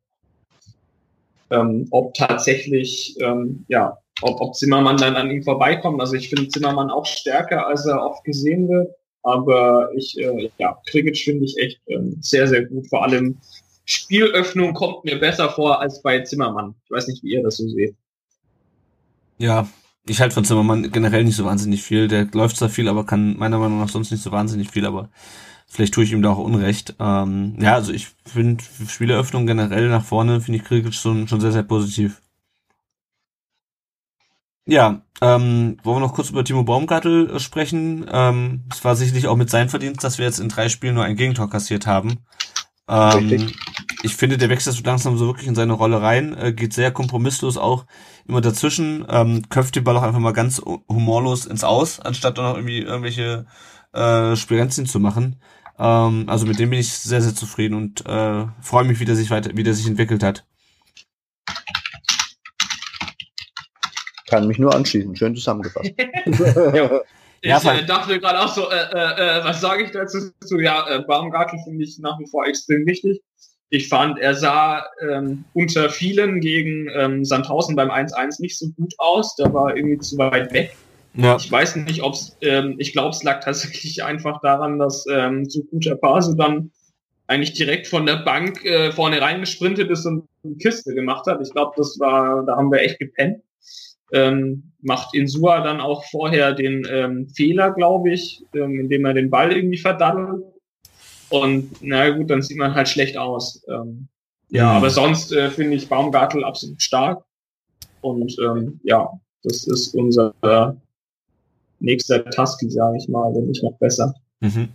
[1.49, 6.01] Ähm, ob tatsächlich, ähm, ja, ob, ob Zimmermann dann an ihm vorbeikommt.
[6.01, 8.93] Also ich finde Zimmermann auch stärker, als er oft gesehen wird.
[9.23, 12.89] Aber ich, äh, ja, Krikic finde ich echt ähm, sehr, sehr gut.
[12.89, 13.39] Vor allem
[13.85, 16.75] Spielöffnung kommt mir besser vor als bei Zimmermann.
[16.85, 17.95] Ich weiß nicht, wie ihr das so seht.
[19.37, 19.67] Ja,
[20.07, 22.07] ich halte von Zimmermann generell nicht so wahnsinnig viel.
[22.07, 25.09] Der läuft zwar viel, aber kann meiner Meinung nach sonst nicht so wahnsinnig viel, aber
[25.67, 26.95] vielleicht tue ich ihm da auch Unrecht.
[26.99, 31.51] Ähm, ja, also ich finde Spieleröffnung generell nach vorne, finde ich Krikic schon, schon sehr,
[31.51, 32.21] sehr positiv.
[34.67, 38.05] Ja, ähm, wollen wir noch kurz über Timo Baumgartel äh, sprechen?
[38.11, 41.03] Ähm, es war sicherlich auch mit seinem Verdienst, dass wir jetzt in drei Spielen nur
[41.03, 42.25] ein Gegentor kassiert haben.
[42.87, 43.51] Ähm,
[44.03, 46.91] ich finde, der wechselt so langsam so wirklich in seine Rolle rein, äh, geht sehr
[46.91, 47.85] kompromisslos auch
[48.27, 52.45] immer dazwischen, ähm, köpft den Ball auch einfach mal ganz humorlos ins Aus, anstatt dann
[52.45, 53.47] noch irgendwie irgendwelche
[53.93, 55.37] äh, Spirenzien zu machen.
[55.79, 59.15] Ähm, also mit dem bin ich sehr, sehr zufrieden und äh, freue mich, wie der
[59.15, 60.45] sich weiter, wie der sich entwickelt hat.
[64.27, 65.15] Kann mich nur anschließen.
[65.15, 65.91] Schön zusammengefasst.
[67.41, 70.31] Ich ja, äh, dachte gerade auch so, äh, äh, äh was sage ich dazu?
[70.41, 73.21] So, ja, äh, Baumgartel finde ich nach wie vor extrem wichtig.
[73.69, 78.93] Ich fand, er sah ähm, unter vielen gegen ähm, Sandhausen beim 1-1 nicht so gut
[78.97, 79.35] aus.
[79.35, 80.75] Der war irgendwie zu weit weg.
[81.15, 81.35] Ja.
[81.37, 85.49] Ich weiß nicht, ob es, ähm, ich glaube, es lag tatsächlich einfach daran, dass ähm,
[85.49, 86.71] so guter Paso dann
[87.27, 91.41] eigentlich direkt von der Bank äh, vorne reingesprintet ist und eine Kiste gemacht hat.
[91.41, 93.41] Ich glaube, das war, da haben wir echt gepennt
[94.13, 99.29] ähm, macht Insua dann auch vorher den ähm, Fehler, glaube ich, ähm, indem er den
[99.29, 100.43] Ball irgendwie verdaddelt.
[101.29, 103.63] Und na gut, dann sieht man halt schlecht aus.
[103.67, 104.07] Ähm,
[104.49, 104.77] ja, mhm.
[104.77, 107.23] aber sonst äh, finde ich Baumgartel absolut stark.
[108.01, 109.09] Und ähm, ja,
[109.43, 110.71] das ist unser äh,
[111.79, 114.13] nächster Tusky, sage ich mal, wenn nicht noch besser.
[114.41, 114.69] Mhm.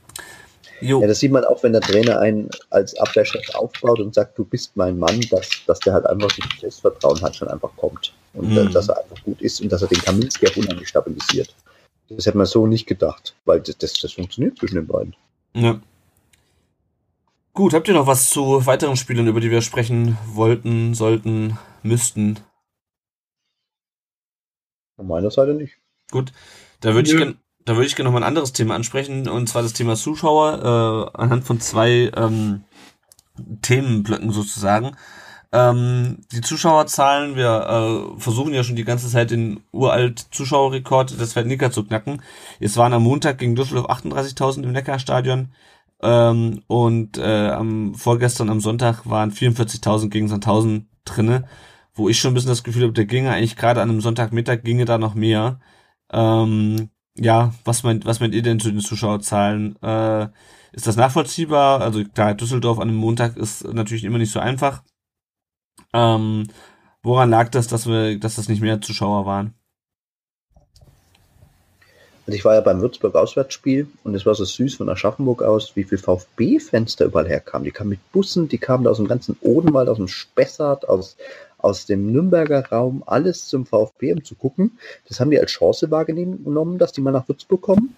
[0.81, 1.01] Jo.
[1.03, 4.45] Ja, das sieht man auch, wenn der Trainer einen als Abwehrchef aufbaut und sagt, du
[4.45, 8.13] bist mein Mann, dass, dass der halt einfach das Selbstvertrauen hat, schon einfach kommt.
[8.33, 8.71] Und mhm.
[8.73, 11.55] dass er einfach gut ist und dass er den Kaminski auch unheimlich stabilisiert.
[12.09, 15.15] Das hätte man so nicht gedacht, weil das, das, das funktioniert zwischen den beiden.
[15.55, 15.81] Ja.
[17.53, 22.39] Gut, habt ihr noch was zu weiteren Spielen, über die wir sprechen wollten, sollten, müssten?
[24.97, 25.75] Von meiner Seite nicht.
[26.11, 26.33] Gut,
[26.81, 29.49] da würde ich gerne da würde ich gerne noch mal ein anderes Thema ansprechen, und
[29.49, 32.65] zwar das Thema Zuschauer, äh, anhand von zwei ähm,
[33.63, 34.97] Themenblöcken sozusagen.
[35.53, 41.35] Ähm, die Zuschauerzahlen, wir äh, versuchen ja schon die ganze Zeit den uralt Zuschauerrekord des
[41.35, 42.23] Nicker zu knacken.
[42.61, 45.53] Es waren am Montag gegen Düsseldorf 38.000 im Neckarstadion
[46.03, 51.49] ähm, und äh, am vorgestern am Sonntag waren 44.000 gegen Sandhausen drinne,
[51.95, 54.63] wo ich schon ein bisschen das Gefühl habe, der ginge eigentlich gerade an einem Sonntagmittag
[54.63, 55.61] ginge da noch mehr.
[56.13, 59.77] Ähm, ja, was meint, was meint ihr denn zu den Zuschauerzahlen?
[59.83, 60.29] Äh,
[60.73, 61.81] ist das nachvollziehbar?
[61.81, 64.85] Also klar, Düsseldorf an einem Montag ist natürlich immer nicht so einfach.
[65.93, 66.47] Ähm,
[67.03, 69.55] woran lag das, dass wir, dass das nicht mehr Zuschauer waren?
[72.31, 75.83] Also ich war ja beim Würzburg-Auswärtsspiel und es war so süß von Aschaffenburg aus, wie
[75.83, 77.65] viele VfB-Fans da überall herkamen.
[77.65, 81.17] Die kamen mit Bussen, die kamen da aus dem ganzen Odenwald, aus dem Spessart, aus,
[81.59, 84.79] aus dem Nürnberger Raum, alles zum VfB, um zu gucken.
[85.09, 87.97] Das haben die als Chance wahrgenommen, dass die mal nach Würzburg kommen.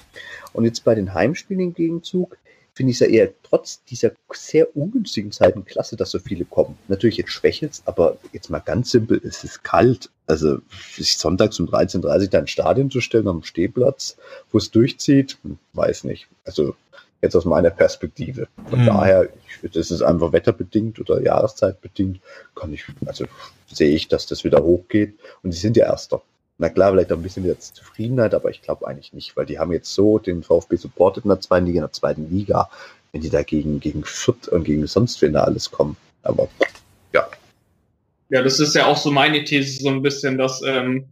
[0.54, 2.38] Und jetzt bei den Heimspielen im Gegenzug
[2.74, 6.78] finde ich es ja eher trotz dieser sehr ungünstigen Zeiten klasse, dass so viele kommen.
[6.88, 10.10] Natürlich jetzt schwächelt's, aber jetzt mal ganz simpel, es ist kalt.
[10.26, 10.58] Also
[10.96, 14.16] sich sonntags um 13.30 Uhr da ein Stadion zu stellen am Stehplatz,
[14.50, 16.28] wo es durchzieht, hm, weiß nicht.
[16.44, 16.74] Also
[17.20, 18.48] jetzt aus meiner Perspektive.
[18.68, 18.86] Von hm.
[18.86, 19.28] daher,
[19.62, 22.20] ich, das ist einfach wetterbedingt oder jahreszeitbedingt,
[22.54, 23.26] kann ich, also
[23.66, 25.18] sehe ich, dass das wieder hochgeht.
[25.42, 26.22] Und die sind ja Erster.
[26.62, 29.58] Na klar, vielleicht auch ein bisschen jetzt Zufriedenheit, aber ich glaube eigentlich nicht, weil die
[29.58, 32.70] haben jetzt so den VfB supportet in der zweiten Liga, in der zweiten Liga,
[33.10, 35.96] wenn die dagegen gegen Fürth und gegen sonst wen da alles kommen.
[36.22, 36.48] Aber
[37.12, 37.26] ja.
[38.28, 41.06] Ja, das ist ja auch so meine These so ein bisschen, dass ähm,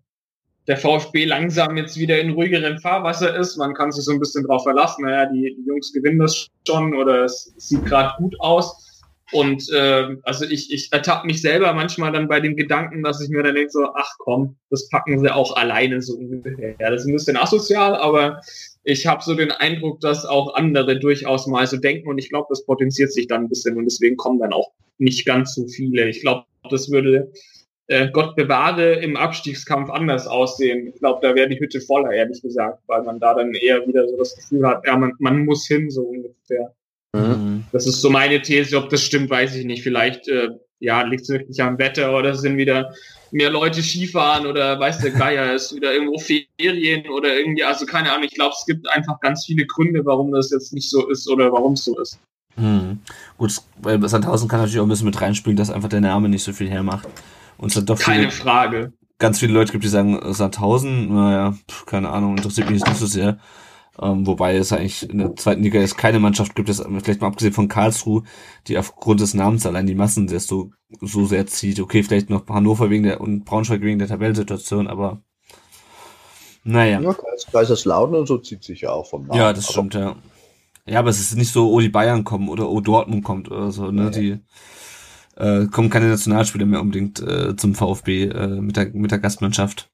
[0.69, 3.57] der VfB langsam jetzt wieder in ruhigerem Fahrwasser ist.
[3.57, 5.05] Man kann sich so ein bisschen drauf verlassen.
[5.05, 8.87] Naja, die, die Jungs gewinnen das schon oder es sieht gerade gut aus.
[9.33, 13.29] Und äh, also ich, ich ertappe mich selber manchmal dann bei dem Gedanken, dass ich
[13.29, 16.75] mir dann denke, so, ach komm, das packen sie auch alleine so ungefähr.
[16.81, 18.41] Ja, das ist ein bisschen asozial, aber
[18.83, 22.47] ich habe so den Eindruck, dass auch andere durchaus mal so denken und ich glaube,
[22.51, 26.09] das potenziert sich dann ein bisschen und deswegen kommen dann auch nicht ganz so viele.
[26.09, 27.31] Ich glaube, das würde
[27.87, 30.89] äh, Gott bewahre im Abstiegskampf anders aussehen.
[30.89, 34.09] Ich glaube, da wäre die Hütte voller, ehrlich gesagt, weil man da dann eher wieder
[34.09, 36.75] so das Gefühl hat, ja, man, man muss hin, so ungefähr.
[37.15, 37.65] Mhm.
[37.73, 38.77] Das ist so meine These.
[38.77, 39.83] Ob das stimmt, weiß ich nicht.
[39.83, 40.49] Vielleicht äh,
[40.81, 42.93] ja, liegt es wirklich am Wetter oder sind wieder
[43.33, 48.11] mehr Leute Skifahren oder weiß der Geier, ist wieder irgendwo Ferien oder irgendwie, also keine
[48.11, 48.25] Ahnung.
[48.25, 51.53] Ich glaube, es gibt einfach ganz viele Gründe, warum das jetzt nicht so ist oder
[51.53, 52.19] warum es so ist.
[52.57, 52.99] Hm.
[53.39, 56.43] Gut, bei Sandhausen kann natürlich auch ein bisschen mit reinspielen, dass einfach der Name nicht
[56.43, 57.09] so viel hermacht.
[57.57, 58.93] Und es doch Keine viele, Frage.
[59.19, 61.55] Ganz viele Leute gibt, die sagen, Sandhausen, naja,
[61.87, 63.39] keine Ahnung, interessiert mich jetzt nicht so sehr.
[64.01, 67.27] Ähm, wobei es eigentlich in der zweiten Liga jetzt keine Mannschaft gibt, das vielleicht mal
[67.27, 68.23] abgesehen von Karlsruhe,
[68.67, 70.71] die aufgrund des Namens allein die Massen sehr so,
[71.01, 71.81] so sehr zieht.
[71.81, 75.23] Okay, vielleicht noch Hannover wegen der und Braunschweig wegen der Tabellensituation, aber
[76.65, 77.01] naja.
[77.01, 77.15] Ja,
[77.53, 79.39] Kaiserslautern und so zieht sich ja auch vom Namen.
[79.39, 80.17] Ja, das aber stimmt, ja.
[80.87, 83.71] Ja, aber es ist nicht so, oh, die Bayern kommen oder oh, Dortmund kommt oder
[83.71, 84.05] so, ne?
[84.05, 84.11] Ja.
[84.11, 84.39] Die
[85.37, 89.90] äh, kommen keine Nationalspieler mehr unbedingt äh, zum VfB äh, mit, der, mit der Gastmannschaft.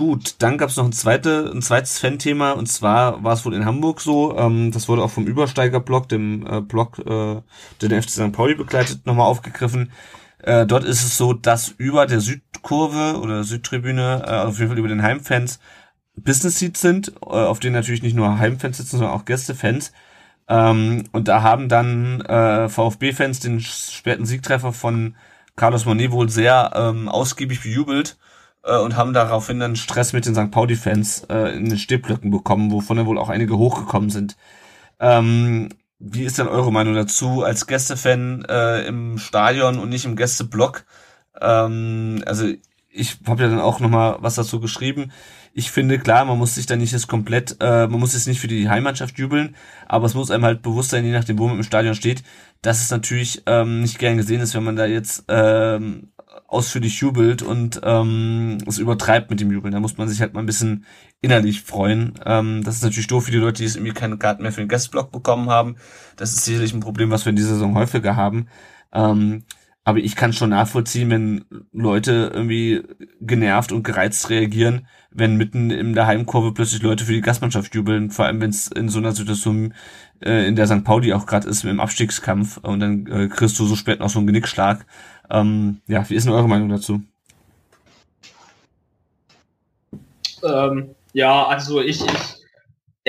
[0.00, 3.52] Gut, dann gab es noch ein, zweite, ein zweites Fan-Thema und zwar war es wohl
[3.52, 7.42] in Hamburg so, ähm, das wurde auch vom Übersteiger-Blog, dem äh, Blog, äh,
[7.82, 8.32] der den FC St.
[8.32, 9.92] Pauli begleitet, nochmal aufgegriffen.
[10.38, 14.78] Äh, dort ist es so, dass über der Südkurve oder Südtribüne, äh, auf jeden Fall
[14.78, 15.60] über den Heimfans,
[16.16, 19.92] Business Seats sind, äh, auf denen natürlich nicht nur Heimfans sitzen, sondern auch Gästefans.
[20.48, 25.14] Ähm, und da haben dann äh, VfB-Fans den späten Siegtreffer von
[25.56, 28.16] Carlos Monet wohl sehr ähm, ausgiebig bejubelt
[28.62, 30.50] äh, und haben daraufhin dann Stress mit den St.
[30.50, 34.36] Pauli-Fans äh, in den Stehblöcken bekommen, wovon dann wohl auch einige hochgekommen sind.
[34.98, 40.16] Ähm, wie ist denn eure Meinung dazu als Gästefan äh, im Stadion und nicht im
[40.16, 40.84] Gästeblock?
[41.40, 42.52] Ähm, also
[42.92, 45.12] ich habe ja dann auch nochmal was dazu geschrieben.
[45.52, 48.40] Ich finde, klar, man muss sich da nicht das komplett, äh, man muss jetzt nicht
[48.40, 49.56] für die Heimmannschaft jubeln,
[49.86, 52.22] aber es muss einem halt bewusst sein, je nachdem, wo man im Stadion steht,
[52.62, 56.10] dass es natürlich ähm, nicht gern gesehen ist, wenn man da jetzt ähm,
[56.46, 59.72] ausführlich jubelt und ähm, es übertreibt mit dem Jubeln.
[59.72, 60.84] Da muss man sich halt mal ein bisschen
[61.20, 62.14] innerlich freuen.
[62.24, 64.60] Ähm, das ist natürlich doof für die Leute, die jetzt irgendwie keine Karten mehr für
[64.60, 65.76] den Guestblock bekommen haben.
[66.16, 68.48] Das ist sicherlich ein Problem, was wir in dieser Saison häufiger haben.
[68.92, 69.44] Ähm,
[69.90, 72.82] aber ich kann schon nachvollziehen, wenn Leute irgendwie
[73.20, 78.12] genervt und gereizt reagieren, wenn mitten in der Heimkurve plötzlich Leute für die Gastmannschaft jubeln,
[78.12, 79.74] vor allem wenn es in so einer Situation,
[80.20, 80.84] äh, in der St.
[80.84, 84.20] Pauli auch gerade ist, dem Abstiegskampf und dann äh, kriegst du so spät noch so
[84.20, 84.86] einen Genickschlag.
[85.28, 87.02] Ähm, ja, wie ist denn eure Meinung dazu?
[90.44, 92.39] Ähm, ja, also ich, ich,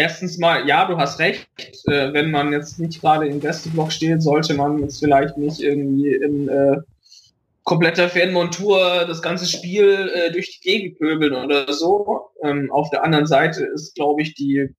[0.02, 1.48] erstens mal, ja, du hast recht,
[1.86, 6.14] äh, wenn man jetzt nicht gerade im Gästeblock steht, sollte man jetzt vielleicht nicht irgendwie
[6.14, 6.78] in äh,
[7.64, 12.30] kompletter Fanmontur das ganze Spiel äh, durch die Gegend pöbeln oder so.
[12.44, 14.70] Ähm, auf der anderen Seite ist, glaube ich, die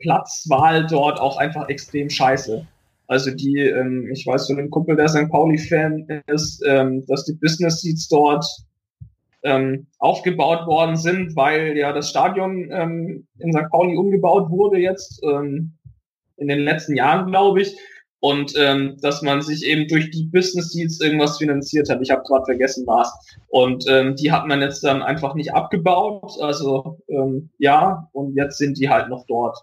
[0.00, 2.66] Platzwahl dort auch einfach extrem scheiße.
[3.06, 5.30] Also die, ähm, ich weiß von einem Kumpel, der St.
[5.30, 8.44] Pauli-Fan ist, ähm, dass die Business Seats dort
[9.44, 13.70] ähm, aufgebaut worden sind, weil ja das Stadion ähm, in St.
[13.70, 15.74] Pauli umgebaut wurde jetzt ähm,
[16.36, 17.76] in den letzten Jahren, glaube ich.
[18.20, 22.00] Und ähm, dass man sich eben durch die Business Seats irgendwas finanziert hat.
[22.00, 23.12] Ich habe gerade vergessen, was.
[23.48, 26.32] Und ähm, die hat man jetzt dann einfach nicht abgebaut.
[26.40, 29.58] Also ähm, ja, und jetzt sind die halt noch dort.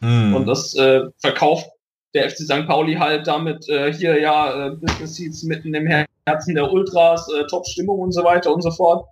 [0.00, 0.32] Hm.
[0.32, 1.68] Und das äh, verkauft
[2.14, 2.66] der FC St.
[2.66, 5.86] Pauli halt damit äh, hier ja äh, Business Seats mitten im
[6.26, 9.06] Herzen der Ultras, äh, Top-Stimmung und so weiter und so fort.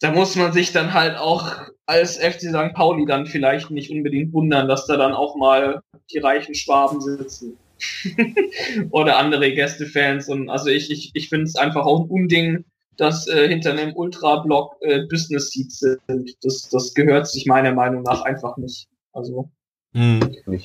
[0.00, 1.50] Da muss man sich dann halt auch
[1.86, 2.74] als FC St.
[2.74, 7.58] Pauli dann vielleicht nicht unbedingt wundern, dass da dann auch mal die reichen Schwaben sitzen.
[8.90, 10.28] Oder andere Gästefans.
[10.28, 12.64] Und also ich, ich, ich finde es einfach auch ein Unding,
[12.96, 16.36] dass äh, hinter einem Ultra-Block äh, Business Seats sind.
[16.42, 18.88] Das, das gehört sich meiner Meinung nach einfach nicht.
[19.12, 19.50] Also
[19.92, 20.20] Mhm.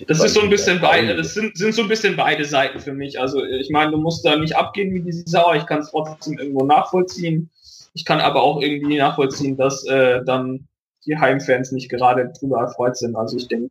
[0.07, 2.93] Das ist so ein bisschen beide, das sind, sind so ein bisschen beide Seiten für
[2.93, 3.19] mich.
[3.19, 6.37] Also ich meine, du musst da nicht abgehen wie diese Sau, ich kann es trotzdem
[6.37, 7.49] irgendwo nachvollziehen.
[7.93, 10.67] Ich kann aber auch irgendwie nachvollziehen, dass äh, dann
[11.05, 13.15] die Heimfans nicht gerade drüber erfreut sind.
[13.15, 13.69] Also ich denke,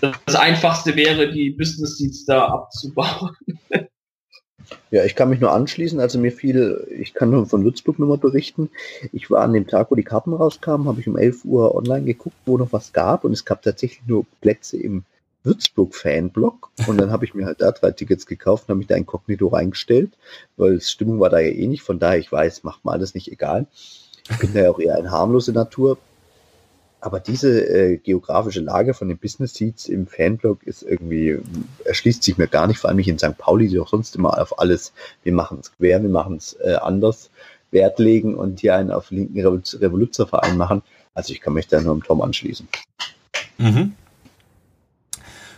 [0.00, 3.30] das Einfachste wäre, die Business Seats da abzubauen.
[4.90, 6.00] Ja, ich kann mich nur anschließen.
[6.00, 8.70] Also mir fiel, ich kann nur von Würzburg nochmal berichten.
[9.12, 12.06] Ich war an dem Tag, wo die Karten rauskamen, habe ich um 11 Uhr online
[12.06, 13.24] geguckt, wo noch was gab.
[13.24, 15.04] Und es gab tatsächlich nur Plätze im
[15.44, 16.70] Würzburg-Fanblock.
[16.86, 19.48] Und dann habe ich mir halt da drei Tickets gekauft und habe mich da inkognito
[19.48, 20.12] reingestellt,
[20.56, 21.82] weil Stimmung war da ja eh nicht.
[21.82, 23.66] Von daher, ich weiß, macht mal alles nicht egal.
[24.30, 25.98] Ich bin da ja auch eher eine harmlose Natur.
[27.00, 31.38] Aber diese äh, geografische Lage von den Business Seats im Fanblog ist irgendwie,
[31.84, 33.38] erschließt sich mir gar nicht, vor allem nicht in St.
[33.38, 34.92] Pauli, die auch sonst immer auf alles,
[35.22, 37.30] wir machen es quer, wir machen es äh, anders,
[37.70, 40.82] Wert legen und hier einen auf linken Revoluzerverein machen.
[41.14, 42.66] Also ich kann mich da nur im Tom anschließen.
[43.58, 43.94] Mhm.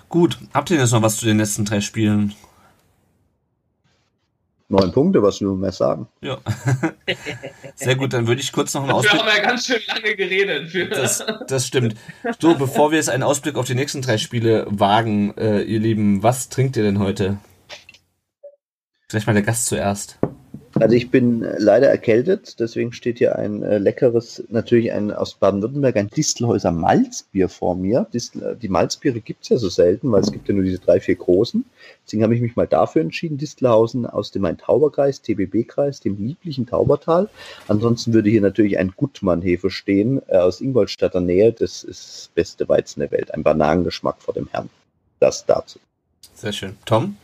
[0.08, 2.34] Gut, habt ihr jetzt noch was zu den letzten drei Spielen?
[4.70, 6.06] Neun Punkte, was will man mehr sagen?
[6.20, 6.38] Ja.
[7.74, 9.14] Sehr gut, dann würde ich kurz noch einen Ausblick.
[9.14, 10.70] Wir haben ja ganz schön lange geredet.
[10.70, 11.96] Für das, das stimmt.
[12.38, 16.22] So, bevor wir jetzt einen Ausblick auf die nächsten drei Spiele wagen, äh, ihr Lieben,
[16.22, 17.38] was trinkt ihr denn heute?
[19.08, 20.20] Vielleicht mal der Gast zuerst.
[20.80, 25.96] Also ich bin leider erkältet, deswegen steht hier ein äh, leckeres, natürlich ein aus Baden-Württemberg,
[25.96, 28.06] ein Distelhäuser Malzbier vor mir.
[28.12, 31.00] Distel, die Malzbiere gibt es ja so selten, weil es gibt ja nur diese drei,
[31.00, 31.64] vier großen.
[32.04, 37.28] Deswegen habe ich mich mal dafür entschieden, Distelhausen aus dem Main-Tauber-Kreis, TBB-Kreis, dem lieblichen Taubertal.
[37.68, 41.52] Ansonsten würde hier natürlich ein Gutmann-Hefe stehen, äh, aus Ingolstadter Nähe.
[41.52, 43.34] Das ist das beste Weizen der Welt.
[43.34, 44.70] Ein Bananengeschmack vor dem Herrn.
[45.18, 45.78] Das dazu.
[46.34, 46.76] Sehr schön.
[46.86, 47.16] Tom?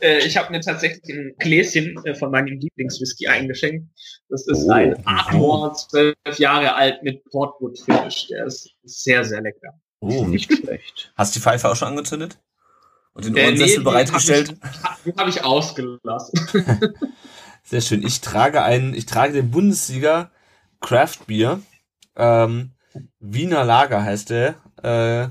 [0.00, 3.88] Äh, ich habe mir tatsächlich ein Gläschen äh, von meinem Lieblingswhisky eingeschenkt.
[4.28, 4.72] Das ist oh.
[4.72, 8.28] ein Ardmore, zwölf Jahre alt mit Portwood Finish.
[8.28, 9.80] Der ist sehr, sehr lecker.
[10.00, 11.12] Oh, nicht schlecht.
[11.16, 12.38] Hast du die Pfeife auch schon angezündet?
[13.14, 14.56] Und den Ohrensessel äh, nee, bereitgestellt?
[15.04, 16.48] Den habe ich ausgelassen.
[17.64, 18.06] sehr schön.
[18.06, 20.30] Ich trage einen, ich trage den Bundessieger
[20.80, 21.60] Craft Beer.
[22.14, 22.72] Ähm,
[23.18, 24.54] Wiener Lager heißt der.
[24.82, 25.28] Äh,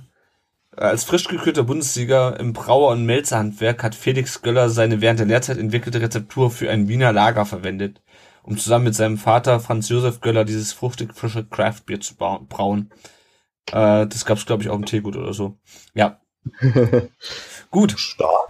[0.77, 5.57] als frisch gekühlter Bundessieger im Brauer- und Melzerhandwerk hat Felix Göller seine während der Lehrzeit
[5.57, 8.01] entwickelte Rezeptur für ein Wiener Lager verwendet,
[8.43, 12.91] um zusammen mit seinem Vater Franz Josef Göller dieses fruchtig frische Craft Beer zu brauen.
[13.71, 15.57] Äh, das gab's glaube ich auch im Teegut oder so.
[15.93, 16.21] Ja.
[17.71, 17.99] gut.
[17.99, 18.47] Stark.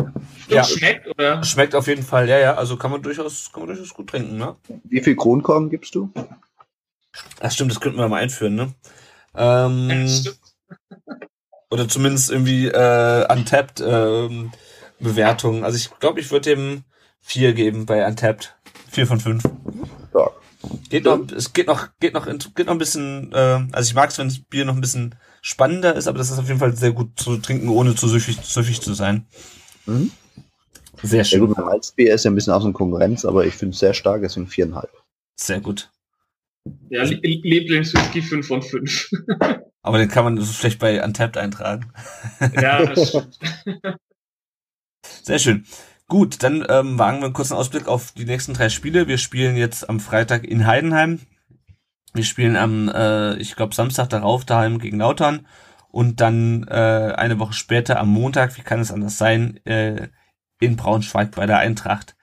[0.49, 0.63] Ja.
[0.63, 1.43] Schmeckt, oder?
[1.43, 2.53] Schmeckt auf jeden Fall, ja, ja.
[2.55, 4.55] Also kann man durchaus, kann man durchaus gut trinken, ne?
[4.83, 6.11] Wie viel Kronkorken gibst du?
[7.39, 8.73] Ach stimmt, das könnten wir mal einführen, ne?
[9.35, 10.39] Ähm, Ja, stimmt.
[11.69, 14.51] Oder zumindest irgendwie äh, Untapped ähm,
[14.99, 15.63] Bewertungen.
[15.63, 16.83] Also ich glaube, ich würde dem
[17.19, 18.55] vier geben bei Untapped.
[18.89, 19.43] Vier von fünf.
[20.09, 20.33] Stark.
[20.89, 24.09] Geht noch, es geht noch, geht noch, geht noch ein bisschen, äh, also ich mag
[24.09, 26.75] es, wenn das Bier noch ein bisschen spannender ist, aber das ist auf jeden Fall
[26.75, 29.27] sehr gut zu trinken, ohne zu süffig, süffig zu sein.
[29.85, 30.11] Mhm.
[31.03, 31.41] Sehr Ja schön.
[31.41, 33.93] gut, mein Malzbier ist ja ein bisschen aus der Konkurrenz, aber ich finde es sehr
[33.93, 34.89] stark, deswegen viereinhalb.
[35.35, 35.91] Sehr gut.
[36.89, 39.09] Ja, Lie- Lieblingswhisky 5 von 5.
[39.87, 41.93] Aber den kann man so schlecht bei Untapped eintragen.
[42.61, 43.39] ja, das stimmt.
[45.23, 45.65] Sehr schön.
[46.09, 49.07] Gut, dann ähm, wagen wir einen kurzen Ausblick auf die nächsten drei Spiele.
[49.07, 51.21] Wir spielen jetzt am Freitag in Heidenheim.
[52.13, 55.47] Wir spielen am, äh, ich glaube, Samstag darauf daheim gegen Lautern.
[55.89, 60.09] Und dann äh, eine Woche später am Montag, wie kann es anders sein, äh,
[60.59, 62.17] in Braunschweig bei der Eintracht.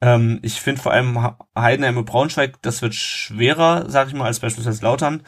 [0.00, 4.38] Ähm, ich finde vor allem Heidenheim und Braunschweig, das wird schwerer, sag ich mal, als
[4.38, 5.24] beispielsweise Lautern.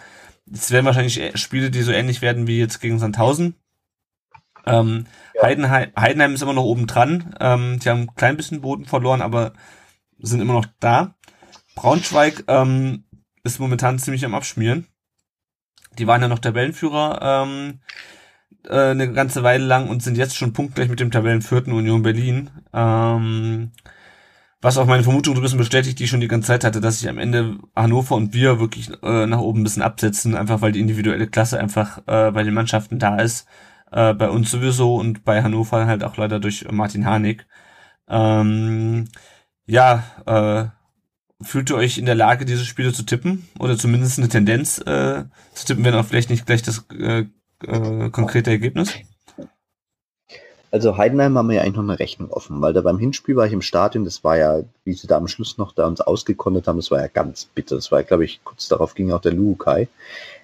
[0.52, 3.54] Es werden wahrscheinlich Spiele, die so ähnlich werden wie jetzt gegen Sandhausen.
[4.66, 5.06] Ähm,
[5.40, 7.34] Heidenheim, Heidenheim ist immer noch oben dran.
[7.40, 9.52] Ähm, die haben ein klein bisschen Boden verloren, aber
[10.18, 11.14] sind immer noch da.
[11.74, 13.04] Braunschweig ähm,
[13.42, 14.86] ist momentan ziemlich am Abschmieren.
[15.98, 17.80] Die waren ja noch Tabellenführer ähm,
[18.66, 22.50] äh, eine ganze Weile lang und sind jetzt schon punktgleich mit dem Tabellenvierten Union Berlin.
[22.72, 23.72] Ähm,
[24.62, 27.00] was auch meine Vermutung ein bisschen bestätigt, die ich schon die ganze Zeit hatte, dass
[27.00, 30.72] sich am Ende Hannover und wir wirklich äh, nach oben ein bisschen absetzen, einfach weil
[30.72, 33.46] die individuelle Klasse einfach äh, bei den Mannschaften da ist.
[33.90, 37.46] Äh, bei uns sowieso und bei Hannover halt auch leider durch Martin Harnik.
[38.08, 39.08] Ähm,
[39.66, 43.48] ja, äh, fühlt ihr euch in der Lage, diese Spiele zu tippen?
[43.58, 45.24] Oder zumindest eine Tendenz äh,
[45.54, 47.24] zu tippen, wenn auch vielleicht nicht gleich das äh,
[47.66, 48.94] äh, konkrete Ergebnis?
[50.72, 53.46] Also Heidenheim haben wir ja eigentlich noch eine Rechnung offen, weil da beim Hinspiel war
[53.46, 56.68] ich im Stadion, das war ja, wie sie da am Schluss noch da uns ausgekontet
[56.68, 57.74] haben, das war ja ganz bitter.
[57.74, 59.88] Das war, glaube ich, kurz darauf ging auch der Lukai.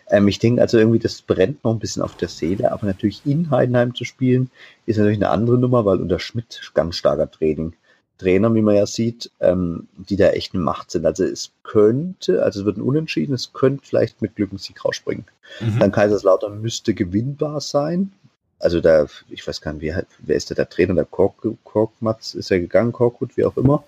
[0.08, 3.22] Ähm, ich denke also irgendwie, das brennt noch ein bisschen auf der Seele, aber natürlich
[3.24, 4.50] in Heidenheim zu spielen,
[4.84, 7.74] ist natürlich eine andere Nummer, weil unter Schmidt ganz starker Training.
[8.18, 11.04] Trainer, wie man ja sieht, ähm, die da echt eine Macht sind.
[11.04, 14.82] Also es könnte, also es wird ein Unentschieden, es könnte vielleicht mit Glück ein Sieg
[14.84, 15.26] rausspringen.
[15.60, 15.78] Mhm.
[15.78, 18.12] Dann Kaiserslautern müsste gewinnbar sein.
[18.58, 20.94] Also da, ich weiß gar nicht, wer, wer ist da der Trainer?
[20.94, 23.84] Der Kork, Korkmatz ist ja gegangen, Korkut, wie auch immer.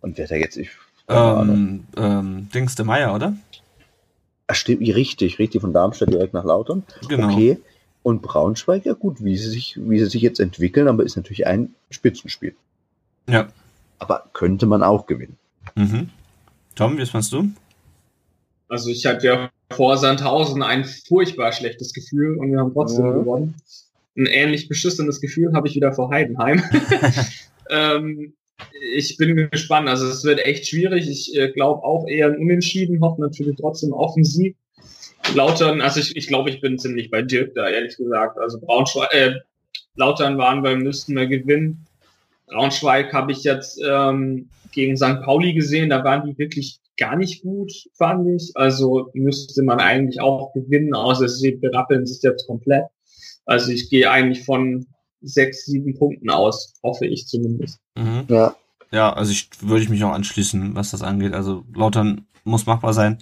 [0.00, 0.70] Und wer da jetzt, ich,
[1.06, 1.56] keine Ahnung.
[1.56, 3.36] Ähm, ähm, Dings de Meier, oder?
[4.46, 6.84] Ach, stimmt, richtig, richtig, von Darmstadt direkt nach Lautern.
[7.08, 7.32] Genau.
[7.32, 7.58] Okay.
[8.02, 11.46] Und Braunschweig, ja gut, wie sie sich, wie sie sich jetzt entwickeln, aber ist natürlich
[11.46, 12.54] ein Spitzenspiel.
[13.28, 13.48] Ja.
[13.98, 15.36] Aber könnte man auch gewinnen.
[15.76, 16.10] Mhm.
[16.74, 17.48] Tom, wie meinst du?
[18.68, 23.12] Also ich hatte ja vor Sandhausen ein furchtbar schlechtes Gefühl und wir haben trotzdem Ja.
[23.12, 23.54] gewonnen.
[24.16, 26.62] Ein ähnlich beschissenes Gefühl habe ich wieder vor Heidenheim.
[27.70, 28.34] ähm,
[28.94, 29.88] ich bin gespannt.
[29.88, 31.08] Also es wird echt schwierig.
[31.08, 34.56] Ich äh, glaube auch eher ein Unentschieden, hoffe natürlich trotzdem auf einen Sieg.
[35.34, 38.38] Lautern, also ich, ich glaube, ich bin ziemlich bei Dirk da, ehrlich gesagt.
[38.38, 39.34] Also Braunschweig, äh,
[39.94, 41.86] Lautern waren wir, müssten wir gewinnen.
[42.48, 45.22] Braunschweig habe ich jetzt ähm, gegen St.
[45.22, 48.52] Pauli gesehen, da waren die wirklich gar nicht gut, fand ich.
[48.54, 52.84] Also müsste man eigentlich auch gewinnen, außer sie berappeln sich jetzt komplett.
[53.44, 54.86] Also ich gehe eigentlich von
[55.20, 57.78] sechs, sieben Punkten aus, hoffe ich zumindest.
[57.96, 58.24] Mhm.
[58.28, 58.56] Ja.
[58.90, 61.32] Ja, also ich würde ich mich auch anschließen, was das angeht.
[61.32, 63.18] Also Lautern muss machbar sein.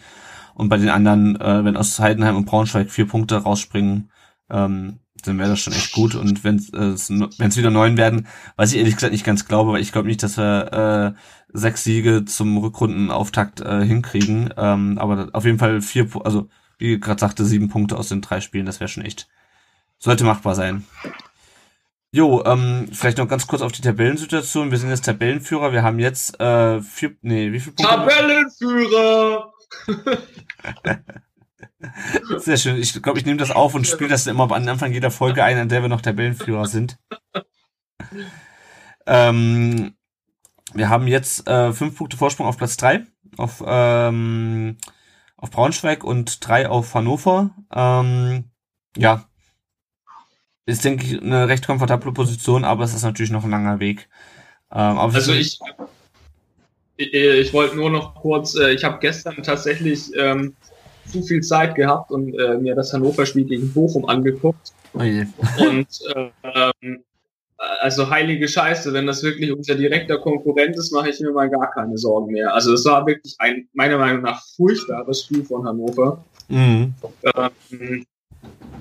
[0.55, 4.10] Und bei den anderen, äh, wenn aus Heidenheim und Braunschweig vier Punkte rausspringen,
[4.51, 6.14] ähm, dann wäre das schon echt gut.
[6.14, 8.26] Und wenn äh, es wenn's wieder neun werden,
[8.56, 11.20] was ich ehrlich gesagt nicht ganz glaube, weil ich glaube nicht, dass wir äh,
[11.52, 14.52] sechs Siege zum Rückrundenauftakt äh, hinkriegen.
[14.56, 16.48] Ähm, aber auf jeden Fall vier, also
[16.78, 19.28] wie gerade sagte, sieben Punkte aus den drei Spielen, das wäre schon echt,
[20.01, 20.85] sollte machbar sein.
[22.12, 24.72] Jo, ähm, vielleicht noch ganz kurz auf die Tabellensituation.
[24.72, 25.72] Wir sind jetzt Tabellenführer.
[25.72, 27.94] Wir haben jetzt äh, vier, nee, wie viele Punkte?
[27.94, 29.52] Tabellenführer!
[32.39, 32.77] Sehr schön.
[32.77, 35.56] Ich glaube, ich nehme das auf und spiele das immer am Anfang jeder Folge ein,
[35.56, 36.98] an der wir noch Tabellenführer sind.
[39.06, 39.94] Ähm,
[40.74, 43.06] wir haben jetzt äh, fünf Punkte Vorsprung auf Platz drei
[43.36, 44.77] auf, ähm,
[45.36, 47.51] auf Braunschweig und drei auf Hannover.
[47.72, 48.51] Ähm,
[48.97, 49.30] ja.
[50.70, 54.09] Ist, denke ich, eine recht komfortable Position, aber es ist natürlich noch ein langer Weg.
[54.72, 55.59] Ähm, Also ich,
[56.97, 60.55] ich, ich wollte nur noch kurz, äh, ich habe gestern tatsächlich ähm,
[61.06, 64.72] zu viel Zeit gehabt und äh, mir das Hannover-Spiel gegen Bochum angeguckt.
[64.92, 64.98] Oh.
[65.60, 65.86] Und
[66.44, 67.05] ähm,
[67.80, 71.70] also heilige Scheiße, wenn das wirklich unser direkter Konkurrent ist, mache ich mir mal gar
[71.70, 72.55] keine Sorgen mehr.
[72.55, 76.24] Also es war wirklich ein meiner Meinung nach furchtbares Spiel von Hannover.
[76.48, 76.94] Mhm.
[77.70, 78.06] Ähm,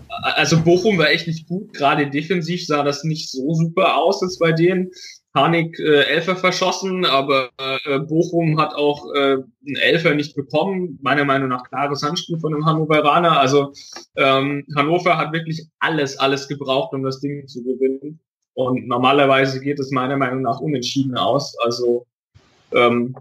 [0.10, 4.40] also Bochum war echt nicht gut, gerade defensiv sah das nicht so super aus jetzt
[4.40, 4.92] bei denen.
[5.32, 7.52] Panik äh, Elfer verschossen, aber
[7.86, 10.98] äh, Bochum hat auch äh, einen Elfer nicht bekommen.
[11.04, 13.40] Meiner Meinung nach klares Handspiel von einem Hannoveraner.
[13.40, 13.72] Also
[14.16, 18.20] ähm, Hannover hat wirklich alles, alles gebraucht, um das Ding zu gewinnen.
[18.56, 21.56] Und normalerweise geht es meiner Meinung nach unentschieden aus.
[21.60, 22.08] Also
[22.74, 23.16] ähm,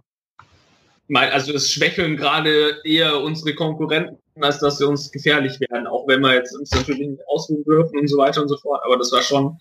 [1.14, 6.20] also es schwächeln gerade eher unsere Konkurrenten, als dass sie uns gefährlich werden, auch wenn
[6.20, 8.80] wir jetzt uns natürlich nicht ausruhen dürfen und so weiter und so fort.
[8.84, 9.58] Aber das war schon,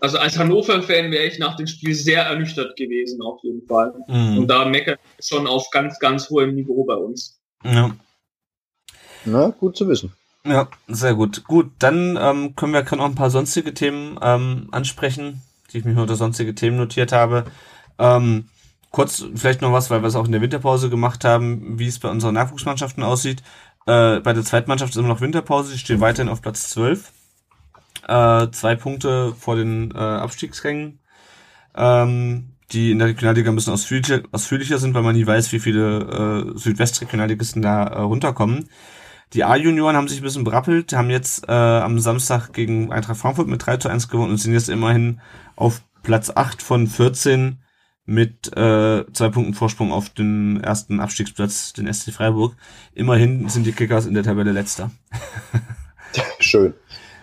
[0.00, 3.94] also als Hannover-Fan wäre ich nach dem Spiel sehr ernüchtert gewesen, auf jeden Fall.
[4.08, 4.38] Mhm.
[4.38, 7.40] Und da meckert schon auf ganz, ganz hohem Niveau bei uns.
[7.64, 7.94] Ja.
[9.24, 10.12] Na, gut zu wissen.
[10.46, 11.44] Ja, sehr gut.
[11.44, 15.40] Gut, dann ähm, können wir gerade noch ein paar sonstige Themen ähm, ansprechen,
[15.72, 17.44] die ich mir unter sonstige Themen notiert habe.
[17.98, 18.48] Ähm,
[18.90, 21.98] kurz vielleicht noch was, weil wir es auch in der Winterpause gemacht haben, wie es
[21.98, 23.42] bei unseren Nachwuchsmannschaften aussieht.
[23.86, 27.12] Äh, bei der Zweitmannschaft ist immer noch Winterpause, die stehen weiterhin auf Platz 12.
[28.06, 31.00] Äh, zwei Punkte vor den äh, Abstiegsrängen,
[31.74, 35.60] ähm, die in der Regionalliga ein bisschen ausführlicher, ausführlicher sind, weil man nie weiß, wie
[35.60, 38.68] viele äh, Südwestregionalligisten da äh, runterkommen.
[39.32, 43.48] Die A-Junioren haben sich ein bisschen berappelt, haben jetzt äh, am Samstag gegen Eintracht Frankfurt
[43.48, 45.20] mit 3 zu 1 gewonnen und sind jetzt immerhin
[45.56, 47.58] auf Platz 8 von 14
[48.06, 52.54] mit äh, zwei Punkten Vorsprung auf den ersten Abstiegsplatz, den SC Freiburg.
[52.92, 54.90] Immerhin sind die Kickers in der Tabelle letzter.
[56.40, 56.74] Schön.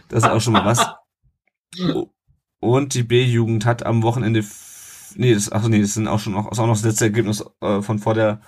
[0.10, 0.86] Das ist auch schon mal was.
[2.60, 4.44] Und die B-Jugend hat am Wochenende,
[5.16, 7.44] nee, das, ach nee, das sind auch schon noch, ist auch noch das letzte Ergebnis
[7.62, 8.42] äh, von vor der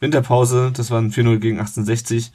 [0.00, 0.72] Winterpause.
[0.74, 2.32] Das waren 4-0 gegen 1860.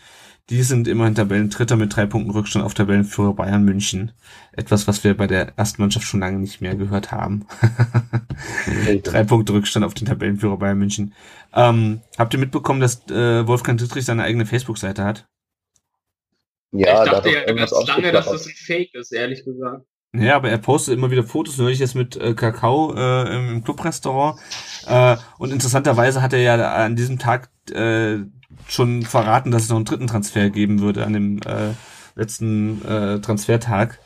[0.50, 4.12] Die sind immerhin Tabellendritter mit drei Punkten Rückstand auf Tabellenführer Bayern München.
[4.52, 7.48] Etwas, was wir bei der ersten Mannschaft schon lange nicht mehr gehört haben.
[9.04, 11.14] drei Punkte Rückstand auf den Tabellenführer Bayern München.
[11.54, 15.26] Ähm, habt ihr mitbekommen, dass äh, Wolfgang Dittrich seine eigene Facebook-Seite hat?
[16.74, 19.86] Ja, ich dachte ja ganz lange, dass das ein Fake ist, ehrlich gesagt.
[20.16, 24.40] Ja, aber er postet immer wieder Fotos, neulich jetzt mit äh, Kakao äh, im Clubrestaurant.
[24.88, 28.18] Äh, und interessanterweise hat er ja an diesem Tag äh,
[28.68, 31.74] schon verraten, dass es noch einen dritten Transfer geben würde an dem äh,
[32.16, 34.00] letzten äh, Transfertag.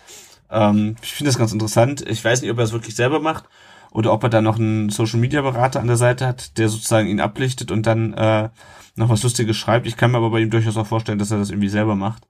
[0.50, 2.08] Ähm, ich finde das ganz interessant.
[2.08, 3.46] Ich weiß nicht, ob er es wirklich selber macht
[3.92, 7.08] oder ob er da noch einen Social Media Berater an der Seite hat, der sozusagen
[7.08, 8.50] ihn ablichtet und dann äh,
[8.96, 9.88] noch was Lustiges schreibt.
[9.88, 12.28] Ich kann mir aber bei ihm durchaus auch vorstellen, dass er das irgendwie selber macht.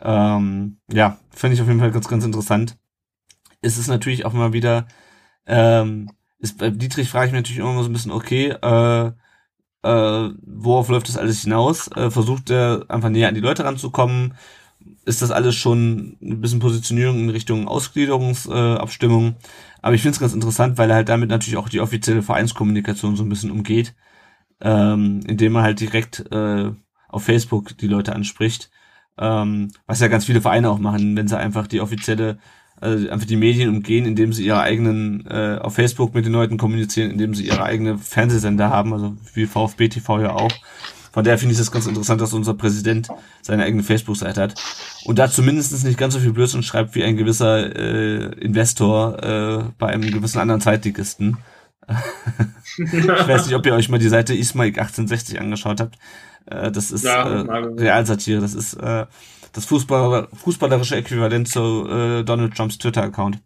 [0.00, 2.76] Ähm, ja, finde ich auf jeden Fall ganz, ganz interessant.
[3.60, 4.86] Es ist natürlich auch mal wieder,
[5.46, 9.12] ähm, ist, bei Dietrich frage ich mich natürlich immer so ein bisschen, okay, äh,
[9.82, 11.88] äh, worauf läuft das alles hinaus?
[11.96, 14.34] Äh, versucht er einfach näher an die Leute ranzukommen?
[15.04, 19.28] Ist das alles schon ein bisschen Positionierung in Richtung Ausgliederungsabstimmung?
[19.30, 19.34] Äh,
[19.82, 23.16] Aber ich finde es ganz interessant, weil er halt damit natürlich auch die offizielle Vereinskommunikation
[23.16, 23.94] so ein bisschen umgeht,
[24.60, 26.70] ähm, indem er halt direkt äh,
[27.08, 28.70] auf Facebook die Leute anspricht.
[29.18, 32.38] Ähm, was ja ganz viele Vereine auch machen, wenn sie einfach die offizielle
[32.82, 36.56] also einfach die Medien umgehen, indem sie ihre eigenen äh, auf Facebook mit den Leuten
[36.56, 40.52] kommunizieren, indem sie ihre eigene Fernsehsender haben, also wie VfB TV ja auch.
[41.12, 43.08] Von daher finde ich das ganz interessant, dass unser Präsident
[43.42, 44.54] seine eigene Facebook-Seite hat
[45.04, 49.64] und da zumindest nicht ganz so viel Blödsinn schreibt wie ein gewisser äh, Investor äh,
[49.78, 51.36] bei einem gewissen anderen Zeitligisten.
[52.78, 55.98] ich weiß nicht, ob ihr euch mal die Seite Ismaik 1860 angeschaut habt.
[56.46, 58.40] Äh, das ist ja, äh, Realsatire.
[58.40, 59.06] Das ist äh,
[59.52, 63.38] das Fußballer, fußballerische Äquivalent zu äh, Donald Trumps Twitter-Account.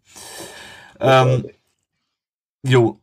[1.01, 1.47] Ähm,
[2.63, 3.01] jo.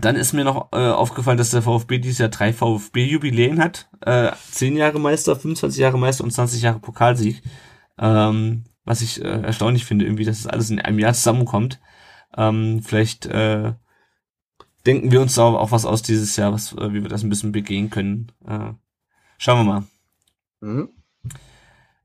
[0.00, 3.90] Dann ist mir noch äh, aufgefallen, dass der VfB dieses Jahr drei VfB-Jubiläen hat.
[4.00, 7.42] Äh, zehn Jahre Meister, 25 Jahre Meister und 20 Jahre Pokalsieg.
[7.98, 11.78] Ähm, was ich äh, erstaunlich finde, irgendwie, dass es das alles in einem Jahr zusammenkommt.
[12.36, 13.74] Ähm, vielleicht äh,
[14.86, 17.28] denken wir uns da auch was aus dieses Jahr, was, äh, wie wir das ein
[17.28, 18.32] bisschen begehen können.
[18.46, 18.72] Äh,
[19.38, 19.84] schauen wir mal.
[20.60, 20.88] Mhm.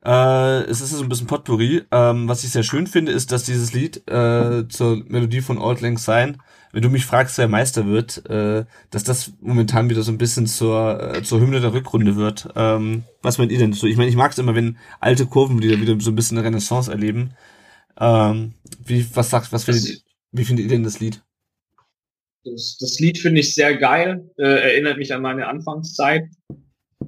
[0.08, 1.84] Äh, es ist so ein bisschen Potpourri.
[1.92, 5.82] Ähm, was ich sehr schön finde, ist, dass dieses Lied äh, zur Melodie von Old
[5.82, 6.38] Lang Syne,
[6.72, 10.48] wenn du mich fragst, wer Meister wird, äh, dass das momentan wieder so ein bisschen
[10.48, 12.48] zur, äh, zur Hymne der Rückrunde wird.
[12.56, 13.86] Ähm, was meint ihr denn so?
[13.86, 16.90] Ich meine, ich mag es immer, wenn alte Kurvenlieder wieder so ein bisschen eine Renaissance
[16.90, 17.34] erleben.
[18.00, 18.54] Ähm,
[18.86, 21.22] wie, was sagt, was findet, wie findet ihr denn das Lied?
[22.46, 26.30] Das, das Lied finde ich sehr geil, äh, erinnert mich an meine Anfangszeit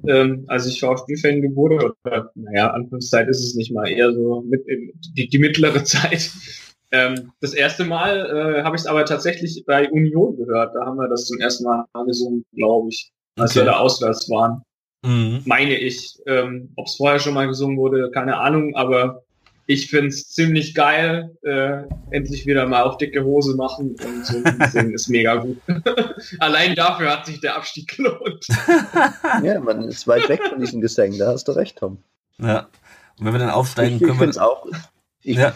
[0.06, 4.64] ähm, als ich VfB-Fan wurde, oder naja, Anfangszeit ist es nicht mal, eher so mit,
[5.16, 6.30] die, die mittlere Zeit.
[6.92, 10.74] Ähm, das erste Mal äh, habe ich es aber tatsächlich bei Union gehört.
[10.74, 13.60] Da haben wir das zum ersten Mal gesungen, glaube ich, als okay.
[13.60, 14.62] wir da auswärts waren.
[15.04, 15.42] Mhm.
[15.44, 16.18] Meine ich.
[16.26, 19.22] Ähm, Ob es vorher schon mal gesungen wurde, keine Ahnung, aber
[19.70, 21.30] ich find's ziemlich geil.
[21.42, 25.58] Äh, endlich wieder mal auf dicke Hose machen und so singen ist mega gut.
[26.40, 28.46] Allein dafür hat sich der Abstieg gelohnt.
[29.44, 31.98] ja, man ist weit weg von diesen Gesängen, da hast du recht, Tom.
[32.38, 32.66] Ja.
[33.18, 34.44] Und wenn wir dann aufsteigen, ich, können ich wir.
[34.44, 34.66] Auch,
[35.22, 35.54] ich, ja.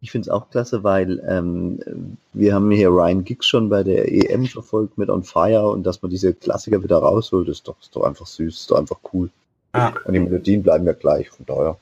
[0.00, 4.10] Ich finde es auch klasse, weil ähm, wir haben hier Ryan Giggs schon bei der
[4.10, 7.94] EM verfolgt mit On Fire und dass man diese Klassiker wieder rausholt, ist doch, ist
[7.94, 9.30] doch einfach süß, ist doch einfach cool.
[9.72, 9.92] Ah.
[10.04, 11.76] Und die Melodien bleiben ja gleich, von daher.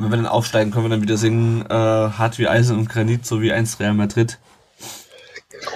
[0.00, 2.88] Und wenn wir dann aufsteigen, können wir dann wieder singen äh, Hart wie Eisen und
[2.88, 4.38] Granit, so wie einst Real Madrid.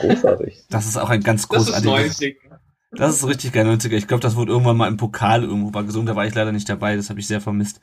[0.01, 0.65] Großartig.
[0.71, 2.17] Das ist auch ein ganz großartiges.
[2.17, 2.37] Das ist,
[2.93, 3.93] das ist richtig geil, 90er.
[3.93, 6.53] Ich glaube, das wurde irgendwann mal im Pokal irgendwo mal gesungen, da war ich leider
[6.53, 7.81] nicht dabei, das habe ich sehr vermisst.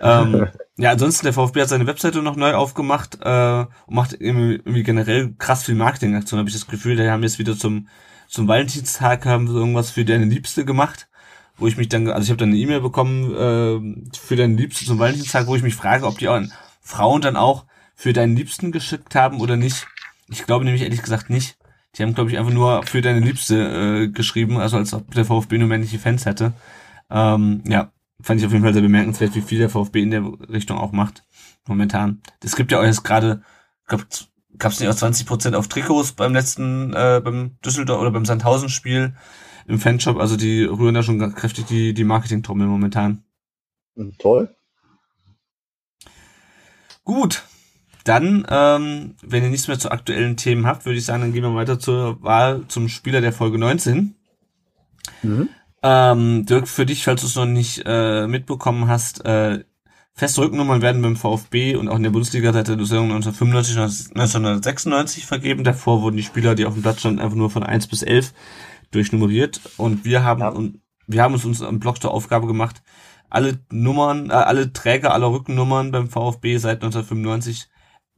[0.00, 0.46] ähm,
[0.78, 5.34] ja, ansonsten, der VfB hat seine Webseite noch neu aufgemacht äh, und macht irgendwie, generell
[5.36, 6.96] krass viel Marketingaktion, habe ich das Gefühl.
[6.96, 7.88] Die haben jetzt wieder zum,
[8.26, 11.08] zum Valentinstag haben sie irgendwas für deine Liebste gemacht,
[11.56, 14.84] wo ich mich dann, also ich habe dann eine E-Mail bekommen äh, für deine Liebste
[14.84, 16.40] zum Valentinstag, wo ich mich frage, ob die auch
[16.80, 17.64] Frauen dann auch
[17.94, 19.86] für deinen Liebsten geschickt haben oder nicht.
[20.28, 21.56] Ich glaube nämlich ehrlich gesagt nicht.
[21.96, 25.24] Die haben, glaube ich, einfach nur für deine Liebste äh, geschrieben, also als ob der
[25.24, 26.52] VfB nur männliche Fans hätte.
[27.08, 30.24] Ähm, ja, fand ich auf jeden Fall sehr bemerkenswert, wie viel der VfB in der
[30.50, 31.24] Richtung auch macht.
[31.66, 32.20] Momentan.
[32.42, 33.42] Es gibt ja auch jetzt gerade,
[33.86, 38.24] gab es nicht auch 20 Prozent auf Trikots beim letzten, äh, beim Düsseldorf oder beim
[38.24, 39.14] Sandhausen-Spiel
[39.66, 40.18] im Fanshop.
[40.18, 43.24] Also die rühren da schon ganz kräftig die, die Marketing-Trommel momentan.
[43.96, 44.54] Hm, toll.
[47.04, 47.44] Gut.
[48.04, 51.42] Dann, ähm, wenn ihr nichts mehr zu aktuellen Themen habt, würde ich sagen, dann gehen
[51.42, 54.14] wir weiter zur Wahl zum Spieler der Folge 19.
[55.22, 55.48] Mhm.
[55.82, 59.64] Ähm, Dirk, für dich, falls du es noch nicht äh, mitbekommen hast, äh,
[60.12, 63.76] feste Rückennummern werden beim VfB und auch in der Bundesliga seit der Saison 1995
[64.14, 65.64] 1996 vergeben.
[65.64, 68.32] Davor wurden die Spieler, die auf dem Platz standen, einfach nur von 1 bis 11
[68.94, 69.60] durchnummeriert.
[69.76, 70.48] Und wir haben, ja.
[70.48, 72.82] und wir haben uns, uns am Blog zur Aufgabe gemacht,
[73.30, 77.68] alle Nummern, äh, alle Träger aller Rückennummern beim VfB seit 1995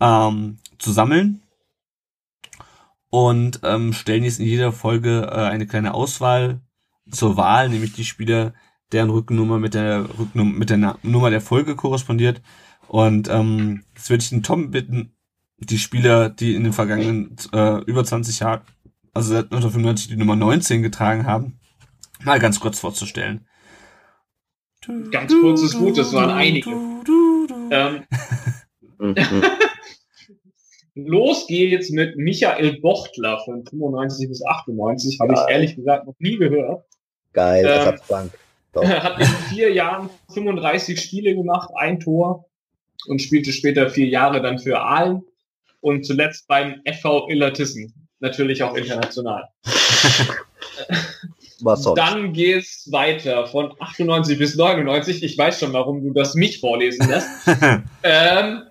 [0.01, 1.43] ähm, zu sammeln
[3.09, 6.61] und ähm, stellen jetzt in jeder Folge äh, eine kleine Auswahl
[7.11, 8.53] zur Wahl, nämlich die Spieler,
[8.93, 12.43] deren Rückennummer mit der Rücknummer, mit der Na Nummer der Folge korrespondiert.
[12.89, 15.16] Und ähm, jetzt würde ich den Tom bitten,
[15.59, 18.61] die Spieler, die in den vergangenen äh, über 20 Jahren,
[19.16, 21.59] also seit 1995 die Nummer 19 getragen haben,
[22.22, 23.47] mal ganz kurz vorzustellen.
[25.10, 26.70] Ganz kurz ist gut, das waren einige.
[27.70, 28.05] Ähm,
[30.94, 35.18] Los geht's mit Michael Bochtler von 95 bis 98.
[35.20, 36.84] Habe ich ehrlich gesagt noch nie gehört.
[37.32, 38.32] Geil, ähm, Ersatzbank.
[38.76, 42.44] Hat in vier Jahren 35 Spiele gemacht, ein Tor
[43.09, 45.22] und spielte später vier Jahre dann für Aalen
[45.80, 48.05] und zuletzt beim FV Illertissen.
[48.20, 49.48] Natürlich auch international.
[51.60, 51.98] Was sonst?
[51.98, 55.22] Dann geht's weiter von 98 bis 99.
[55.22, 57.28] Ich weiß schon, warum du das mich vorlesen lässt.
[58.02, 58.62] ähm,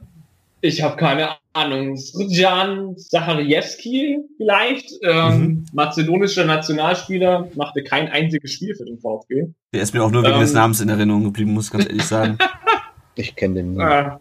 [0.61, 1.97] ich habe keine Ahnung.
[1.97, 5.65] Srjan Zachariewski vielleicht, ähm, mhm.
[5.73, 9.47] mazedonischer Nationalspieler, machte kein einziges Spiel für den VfB.
[9.73, 11.85] Der ist mir auch nur wegen ähm, des Namens in Erinnerung geblieben, muss ich ganz
[11.85, 12.38] ehrlich sagen.
[13.15, 13.84] ich kenne den nie.
[13.84, 14.11] Äh,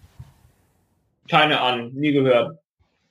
[1.29, 2.59] keine Ahnung, nie gehört.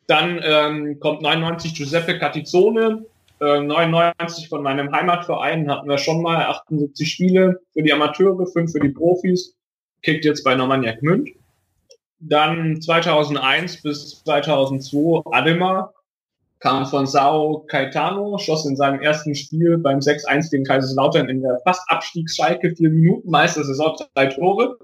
[0.08, 3.06] Dann ähm, kommt 99 Giuseppe Catizone,
[3.40, 8.72] äh, 99 von meinem Heimatverein hatten wir schon mal 78 Spiele für die Amateure, 5
[8.72, 9.56] für die Profis,
[10.02, 11.30] kickt jetzt bei Normannia Gmünd.
[12.20, 15.94] Dann 2001 bis 2002 Ademar
[16.60, 21.60] kam von Sao Caetano, schoss in seinem ersten Spiel beim 6-1 gegen Kaiserslautern in der
[21.66, 24.78] fast Abstiegsschalke vier Minuten, meiste Saison drei Tore.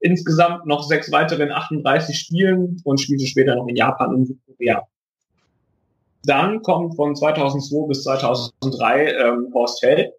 [0.00, 4.82] Insgesamt noch sechs weitere in 38 Spielen und spielte später noch in Japan und Südkorea.
[6.24, 10.12] Dann kommt von 2002 bis 2003 ähm, Horst Held.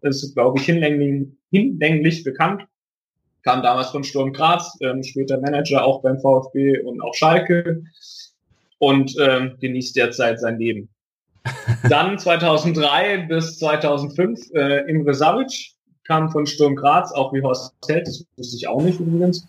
[0.00, 2.66] Das ist, glaube ich, hinlänglich, hinlänglich bekannt
[3.48, 7.82] kam damals von Sturm Graz, ähm, später Manager auch beim VfB und auch Schalke
[8.78, 10.88] und ähm, genießt derzeit sein Leben.
[11.88, 15.72] Dann 2003 bis 2005 äh, Imre Savic
[16.08, 19.46] kam von Sturm Graz, auch wie Horst Held, das wusste ich auch nicht übrigens.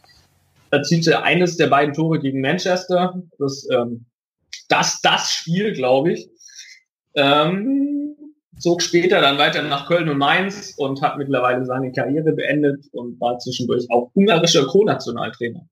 [0.71, 4.05] Erzielte eines der beiden Tore gegen Manchester, das ähm,
[4.67, 6.29] das, das Spiel, glaube ich.
[7.15, 8.15] Ähm,
[8.59, 13.19] zog später dann weiter nach Köln und Mainz und hat mittlerweile seine Karriere beendet und
[13.19, 15.65] war zwischendurch auch ungarischer Co-Nationaltrainer.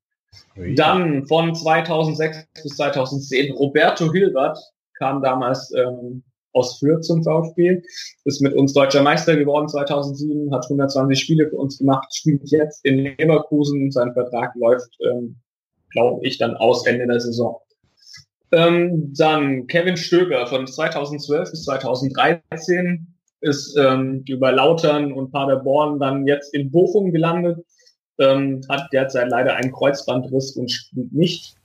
[0.75, 4.57] Dann von 2006 bis 2010 Roberto Hilbert
[4.97, 6.23] kam damals ähm,
[6.57, 7.81] aus Fürth zum VfB,
[8.25, 12.83] ist mit uns deutscher Meister geworden 2007, hat 120 Spiele für uns gemacht, spielt jetzt
[12.83, 15.37] in Leverkusen, sein Vertrag läuft, ähm,
[15.91, 17.57] glaube ich, dann aus Ende der Saison.
[18.51, 26.25] Ähm, dann Kevin Stöger von 2012 bis 2013 ist ähm, über Lautern und Paderborn dann
[26.25, 27.59] jetzt in Bochum gelandet,
[28.19, 31.56] ähm, hat derzeit leider einen Kreuzbandriss und spielt nicht.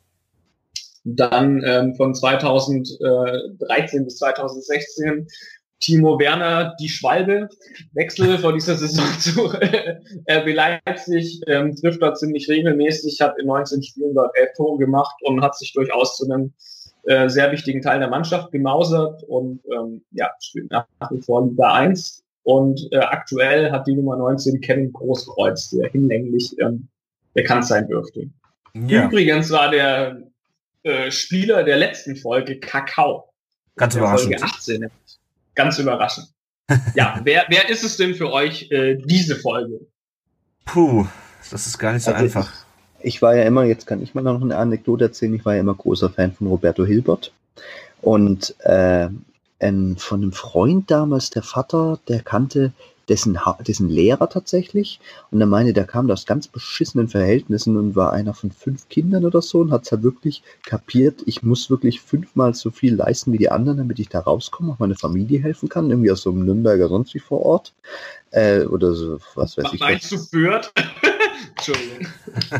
[1.04, 5.26] Dann ähm, von 2013 bis 2016
[5.82, 7.48] Timo Werner, die Schwalbe,
[7.92, 9.46] Wechsel vor dieser Saison zu
[10.30, 15.16] RB Leipzig, ähm, trifft dort ziemlich regelmäßig, hat in 19 Spielen dort elf Tore gemacht
[15.22, 16.52] und hat sich durchaus zu einem
[17.04, 21.72] äh, sehr wichtigen Teil der Mannschaft gemausert und ähm, ja, spielt nach wie vor Liga
[21.74, 22.22] 1.
[22.44, 26.88] Und äh, aktuell hat die Nummer 19 Kevin Großkreuz, der hinlänglich ähm,
[27.34, 28.28] bekannt sein dürfte.
[28.74, 29.06] Ja.
[29.06, 30.22] Übrigens war der
[30.82, 33.32] äh, Spieler der letzten Folge Kakao.
[33.76, 34.38] Ganz überraschend.
[34.38, 34.90] Folge 18
[35.54, 36.28] Ganz überraschend.
[36.94, 39.80] ja, wer, wer ist es denn für euch äh, diese Folge?
[40.64, 41.06] Puh,
[41.50, 42.52] das ist gar nicht so also einfach.
[43.00, 45.54] Ich, ich, war ja immer, jetzt kann ich mal noch eine Anekdote erzählen, ich war
[45.54, 47.32] ja immer großer Fan von Roberto Hilbert.
[48.00, 49.08] Und äh,
[49.60, 52.72] ein, von einem Freund damals, der Vater, der kannte
[53.12, 54.98] dessen, dessen Lehrer tatsächlich.
[55.30, 59.26] Und er meinte, der kam aus ganz beschissenen Verhältnissen und war einer von fünf Kindern
[59.26, 63.32] oder so und hat es halt wirklich kapiert, ich muss wirklich fünfmal so viel leisten
[63.32, 66.30] wie die anderen, damit ich da rauskomme, auch meine Familie helfen kann, irgendwie aus so
[66.30, 67.74] einem Nürnberger sonst wie vor Ort.
[68.30, 69.80] Äh, oder so, was weiß was ich.
[69.80, 70.72] Meinst du Fürth?
[71.50, 72.06] Entschuldigung.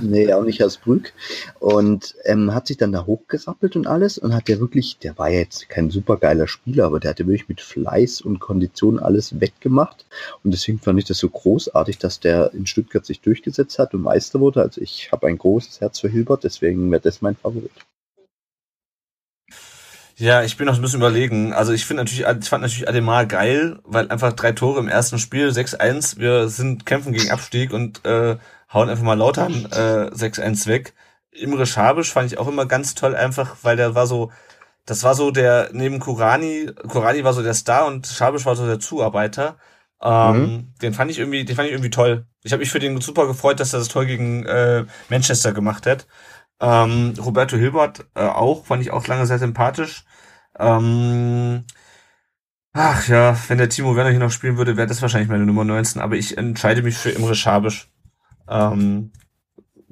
[0.01, 1.13] nee, auch nicht aus Brück.
[1.59, 5.31] Und ähm, hat sich dann da hochgerappelt und alles und hat ja wirklich, der war
[5.31, 10.07] jetzt kein supergeiler Spieler, aber der hatte wirklich mit Fleiß und Kondition alles weggemacht.
[10.43, 14.03] Und deswegen fand ich das so großartig, dass der in Stuttgart sich durchgesetzt hat und
[14.03, 14.63] Meister wurde.
[14.63, 17.73] Also ich habe ein großes Herz für Hilbert, deswegen wäre das mein Favorit.
[20.17, 21.53] Ja, ich bin noch ein bisschen überlegen.
[21.53, 25.19] Also ich finde natürlich, ich fand natürlich Ademar geil, weil einfach drei Tore im ersten
[25.19, 28.37] Spiel, 6-1, wir sind kämpfen gegen Abstieg und äh,
[28.73, 30.95] hauen einfach mal Lautern äh, 6-1 weg.
[31.31, 34.31] Imre Schabisch fand ich auch immer ganz toll, einfach, weil der war so,
[34.85, 38.67] das war so der, neben Kurani, Kurani war so der Star und Schabisch war so
[38.67, 39.57] der Zuarbeiter.
[40.03, 40.75] Ähm, mhm.
[40.83, 42.27] Den fand ich irgendwie, den fand ich irgendwie toll.
[42.43, 45.87] Ich habe mich für den super gefreut, dass er das toll gegen äh, Manchester gemacht
[45.87, 46.07] hat.
[46.61, 50.05] Ähm, Roberto Hilbert äh, auch, fand ich auch lange sehr sympathisch.
[50.59, 51.65] Ähm,
[52.73, 55.65] ach ja, wenn der Timo Werner hier noch spielen würde, wäre das wahrscheinlich meine Nummer
[55.65, 57.92] 19, aber ich entscheide mich für Imre Schabisch.
[58.49, 59.11] Ähm,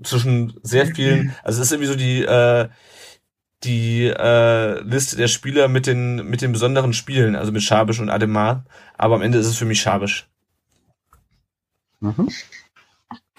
[0.03, 2.69] zwischen sehr vielen, also es ist irgendwie so die, äh,
[3.65, 8.11] die äh, Liste der Spieler mit den, mit den besonderen Spielen, also mit Schabisch und
[8.11, 8.65] Ademar,
[8.97, 10.29] aber am Ende ist es für mich Schabisch.
[12.01, 12.31] Mhm.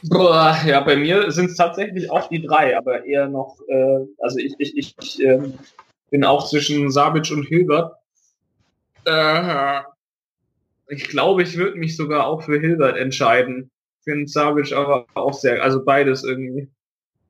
[0.03, 4.37] Boah, ja, bei mir sind es tatsächlich auch die drei, aber eher noch, äh, also
[4.37, 5.39] ich, ich, ich, ich äh,
[6.09, 7.95] bin auch zwischen Sabic und Hilbert.
[9.05, 9.81] Äh,
[10.87, 13.70] ich glaube, ich würde mich sogar auch für Hilbert entscheiden
[14.03, 16.69] finde Savic aber auch sehr, also beides irgendwie.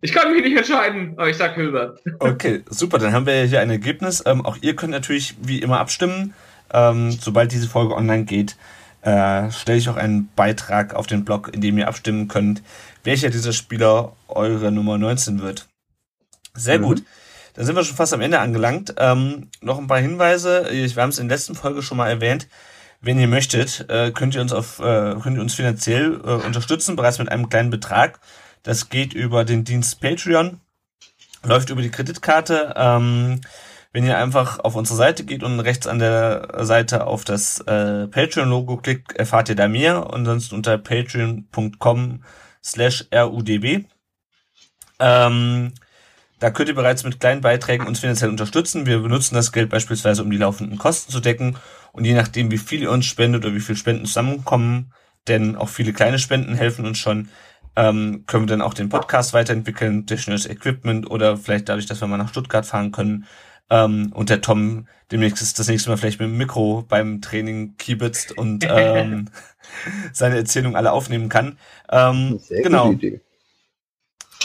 [0.02, 1.99] Ich kann mich nicht entscheiden, aber ich sag Hilbert.
[2.19, 4.23] Okay, super, dann haben wir hier ein Ergebnis.
[4.26, 6.34] Ähm, auch ihr könnt natürlich wie immer abstimmen.
[6.73, 8.56] Ähm, sobald diese Folge online geht,
[9.02, 12.64] äh, stelle ich auch einen Beitrag auf den Blog, in dem ihr abstimmen könnt,
[13.03, 15.68] welcher dieser Spieler eure Nummer 19 wird.
[16.56, 16.84] Sehr mhm.
[16.84, 17.03] gut.
[17.53, 18.95] Dann sind wir schon fast am Ende angelangt.
[18.98, 20.68] Ähm, noch ein paar Hinweise.
[20.72, 22.48] Wir haben es in der letzten Folge schon mal erwähnt.
[23.01, 26.95] Wenn ihr möchtet, äh, könnt ihr uns auf, äh, könnt ihr uns finanziell äh, unterstützen,
[26.95, 28.19] bereits mit einem kleinen Betrag.
[28.61, 30.61] Das geht über den Dienst Patreon,
[31.43, 32.75] läuft über die Kreditkarte.
[32.77, 33.41] Ähm,
[33.91, 38.07] wenn ihr einfach auf unsere Seite geht und rechts an der Seite auf das äh,
[38.07, 42.23] Patreon-Logo klickt, erfahrt ihr da mehr und sonst unter patreon.com
[42.63, 43.85] slash rudb.
[44.99, 45.73] Ähm,
[46.39, 48.85] da könnt ihr bereits mit kleinen Beiträgen uns finanziell unterstützen.
[48.85, 51.57] Wir benutzen das Geld beispielsweise, um die laufenden Kosten zu decken
[51.93, 54.93] und je nachdem, wie viel ihr uns spendet oder wie viel Spenden zusammenkommen,
[55.27, 57.30] denn auch viele kleine Spenden helfen uns schon,
[57.76, 62.07] ähm, können wir dann auch den Podcast weiterentwickeln, technisches Equipment oder vielleicht dadurch, dass wir
[62.07, 63.26] mal nach Stuttgart fahren können.
[63.69, 68.38] Ähm, und der Tom demnächst das nächste Mal vielleicht mit dem Mikro beim Training kiebitzt
[68.38, 69.30] und ähm,
[70.11, 71.57] seine Erzählung alle aufnehmen kann.
[71.89, 72.93] Ähm, Sehr genau.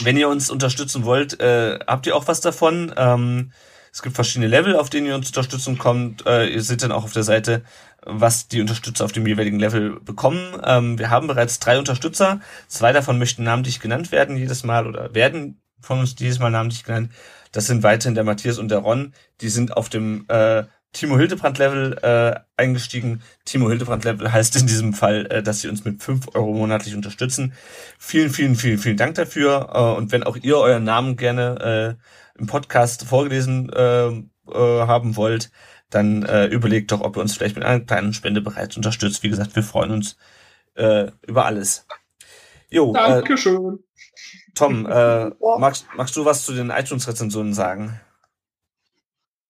[0.03, 2.93] Wenn ihr uns unterstützen wollt, äh, habt ihr auch was davon.
[2.95, 3.51] Ähm,
[3.97, 6.23] es gibt verschiedene Level, auf denen ihr uns Unterstützung kommt.
[6.27, 7.63] Äh, ihr seht dann auch auf der Seite,
[8.05, 10.55] was die Unterstützer auf dem jeweiligen Level bekommen.
[10.63, 12.39] Ähm, wir haben bereits drei Unterstützer.
[12.67, 16.83] Zwei davon möchten namentlich genannt werden jedes Mal oder werden von uns dieses Mal namentlich
[16.83, 17.09] genannt.
[17.51, 19.15] Das sind weiterhin der Matthias und der Ron.
[19.41, 23.23] Die sind auf dem äh, Timo Hildebrand Level äh, eingestiegen.
[23.45, 26.93] Timo Hildebrand Level heißt in diesem Fall, äh, dass sie uns mit fünf Euro monatlich
[26.93, 27.53] unterstützen.
[27.97, 29.71] Vielen, vielen, vielen, vielen Dank dafür.
[29.73, 32.03] Äh, und wenn auch ihr euren Namen gerne äh,
[32.37, 35.51] im Podcast vorgelesen äh, äh, haben wollt,
[35.89, 39.23] dann äh, überlegt doch, ob ihr uns vielleicht mit einer kleinen Spende bereits unterstützt.
[39.23, 40.17] Wie gesagt, wir freuen uns
[40.75, 41.85] äh, über alles.
[42.69, 43.79] Jo, äh, Dankeschön.
[43.79, 47.99] Äh, Tom, äh, magst, magst du was zu den iTunes-Rezensionen sagen?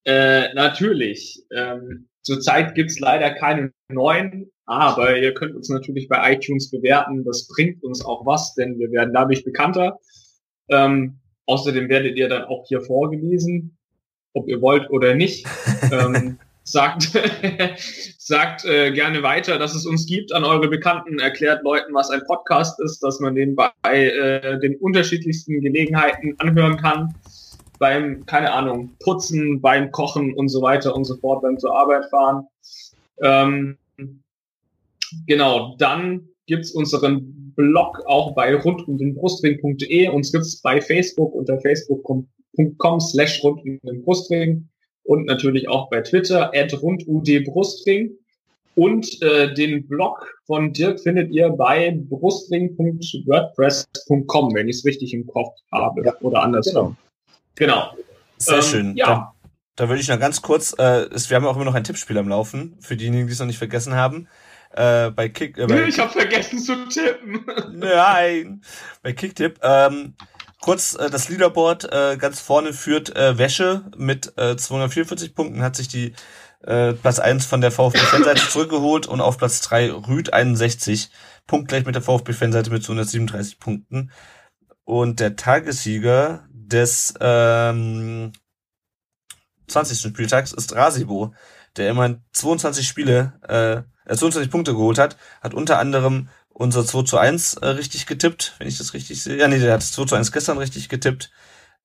[0.05, 1.43] Äh, natürlich.
[1.51, 7.23] Ähm, Zurzeit gibt's leider keine neuen, aber ihr könnt uns natürlich bei iTunes bewerten.
[7.23, 9.97] Das bringt uns auch was, denn wir werden dadurch bekannter.
[10.69, 13.78] Ähm, außerdem werdet ihr dann auch hier vorgelesen,
[14.34, 15.48] ob ihr wollt oder nicht.
[15.91, 17.14] ähm, sagt
[18.18, 22.22] sagt äh, gerne weiter, dass es uns gibt an eure Bekannten, erklärt Leuten, was ein
[22.28, 27.15] Podcast ist, dass man den bei äh, den unterschiedlichsten Gelegenheiten anhören kann.
[27.80, 32.06] Beim, keine Ahnung, Putzen, beim Kochen und so weiter und so fort, beim zur Arbeit
[32.10, 32.48] fahren.
[33.22, 33.78] Ähm,
[35.26, 40.07] genau, dann gibt's unseren Blog auch bei rundumdenbrustring.de.
[40.09, 44.69] Uns gibt's bei Facebook unter facebook.com slash rund um den Brustring
[45.03, 48.11] und natürlich auch bei Twitter at rundudbrustring.
[48.75, 55.25] Und äh, den Blog von Dirk findet ihr bei brustring.wordpress.com, wenn ich es richtig im
[55.25, 56.05] Kopf habe.
[56.05, 56.95] Ja, oder andersrum.
[57.55, 57.89] Genau.
[57.91, 58.03] genau.
[58.38, 58.95] Sehr ähm, schön.
[58.95, 59.07] Ja.
[59.07, 59.34] Da,
[59.75, 62.19] da würde ich noch ganz kurz, äh, ist, wir haben auch immer noch ein Tippspiel
[62.19, 64.27] am Laufen, für diejenigen, die es noch nicht vergessen haben.
[64.72, 65.57] Äh, bei Kick.
[65.57, 67.45] Äh, bei ich habe vergessen zu tippen.
[67.73, 68.61] Nein.
[69.02, 69.60] Bei Kicktip.
[69.61, 70.15] Ähm,
[70.61, 75.76] Kurz äh, das Leaderboard äh, ganz vorne führt äh, Wäsche mit äh, 244 Punkten, hat
[75.76, 76.14] sich die
[76.64, 81.11] äh, Platz 1 von der VfB-Fanseite zurückgeholt und auf Platz 3 Rüd 61,
[81.45, 84.11] punktgleich mit der VfB-Fanseite mit 237 Punkten.
[84.84, 88.31] Und der Tagessieger des ähm,
[89.68, 89.99] 20.
[89.99, 91.34] Spieltags ist Rasibo,
[91.76, 97.17] der immerhin 22 Spiele, äh, 22 Punkte geholt hat, hat unter anderem unser 2 zu
[97.17, 99.38] 1 äh, richtig getippt, wenn ich das richtig sehe.
[99.38, 101.31] Ja, nee, der hat das 2 zu 1 gestern richtig getippt.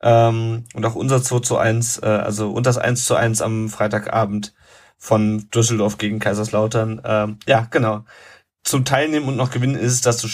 [0.00, 3.68] Ähm, und auch unser 2 zu 1, äh, also und das 1 zu 1 am
[3.68, 4.54] Freitagabend
[4.96, 7.02] von Düsseldorf gegen Kaiserslautern.
[7.04, 8.04] Ähm, ja, genau.
[8.64, 10.28] Zum Teilnehmen und noch gewinnen ist es dazu,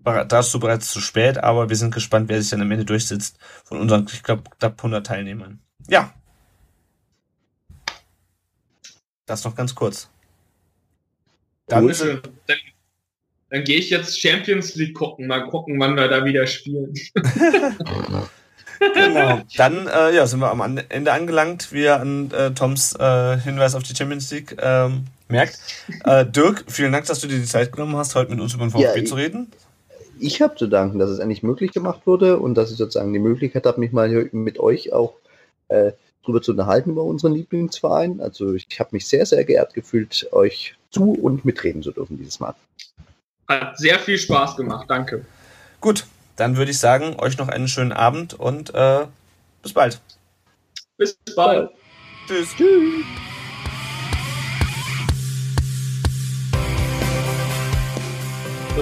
[0.00, 3.78] dazu bereits zu spät, aber wir sind gespannt, wer sich dann am Ende durchsetzt von
[3.78, 5.60] unseren, ich glaube, knapp 100 Teilnehmern.
[5.88, 6.12] Ja.
[9.26, 10.10] Das noch ganz kurz.
[11.66, 12.22] Dann, cool.
[12.46, 12.58] dann
[13.54, 16.92] dann gehe ich jetzt Champions League gucken, mal gucken, wann wir da wieder spielen.
[18.80, 19.40] genau.
[19.56, 23.76] Dann äh, ja, sind wir am Ende angelangt, wie ihr an äh, Toms äh, Hinweis
[23.76, 25.60] auf die Champions League ähm, merkt.
[26.04, 28.66] Äh, Dirk, vielen Dank, dass du dir die Zeit genommen hast, heute mit uns über
[28.66, 29.52] den VfB ja, zu reden.
[30.18, 33.20] Ich habe zu danken, dass es endlich möglich gemacht wurde und dass ich sozusagen die
[33.20, 35.14] Möglichkeit habe, mich mal mit euch auch
[35.68, 35.92] äh,
[36.24, 38.20] drüber zu unterhalten über unseren Lieblingsverein.
[38.20, 42.40] Also ich habe mich sehr, sehr geehrt gefühlt, euch zu und mitreden zu dürfen dieses
[42.40, 42.54] Mal.
[43.48, 45.26] Hat sehr viel Spaß gemacht, danke.
[45.80, 46.06] Gut,
[46.36, 49.06] dann würde ich sagen, euch noch einen schönen Abend und äh,
[49.62, 50.00] bis bald.
[50.96, 51.70] Bis bald.
[52.26, 52.54] Tschüss.
[52.56, 53.04] Tschüss.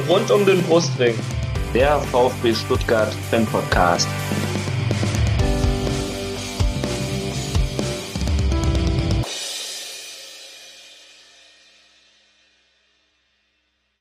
[0.08, 1.14] Rund um den Brustring.
[1.74, 4.08] Der VfB Stuttgart Fan Podcast.